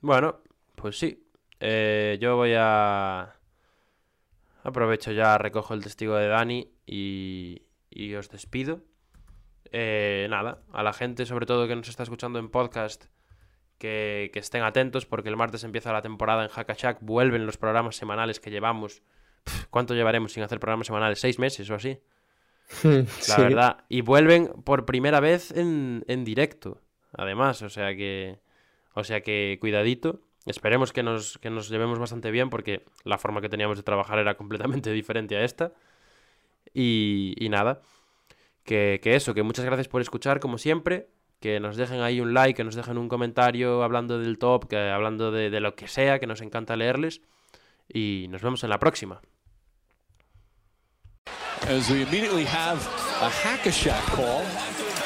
Bueno, 0.01 0.41
pues 0.75 0.99
sí. 0.99 1.23
Eh, 1.61 2.17
yo 2.19 2.35
voy 2.35 2.53
a... 2.57 3.35
Aprovecho 4.63 5.13
ya, 5.13 5.37
recojo 5.37 5.73
el 5.75 5.83
testigo 5.83 6.15
de 6.15 6.27
Dani 6.27 6.69
y, 6.85 7.61
y 7.89 8.15
os 8.15 8.29
despido. 8.29 8.81
Eh, 9.71 10.27
nada, 10.29 10.61
a 10.71 10.83
la 10.83 10.93
gente 10.93 11.25
sobre 11.25 11.45
todo 11.45 11.67
que 11.67 11.75
nos 11.75 11.89
está 11.89 12.03
escuchando 12.03 12.39
en 12.39 12.49
podcast, 12.49 13.05
que, 13.77 14.29
que 14.33 14.39
estén 14.39 14.63
atentos 14.63 15.05
porque 15.05 15.29
el 15.29 15.37
martes 15.37 15.63
empieza 15.63 15.93
la 15.93 16.01
temporada 16.01 16.43
en 16.43 16.49
Hackashack, 16.49 16.99
vuelven 17.01 17.45
los 17.45 17.57
programas 17.57 17.95
semanales 17.95 18.39
que 18.39 18.51
llevamos. 18.51 19.01
¿Cuánto 19.69 19.93
llevaremos 19.93 20.33
sin 20.33 20.43
hacer 20.43 20.59
programas 20.59 20.87
semanales? 20.87 21.19
¿Seis 21.19 21.39
meses 21.39 21.69
o 21.69 21.75
así? 21.75 21.99
La 22.83 23.37
verdad. 23.37 23.77
Y 23.89 24.01
vuelven 24.01 24.47
por 24.63 24.85
primera 24.85 25.19
vez 25.19 25.51
en, 25.51 26.03
en 26.07 26.23
directo. 26.25 26.81
Además, 27.13 27.61
o 27.61 27.69
sea 27.69 27.95
que. 27.95 28.39
O 28.93 29.03
sea 29.03 29.21
que 29.21 29.57
cuidadito. 29.59 30.21
Esperemos 30.45 30.93
que 30.93 31.03
nos, 31.03 31.37
que 31.37 31.49
nos 31.49 31.69
llevemos 31.69 31.99
bastante 31.99 32.31
bien 32.31 32.49
porque 32.49 32.85
la 33.03 33.17
forma 33.17 33.41
que 33.41 33.49
teníamos 33.49 33.77
de 33.77 33.83
trabajar 33.83 34.19
era 34.19 34.37
completamente 34.37 34.91
diferente 34.93 35.37
a 35.37 35.43
esta. 35.43 35.73
Y, 36.73 37.35
y 37.37 37.49
nada. 37.49 37.81
Que, 38.67 38.99
que 39.01 39.15
eso, 39.15 39.33
que 39.33 39.43
muchas 39.43 39.63
gracias 39.63 39.87
por 39.87 40.01
escuchar 40.01 40.39
como 40.39 40.57
siempre. 40.57 41.07
Que 41.39 41.59
nos 41.59 41.77
dejen 41.77 42.01
ahí 42.01 42.19
un 42.19 42.33
like, 42.33 42.57
que 42.57 42.63
nos 42.63 42.75
dejen 42.75 42.97
un 42.97 43.07
comentario 43.07 43.81
hablando 43.81 44.19
del 44.19 44.37
top, 44.37 44.67
que 44.67 44.77
hablando 44.77 45.31
de, 45.31 45.49
de 45.49 45.59
lo 45.59 45.75
que 45.75 45.87
sea, 45.87 46.19
que 46.19 46.27
nos 46.27 46.41
encanta 46.41 46.75
leerles. 46.75 47.21
Y 47.87 48.27
nos 48.29 48.41
vemos 48.41 48.63
en 48.63 48.69
la 48.69 48.79
próxima. 48.79 49.21
As 51.69 51.89
we 51.89 52.01
immediately 52.01 52.45
have 52.45 52.79
a 53.21 53.29
hack-a-shack 53.29 54.03
call. 54.15 54.43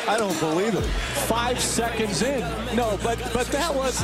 I 0.08 0.18
don't 0.18 0.38
believe 0.40 0.74
it. 0.74 0.86
Five 1.28 1.60
seconds 1.60 2.24
in. 2.24 2.42
No, 2.76 2.98
but 3.04 3.18
but 3.34 3.46
that 3.52 3.74
was. 3.76 4.04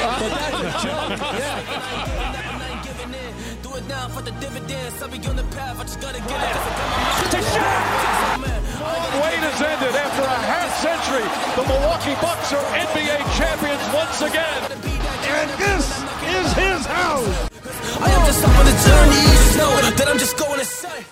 But 0.00 0.30
that's 0.30 0.60
a 0.60 0.70
joke. 0.82 1.18
Yeah. 1.38 2.47
Do 3.88 3.94
now 3.94 4.08
for 4.08 4.22
the 4.22 4.32
dividends. 4.32 5.02
I'll 5.02 5.08
be 5.08 5.16
on 5.26 5.36
the 5.36 5.44
path. 5.56 5.80
I 5.80 5.82
just 5.84 6.00
gotta 6.00 6.20
get 6.20 6.36
it. 6.36 6.56
Wait 9.22 9.40
has 9.40 9.62
ended 9.64 9.94
after 9.96 10.24
a 10.28 10.40
half 10.44 10.70
century. 10.84 11.24
The 11.56 11.64
Milwaukee 11.64 12.16
Bucks 12.20 12.52
are 12.52 12.64
NBA 12.84 13.16
champions 13.40 13.80
once 13.94 14.20
again. 14.20 14.60
And 15.24 15.48
this 15.56 15.86
is 16.36 16.52
his 16.52 16.84
house. 16.86 17.48
I 18.00 18.10
am 18.12 18.26
just 18.26 18.44
on 18.44 18.64
the 18.68 18.76
journey. 18.84 19.20
You 19.24 19.32
just 19.32 19.56
know 19.56 19.72
that 19.96 20.08
I'm 20.08 20.18
just 20.18 20.36
going 20.36 20.58
to 20.58 20.66
say. 20.66 21.08